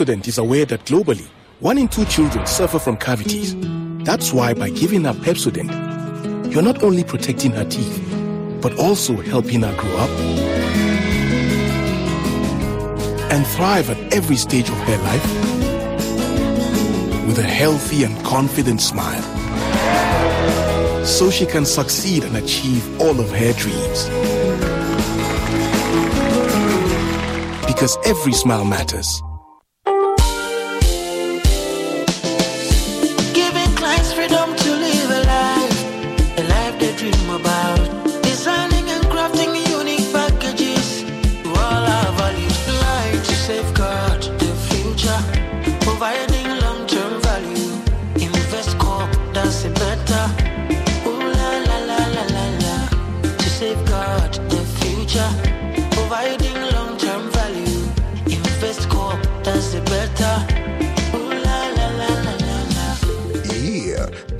[0.00, 1.28] Pepsodent is aware that globally,
[1.58, 3.54] one in two children suffer from cavities.
[4.06, 5.70] That's why by giving her Pepsodent,
[6.50, 8.02] you're not only protecting her teeth,
[8.62, 10.08] but also helping her grow up
[13.30, 15.26] and thrive at every stage of her life
[17.26, 19.22] with a healthy and confident smile
[21.04, 24.08] so she can succeed and achieve all of her dreams.
[27.66, 29.22] Because every smile matters.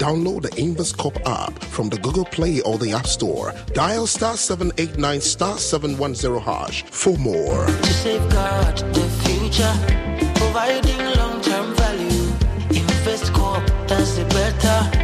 [0.01, 3.53] Download the Investcorp app from the Google Play or the App Store.
[3.75, 7.67] Dial star 789 star 710 hash for more.
[7.67, 9.75] To safeguard the future,
[10.37, 12.33] providing long term value.
[12.71, 15.00] Investcorp does it better.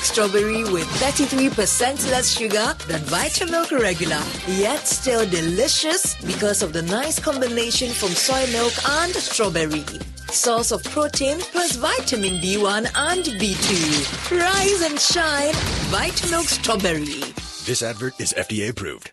[0.00, 6.80] Vitamilk Strawberry with 33% less sugar than Vitamilk Regular, yet still delicious because of the
[6.82, 9.84] nice combination from soy milk and strawberry.
[10.30, 14.40] Source of protein plus vitamin B1 and B2.
[14.40, 15.52] Rise and shine,
[15.92, 17.32] Vitamilk Strawberry.
[17.66, 19.12] This advert is FDA approved.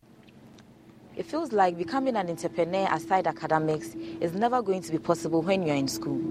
[1.17, 5.63] It feels like becoming an entrepreneur aside academics is never going to be possible when
[5.63, 6.21] you're in school.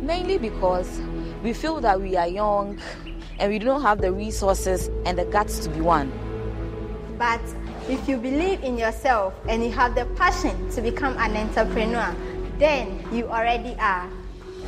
[0.00, 1.00] Mainly because
[1.44, 2.80] we feel that we are young,
[3.42, 6.12] and we don't have the resources and the guts to be one.
[7.18, 7.40] But
[7.88, 12.14] If you believe in yourself and you have the passion to become an entrepreneur,
[12.58, 14.08] then you already are.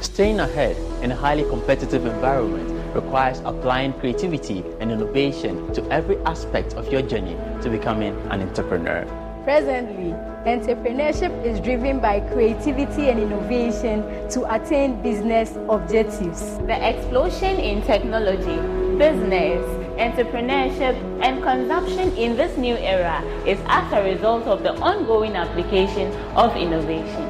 [0.00, 6.74] Staying ahead in a highly competitive environment requires applying creativity and innovation to every aspect
[6.74, 9.23] of your journey to becoming an entrepreneur.
[9.44, 10.12] Presently,
[10.46, 14.00] entrepreneurship is driven by creativity and innovation
[14.30, 16.56] to attain business objectives.
[16.64, 18.56] The explosion in technology,
[18.96, 19.60] business,
[20.00, 26.10] entrepreneurship, and consumption in this new era is as a result of the ongoing application
[26.34, 27.28] of innovation.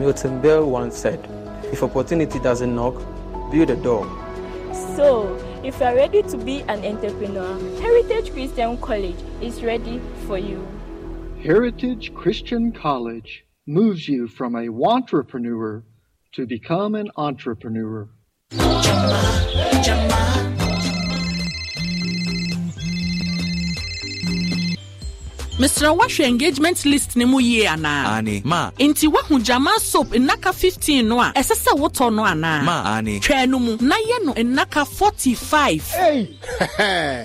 [0.00, 1.20] Milton Berle once said,
[1.70, 2.96] If opportunity doesn't knock,
[3.52, 4.04] build a door.
[4.96, 10.36] So, if you are ready to be an entrepreneur, Heritage Christian College is ready for
[10.36, 10.66] you.
[11.44, 15.82] Heritage Christian College moves you from a wantrepreneur
[16.32, 18.08] to become an entrepreneur.
[25.58, 28.70] Mesrɛ woahwɛ engagement list ne mu yie anaa ane ma.
[28.78, 32.96] Enti woahu gyama soap nnaka 15 no a ɛsɛ sɛ wotɔ no anaa ma.
[32.98, 33.76] Ane twɛɛ no mu.
[33.80, 36.28] Na yɛ no nnaka 45 Hey!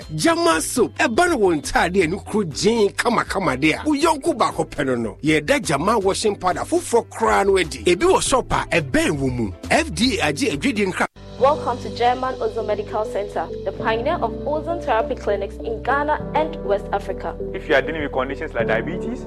[0.15, 4.38] Jama soap ɛba no wɔ ntaade a ne kuro gyee kamakama de a wo yɔnko
[4.38, 7.80] baako pɛ no no yɛda Jama washing powder foforɔ koraa no adi.
[7.85, 9.51] Ebi wɔ shop a ɛbɛn wɔ mu.
[9.69, 11.07] FDA agye adwedi nkra
[11.39, 16.57] Welcome to German Ozone Medical Center, the pioneer of ozone therapy clinics in Ghana and
[16.65, 17.33] West Africa.
[17.53, 19.21] If you are dealing with conditions like diabetes,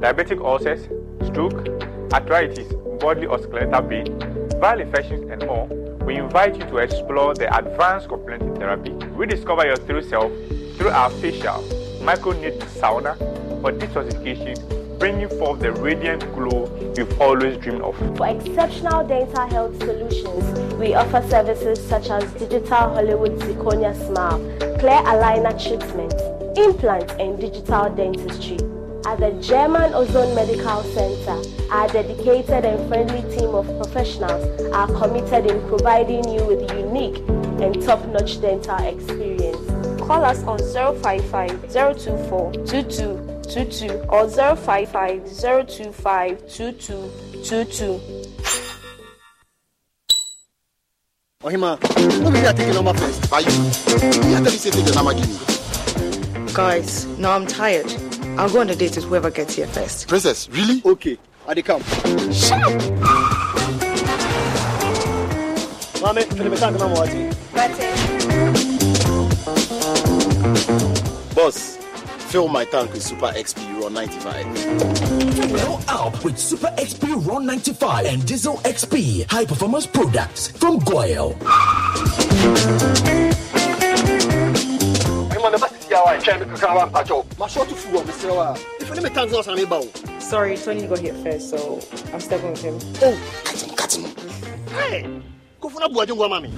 [0.00, 0.84] diabetic ulcers,
[1.28, 1.68] stroke,
[2.14, 4.06] arthritis, bodily or skeletal pain,
[4.58, 5.66] viral infections, and more,
[6.06, 8.92] we invite you to explore the advanced complementary therapy.
[9.08, 10.32] Rediscover your true self
[10.78, 11.62] through our facial,
[12.00, 13.20] microneedling sauna,
[13.62, 17.96] or detoxification, bringing forth the radiant glow you've always dreamed of.
[18.18, 24.38] For exceptional dental health solutions, we offer services such as digital Hollywood zirconia smile,
[24.78, 26.12] clear aligner treatment,
[26.56, 28.58] implants, and digital dentistry.
[29.06, 31.40] At the German Ozone Medical Center,
[31.72, 37.18] our dedicated and friendly team of professionals are committed in providing you with unique
[37.62, 39.56] and top-notch dental experience.
[40.02, 42.52] Call us on 055 024
[43.50, 45.24] 2222 or 055
[45.66, 48.00] 025 2222.
[51.42, 51.76] Ohima,
[52.12, 53.32] who will you take a number first?
[53.32, 53.48] Are you?
[53.48, 56.52] You have to say take the number give me.
[56.54, 57.86] Guys, now I'm tired.
[58.38, 60.06] I'll go on a date with whoever gets here first.
[60.06, 60.80] Princess, really?
[60.84, 61.18] Okay,
[61.48, 61.82] I dey come.
[62.32, 62.72] Shut up!
[66.14, 67.04] Mame, feel me tank na mo
[71.34, 71.79] Boss,
[72.30, 75.50] fill my tank with Super XP Euro 95.
[75.50, 81.36] Well up with Super XP Ron 95 and Diesel XP high performance products from Goyle.
[90.20, 91.80] Sorry, Tony got here first, so
[92.12, 92.78] I'm stepping with him.
[93.02, 94.04] Oh, cut him, cut him.
[94.68, 95.22] Hey,
[95.60, 96.52] go for that boy, don't go, mommy.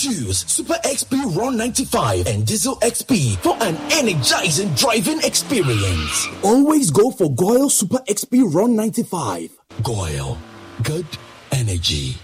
[0.00, 6.26] Choose Super XP Ron 95 and Diesel XP for an energizing driving experience.
[6.42, 9.50] Always go for GOIL Super XP Ron 95.
[9.82, 10.38] GOIL,
[10.84, 11.04] good
[11.52, 12.16] energy.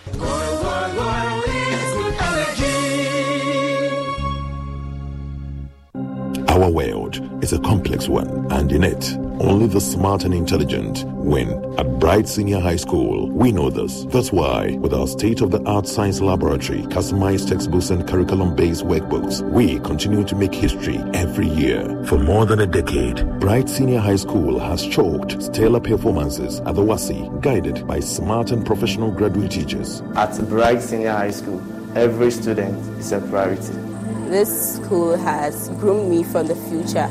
[6.57, 9.13] Our world is a complex one, and in it,
[9.43, 11.51] only the smart and intelligent win.
[11.79, 14.05] At Bright Senior High School, we know this.
[14.05, 18.87] That's why, with our state of the art science laboratory, customized textbooks, and curriculum based
[18.87, 22.03] workbooks, we continue to make history every year.
[22.07, 26.83] For more than a decade, Bright Senior High School has chalked stellar performances at the
[26.83, 30.01] WASSCE, guided by smart and professional graduate teachers.
[30.15, 31.61] At Bright Senior High School,
[31.95, 33.86] every student is a priority.
[34.29, 37.09] This school has groomed me for the future.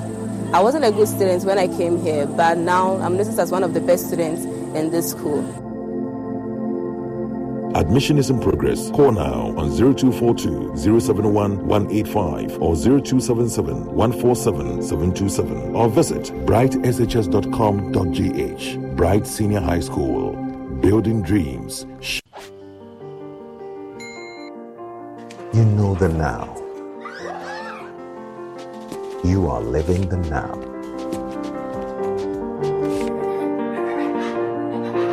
[0.54, 3.64] I wasn't a good student when I came here, but now I'm listed as one
[3.64, 5.40] of the best students in this school.
[7.76, 8.90] Admission is in progress.
[8.92, 18.96] Call now on 0242 071 185 or 0277 147 727 or visit brightshs.com.gh.
[18.96, 20.34] Bright Senior High School.
[20.82, 21.86] Building dreams.
[25.54, 26.65] You know the now.
[29.26, 30.54] You are living the now.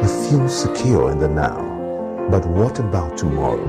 [0.03, 2.29] You feel secure in the now.
[2.31, 3.67] But what about tomorrow?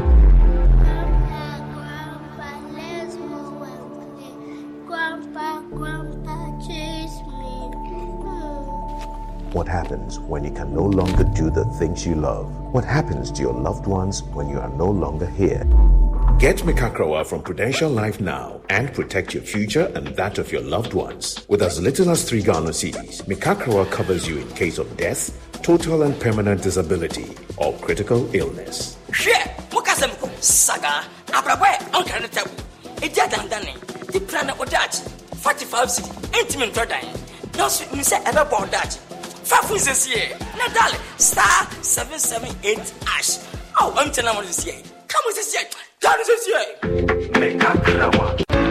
[9.53, 12.52] What happens when you can no longer do the things you love?
[12.74, 15.64] What happens to your loved ones when you are no longer here?
[16.44, 20.94] Get Mikakrawa from Prudential Life now and protect your future and that of your loved
[20.94, 21.45] ones.
[21.48, 25.32] With as little as three Ghana cedis, Mikakrawa covers you in case of death,
[25.64, 28.98] total and permanent disability, or critical illness.
[30.41, 32.52] saga no tabu.
[32.99, 34.99] Ɛdi adandane de pra na ɔdaakye
[35.38, 37.06] 45 cedi ɛntimi ntɔ dan
[37.53, 38.98] nanso nim sɛ ɛbɛbɔ ɔdaakye
[39.48, 43.38] fa fo nsɛsie na dale star 778 ash.
[43.80, 44.93] Ao ɔmkyɛ mo sɛsie ka mo
[45.38, 45.61] sɛsie
[46.02, 46.61] ka no sɛsie
[47.40, 48.26] mekakrawa
[48.56, 48.62] Oh,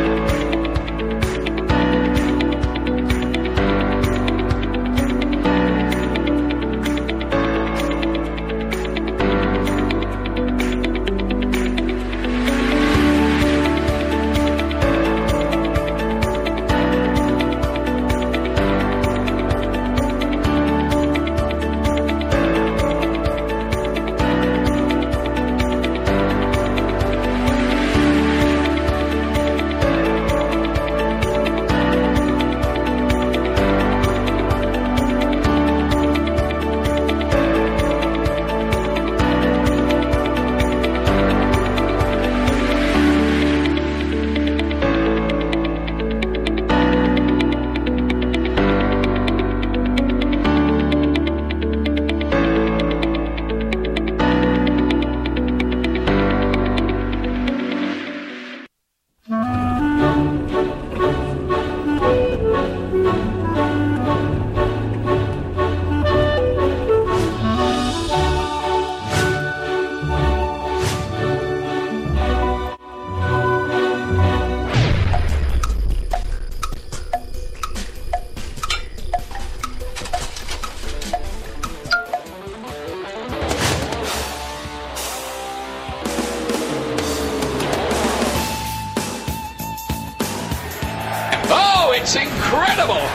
[92.83, 93.09] incredible!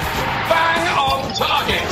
[0.50, 1.88] Bang on target!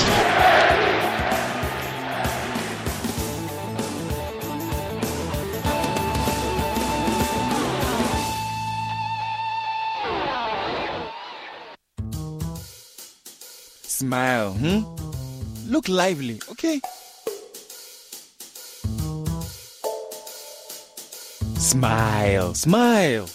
[13.84, 15.72] Smile, hmm?
[15.72, 16.80] Look lively, okay?
[21.58, 23.28] Smile, smile.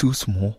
[0.00, 0.56] Too small?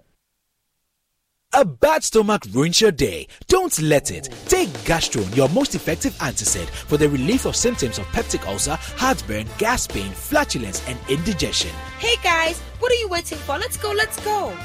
[1.53, 3.27] A bad stomach ruins your day.
[3.47, 4.29] Don't let it.
[4.45, 9.47] Take Gastron, your most effective antacid for the relief of symptoms of peptic ulcer, heartburn,
[9.57, 11.71] gas pain, flatulence, and indigestion.
[11.97, 13.57] Hey guys, what are you waiting for?
[13.57, 14.55] Let's go, let's go.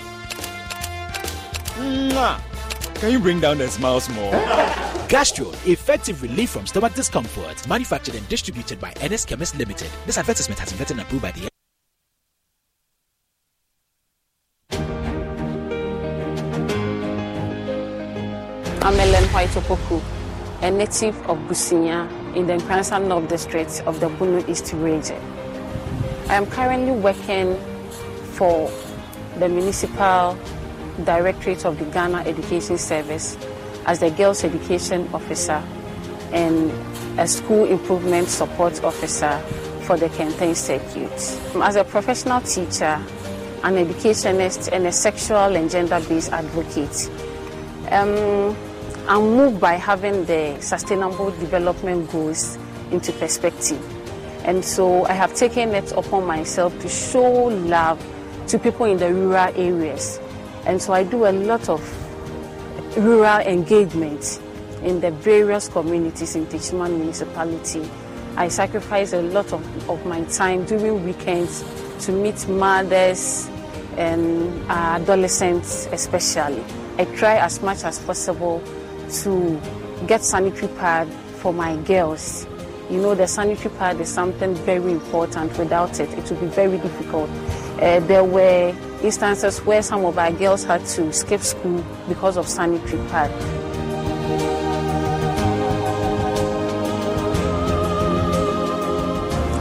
[1.78, 2.39] Mwah.
[2.97, 4.32] Can you bring down the smiles more?
[5.09, 7.66] Gastron, effective relief from stomach discomfort.
[7.66, 9.89] Manufactured and distributed by NS Chemist Limited.
[10.05, 11.48] This advertisement has been vetted and approved by the
[18.87, 20.01] I'm Ellen White Opoku,
[20.63, 22.07] a native of Businya
[22.37, 25.21] in the Nkoranza North District of the Bono East region.
[26.29, 27.57] I am currently working
[28.35, 28.71] for
[29.41, 30.39] the Municipal
[31.03, 33.37] Directorate of the Ghana Education Service
[33.87, 35.61] as the Girls Education Officer
[36.31, 36.71] and
[37.19, 39.37] a School Improvement Support Officer
[39.83, 41.11] for the Kenten Circuit.
[41.61, 43.03] As a professional teacher,
[43.65, 47.11] an educationist, and a sexual and gender based advocate,
[47.91, 48.57] um,
[49.09, 52.59] I'm moved by having the sustainable development goals
[52.91, 53.81] into perspective.
[54.45, 58.05] And so I have taken it upon myself to show love
[58.49, 60.19] to people in the rural areas.
[60.66, 61.81] And so I do a lot of
[62.99, 64.41] rural engagement
[64.83, 67.89] in the various communities in Techiman municipality.
[68.37, 71.65] I sacrifice a lot of, of my time during weekends
[72.07, 73.49] to meet mothers
[73.97, 76.65] and uh, adolescents especially.
[76.99, 78.62] I try as much as possible
[79.11, 79.61] to
[80.07, 81.09] get sanitary pad
[81.41, 82.47] for my girls.
[82.91, 85.57] You know, the sanitary pad is something very important.
[85.59, 87.28] Without it, it would be very difficult.
[87.81, 92.49] Uh, there were instances where some of our girls had to skip school because of
[92.49, 93.31] sanitary pad.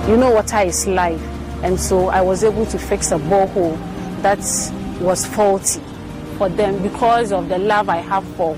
[0.07, 1.21] You know, water is life,
[1.63, 3.75] and so I was able to fix a borehole
[4.21, 4.39] that
[5.01, 5.81] was faulty
[6.37, 8.55] for them because of the love I have for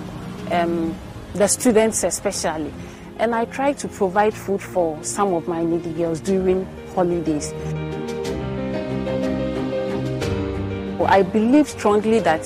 [0.51, 0.95] um,
[1.33, 2.73] the students, especially.
[3.19, 7.53] And I try to provide food for some of my needy girls during holidays.
[11.09, 12.45] I believe strongly that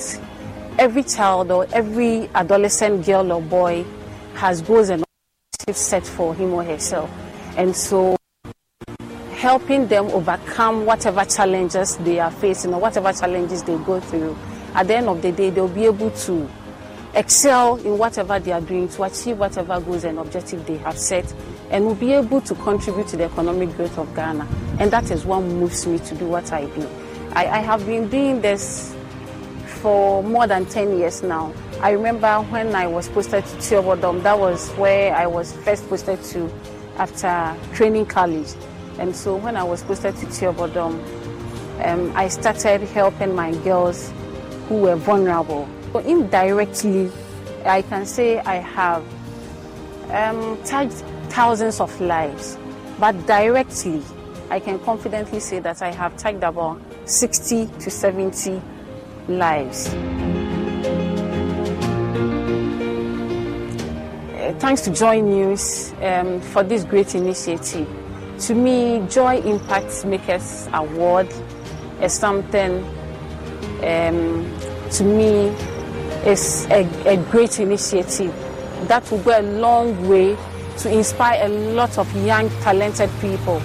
[0.78, 3.84] every child or every adolescent girl or boy
[4.34, 7.10] has goals and objectives set for him or herself.
[7.56, 8.16] And so
[9.32, 14.38] helping them overcome whatever challenges they are facing or whatever challenges they go through,
[14.74, 16.48] at the end of the day, they'll be able to
[17.14, 21.32] excel in whatever they are doing to achieve whatever goals and objectives they have set
[21.70, 24.46] and will be able to contribute to the economic growth of Ghana.
[24.78, 26.88] And that is what moves me to do what I do.
[27.32, 28.94] I, I have been doing this
[29.80, 31.52] for more than 10 years now.
[31.80, 36.22] I remember when I was posted to Tuobodom, that was where I was first posted
[36.24, 36.52] to
[36.96, 38.48] after training college.
[38.98, 41.02] And so when I was posted to Tuobodom,
[41.84, 44.12] um, I started helping my girls
[44.68, 45.68] who were vulnerable.
[45.92, 47.10] So indirectly,
[47.66, 49.04] I can say I have
[50.10, 52.56] um, touched thousands of lives,
[52.98, 54.02] but directly,
[54.48, 58.62] I can confidently say that I have touched about 60 to 70
[59.28, 59.88] lives.
[64.32, 67.86] Uh, thanks to Joy News um, for this great initiative.
[68.46, 71.28] To me, Joy Impact Makers Award
[72.00, 72.82] is something
[73.82, 74.58] um,
[74.90, 75.54] to me
[76.26, 78.34] is a, a great initiative
[78.88, 80.36] that will go a long way
[80.78, 83.60] to inspire a lot of young, talented people,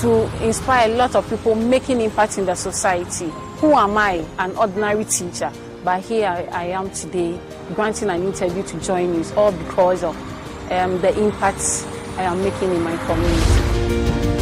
[0.00, 3.30] to inspire a lot of people making impact in the society.
[3.58, 4.24] Who am I?
[4.38, 5.52] An ordinary teacher.
[5.84, 7.38] But here I, I am today
[7.74, 10.16] granting an interview to Joy News, all because of
[10.70, 11.86] um, the impact
[12.16, 14.37] I am making in my community.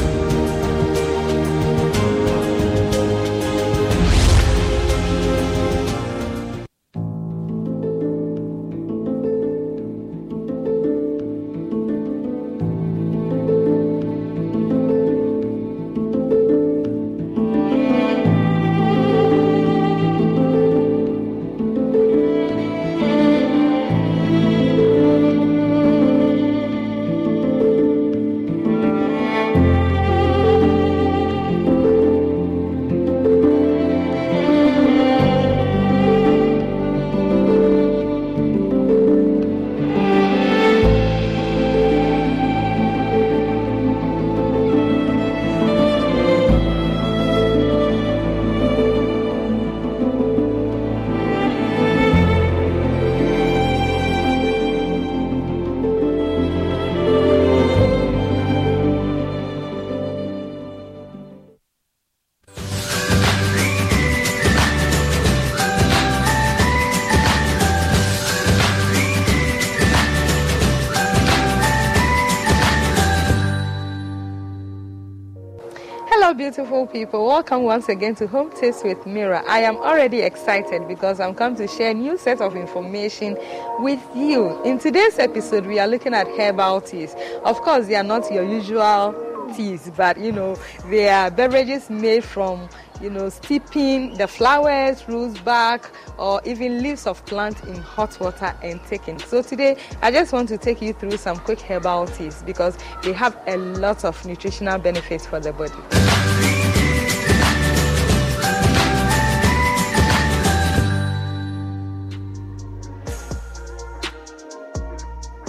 [76.57, 77.27] Beautiful people.
[77.27, 79.45] Welcome once again to Home Tips with Mira.
[79.47, 83.37] I am already excited because I'm come to share a new set of information
[83.81, 84.63] with you.
[84.63, 87.15] In today's episode, we are looking at herbal teas.
[87.45, 89.15] Of course, they are not your usual
[89.55, 90.57] teas, but you know,
[90.89, 92.71] they are beverages made from
[93.01, 98.55] you know, steeping the flowers, rose bark, or even leaves of plant in hot water
[98.63, 99.19] and taking.
[99.19, 103.13] So today, I just want to take you through some quick herbal teas because they
[103.13, 106.46] have a lot of nutritional benefits for the body.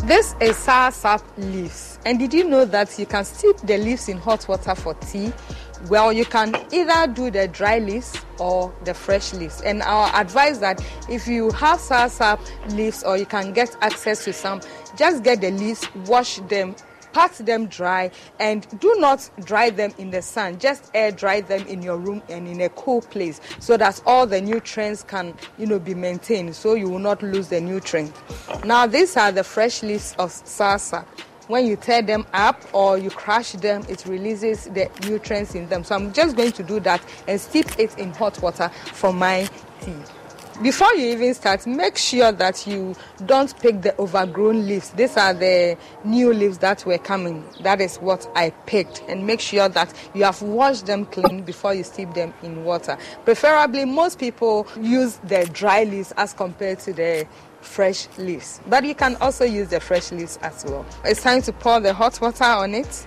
[0.08, 2.00] This is soursop leaves.
[2.06, 5.34] And did you know that you can steep the leaves in hot water for tea?
[5.90, 9.60] Well, you can either do the dry leaves or the fresh leaves.
[9.64, 12.40] And our advice that if you have soursop
[12.72, 14.62] leaves or you can get access to some,
[14.96, 16.74] just get the leaves, wash them,
[17.14, 20.60] pat them dry, and do not dry them in the sun.
[20.60, 24.26] Just air dry them in your room and in a cool place so that all
[24.26, 28.20] the nutrients can, you know, be maintained so you will not lose the nutrients.
[28.64, 31.06] Now, these are the fresh leaves of soursop
[31.48, 35.84] when you tear them up or you crush them, it releases the nutrients in them.
[35.84, 39.50] So I'm just going to do that and steep it in hot water for my
[39.82, 39.96] tea.
[40.62, 42.96] Before you even start, make sure that you
[43.28, 44.90] don't pick the overgrown leaves.
[44.90, 47.46] These are the new leaves that were coming.
[47.62, 49.04] That is what I picked.
[49.08, 52.98] And make sure that you have washed them clean before you steep them in water.
[53.24, 57.28] Preferably, most people use the dry leaves as compared to the
[57.62, 58.60] fresh leaves.
[58.66, 60.88] But you can also use the fresh leaves as well.
[61.06, 63.06] It's time to pour the hot water on it.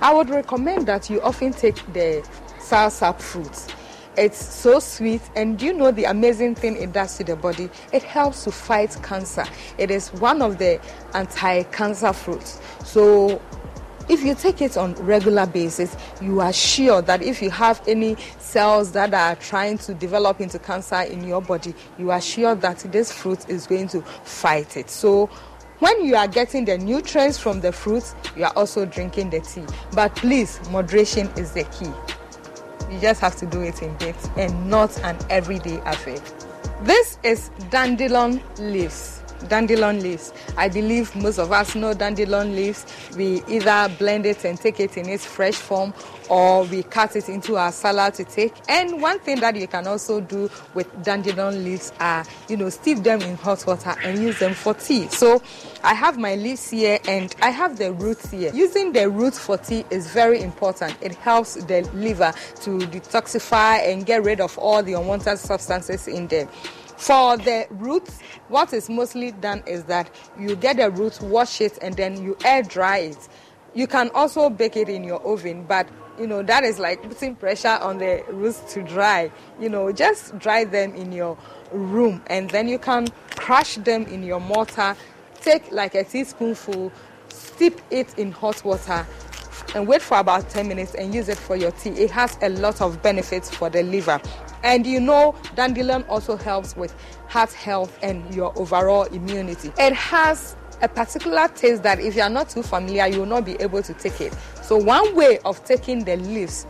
[0.00, 2.24] I would recommend that you often take the
[2.68, 3.66] soursop fruits.
[4.16, 7.70] It's so sweet, and you know the amazing thing it does to the body?
[7.92, 9.44] It helps to fight cancer.
[9.78, 10.80] It is one of the
[11.14, 12.60] anti cancer fruits.
[12.84, 13.40] So,
[14.08, 18.16] if you take it on regular basis, you are sure that if you have any
[18.38, 22.78] cells that are trying to develop into cancer in your body, you are sure that
[22.90, 24.90] this fruit is going to fight it.
[24.90, 25.26] So
[25.78, 29.64] when you are getting the nutrients from the fruits, you are also drinking the tea.
[29.92, 31.92] But please, moderation is the key.
[32.90, 36.18] You just have to do it in bits and not an everyday affair.
[36.82, 40.32] This is dandelion leaves dandelion leaves.
[40.56, 42.86] I believe most of us know dandelion leaves.
[43.16, 45.94] We either blend it and take it in its fresh form
[46.28, 48.54] or we cut it into our salad to take.
[48.68, 52.98] And one thing that you can also do with dandelion leaves are, you know, steep
[52.98, 55.08] them in hot water and use them for tea.
[55.08, 55.42] So
[55.84, 58.52] I have my leaves here and I have the roots here.
[58.52, 60.96] Using the roots for tea is very important.
[61.00, 62.32] It helps the liver
[62.62, 66.48] to detoxify and get rid of all the unwanted substances in there.
[66.96, 68.18] For the roots,
[68.48, 72.36] what is mostly done is that you get the roots, wash it, and then you
[72.44, 73.28] air dry it.
[73.72, 75.88] You can also bake it in your oven, but
[76.18, 79.30] you know that is like putting pressure on the roots to dry.
[79.60, 81.38] You know, just dry them in your
[81.70, 83.06] room, and then you can
[83.36, 84.96] crush them in your mortar.
[85.40, 86.92] Take like a teaspoonful,
[87.28, 89.06] steep it in hot water,
[89.74, 91.90] and wait for about 10 minutes and use it for your tea.
[91.90, 94.20] It has a lot of benefits for the liver.
[94.62, 96.94] And you know, dandelion also helps with
[97.28, 99.72] heart health and your overall immunity.
[99.78, 103.44] It has a particular taste that if you are not too familiar, you will not
[103.44, 104.34] be able to take it.
[104.62, 106.66] So, one way of taking the leaves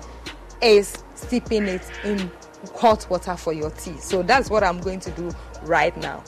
[0.62, 2.30] is steeping it in
[2.74, 3.96] hot water for your tea.
[3.98, 5.30] So, that's what I'm going to do
[5.62, 6.24] right now.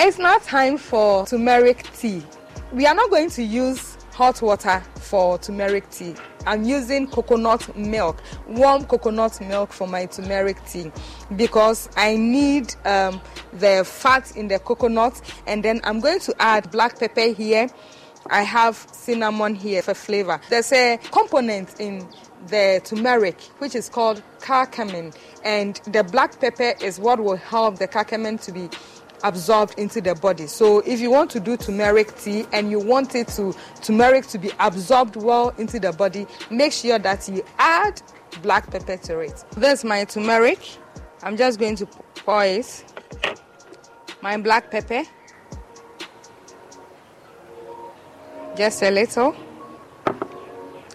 [0.00, 2.22] It's now time for turmeric tea
[2.72, 6.14] we are not going to use hot water for turmeric tea.
[6.46, 10.90] I'm using coconut milk, warm coconut milk for my turmeric tea
[11.36, 13.20] because I need um,
[13.52, 17.68] the fat in the coconut and then I'm going to add black pepper here.
[18.30, 20.40] I have cinnamon here for flavor.
[20.50, 22.06] There's a component in
[22.48, 25.14] the turmeric which is called curcumin
[25.44, 28.68] and the black pepper is what will help the curcumin to be
[29.24, 30.46] absorbed into the body.
[30.46, 34.38] So if you want to do turmeric tea and you want it to turmeric to
[34.38, 38.00] be absorbed well into the body, make sure that you add
[38.42, 39.44] black pepper to it.
[39.56, 40.58] This my turmeric.
[41.22, 42.84] I'm just going to pour it.
[44.22, 45.02] My black pepper.
[48.56, 49.34] Just a little.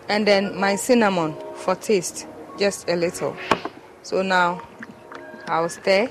[0.10, 2.28] And then my cinnamon for taste.
[2.58, 3.36] Just a little.
[4.04, 4.62] So now
[5.48, 6.10] I'll stir.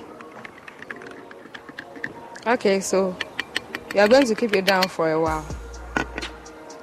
[2.45, 3.17] Okay, so
[3.95, 5.43] you are going to keep it down for a while.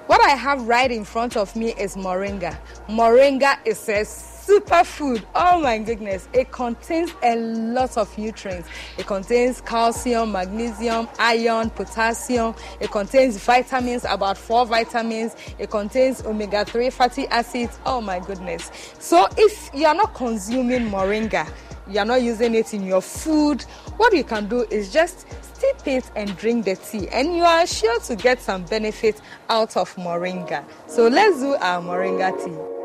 [0.08, 2.58] What I have right in front of me is moringa.
[2.88, 5.24] Moringa is a superfood.
[5.36, 6.30] Oh my goodness.
[6.32, 8.70] It contains a lot of nutrients.
[8.98, 12.56] It contains calcium, magnesium, iron, potassium.
[12.80, 15.36] It contains vitamins, about four vitamins.
[15.60, 17.80] It contains omega 3 fatty acids.
[17.86, 18.72] Oh my goodness.
[18.98, 21.52] So if you are not consuming moringa,
[21.90, 23.64] you are not using it in your food,
[23.98, 27.66] what you can do is just steep it and drink the tea, and you are
[27.68, 30.64] sure to get some benefit out of moringa.
[30.88, 32.79] So let's do our moringa tea.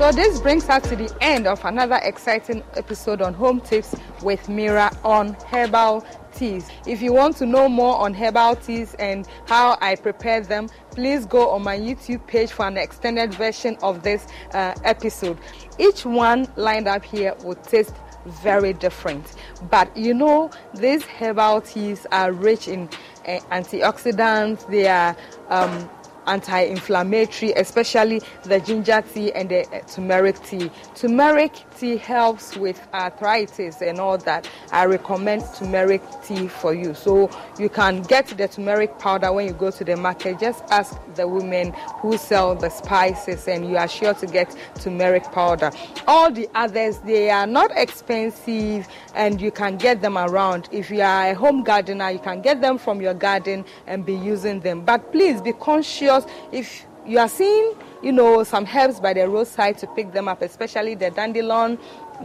[0.00, 4.48] So this brings us to the end of another exciting episode on Home Tips with
[4.48, 6.70] Mira on herbal teas.
[6.86, 11.26] If you want to know more on herbal teas and how I prepare them, please
[11.26, 15.36] go on my YouTube page for an extended version of this uh, episode.
[15.78, 17.94] Each one lined up here will taste
[18.24, 19.34] very different.
[19.70, 22.88] But you know, these herbal teas are rich in
[23.28, 25.14] uh, antioxidants, they are
[25.50, 25.90] um,
[26.30, 30.70] anti-inflammatory, especially the ginger tea and the turmeric tea.
[30.94, 34.46] Turmeric tea helps with arthritis and all that.
[34.70, 36.92] I recommend turmeric tea for you.
[36.92, 40.38] So you can get the turmeric powder when you go to the market.
[40.38, 45.24] Just ask the women who sell the spices and you are sure to get turmeric
[45.32, 45.70] powder.
[46.06, 50.68] All the others, they are not expensive and you can get them around.
[50.70, 54.14] If you are a home gardener, you can get them from your garden and be
[54.14, 54.84] using them.
[54.84, 59.78] But please be conscious if you are seeing, you know, some herbs by the roadside
[59.78, 61.78] to pick them up, especially the dandelion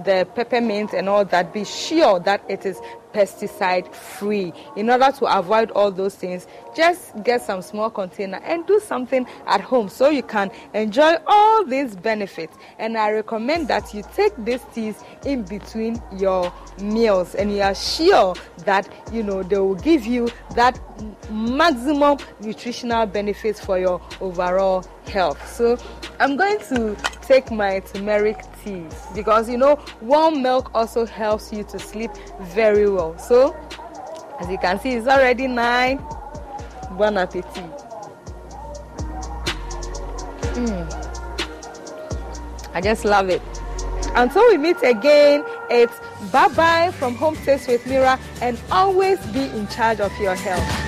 [0.03, 2.79] the peppermint and all that, be sure that it is
[3.15, 4.51] pesticide free.
[4.75, 9.25] In order to avoid all those things, just get some small container and do something
[9.47, 12.57] at home so you can enjoy all these benefits.
[12.77, 17.75] And I recommend that you take these teas in between your meals and you are
[17.75, 18.35] sure
[18.65, 20.77] that you know they will give you that
[21.31, 25.49] maximum nutritional benefits for your overall health.
[25.49, 25.77] So
[26.19, 31.63] I'm going to take my turmeric tea because you know warm milk also helps you
[31.63, 32.11] to sleep
[32.41, 33.17] very well.
[33.17, 33.55] So
[34.39, 35.97] as you can see, it's already nine.
[36.97, 37.45] Bon appetit.
[40.55, 41.05] Mm.
[42.73, 43.41] I just love it.
[44.15, 45.93] Until we meet again, it's
[46.31, 50.84] bye bye from Home Tips with Mira and always be in charge of your health.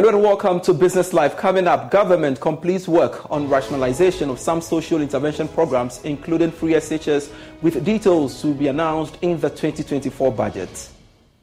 [0.00, 1.36] Hello and welcome to Business Life.
[1.36, 7.30] Coming up, government completes work on rationalization of some social intervention programs, including free SHS,
[7.60, 10.88] with details to be announced in the 2024 budget.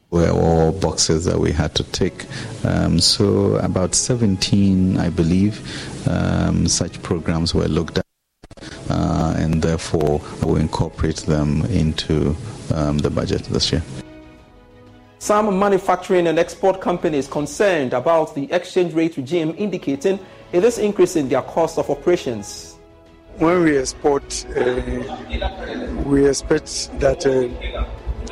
[0.10, 2.26] Were all boxes that we had to tick.
[2.64, 8.06] Um, so, about 17, I believe, um, such programs were looked at,
[8.90, 12.36] uh, and therefore we incorporate them into
[12.74, 13.84] um, the budget this year.
[15.20, 20.20] Some manufacturing and export companies concerned about the exchange rate regime indicating
[20.52, 22.78] it is increasing their cost of operations.
[23.38, 24.82] When we export, uh,
[26.06, 27.50] we expect that uh,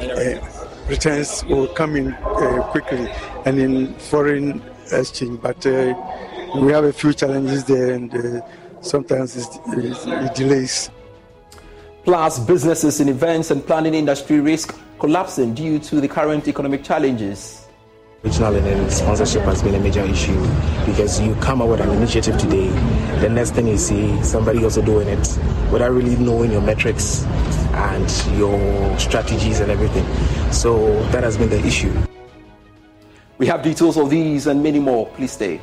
[0.02, 3.10] uh, returns will come in uh, quickly
[3.46, 5.94] and in foreign exchange, but uh,
[6.56, 8.42] we have a few challenges there and uh,
[8.82, 10.90] sometimes it delays.
[12.04, 17.68] Plus, businesses in events and planning industry risk collapsing due to the current economic challenges.
[18.24, 20.40] Regional and sponsorship has been a major issue
[20.86, 22.68] because you come up with an initiative today,
[23.20, 25.40] the next thing you see somebody also doing it
[25.72, 27.24] without really knowing your metrics
[27.74, 30.06] and your strategies and everything.
[30.52, 31.94] So that has been the issue.
[33.38, 35.06] We have details of these and many more.
[35.08, 35.62] Please stay.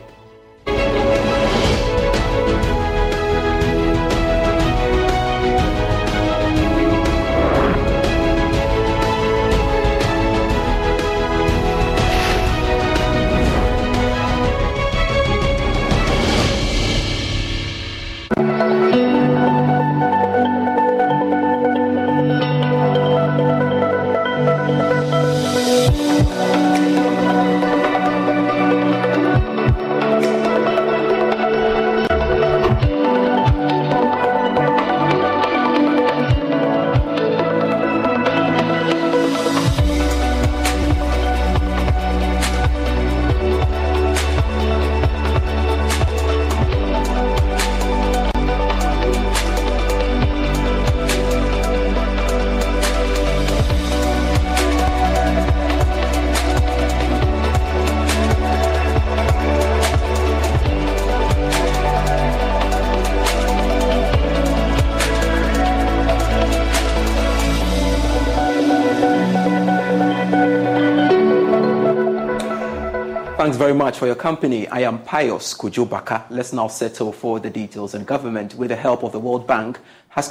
[74.02, 74.66] For your company.
[74.66, 76.24] I am Pius Kujubaka.
[76.28, 77.94] Let's now settle for the details.
[77.94, 80.28] And government, with the help of the World Bank, has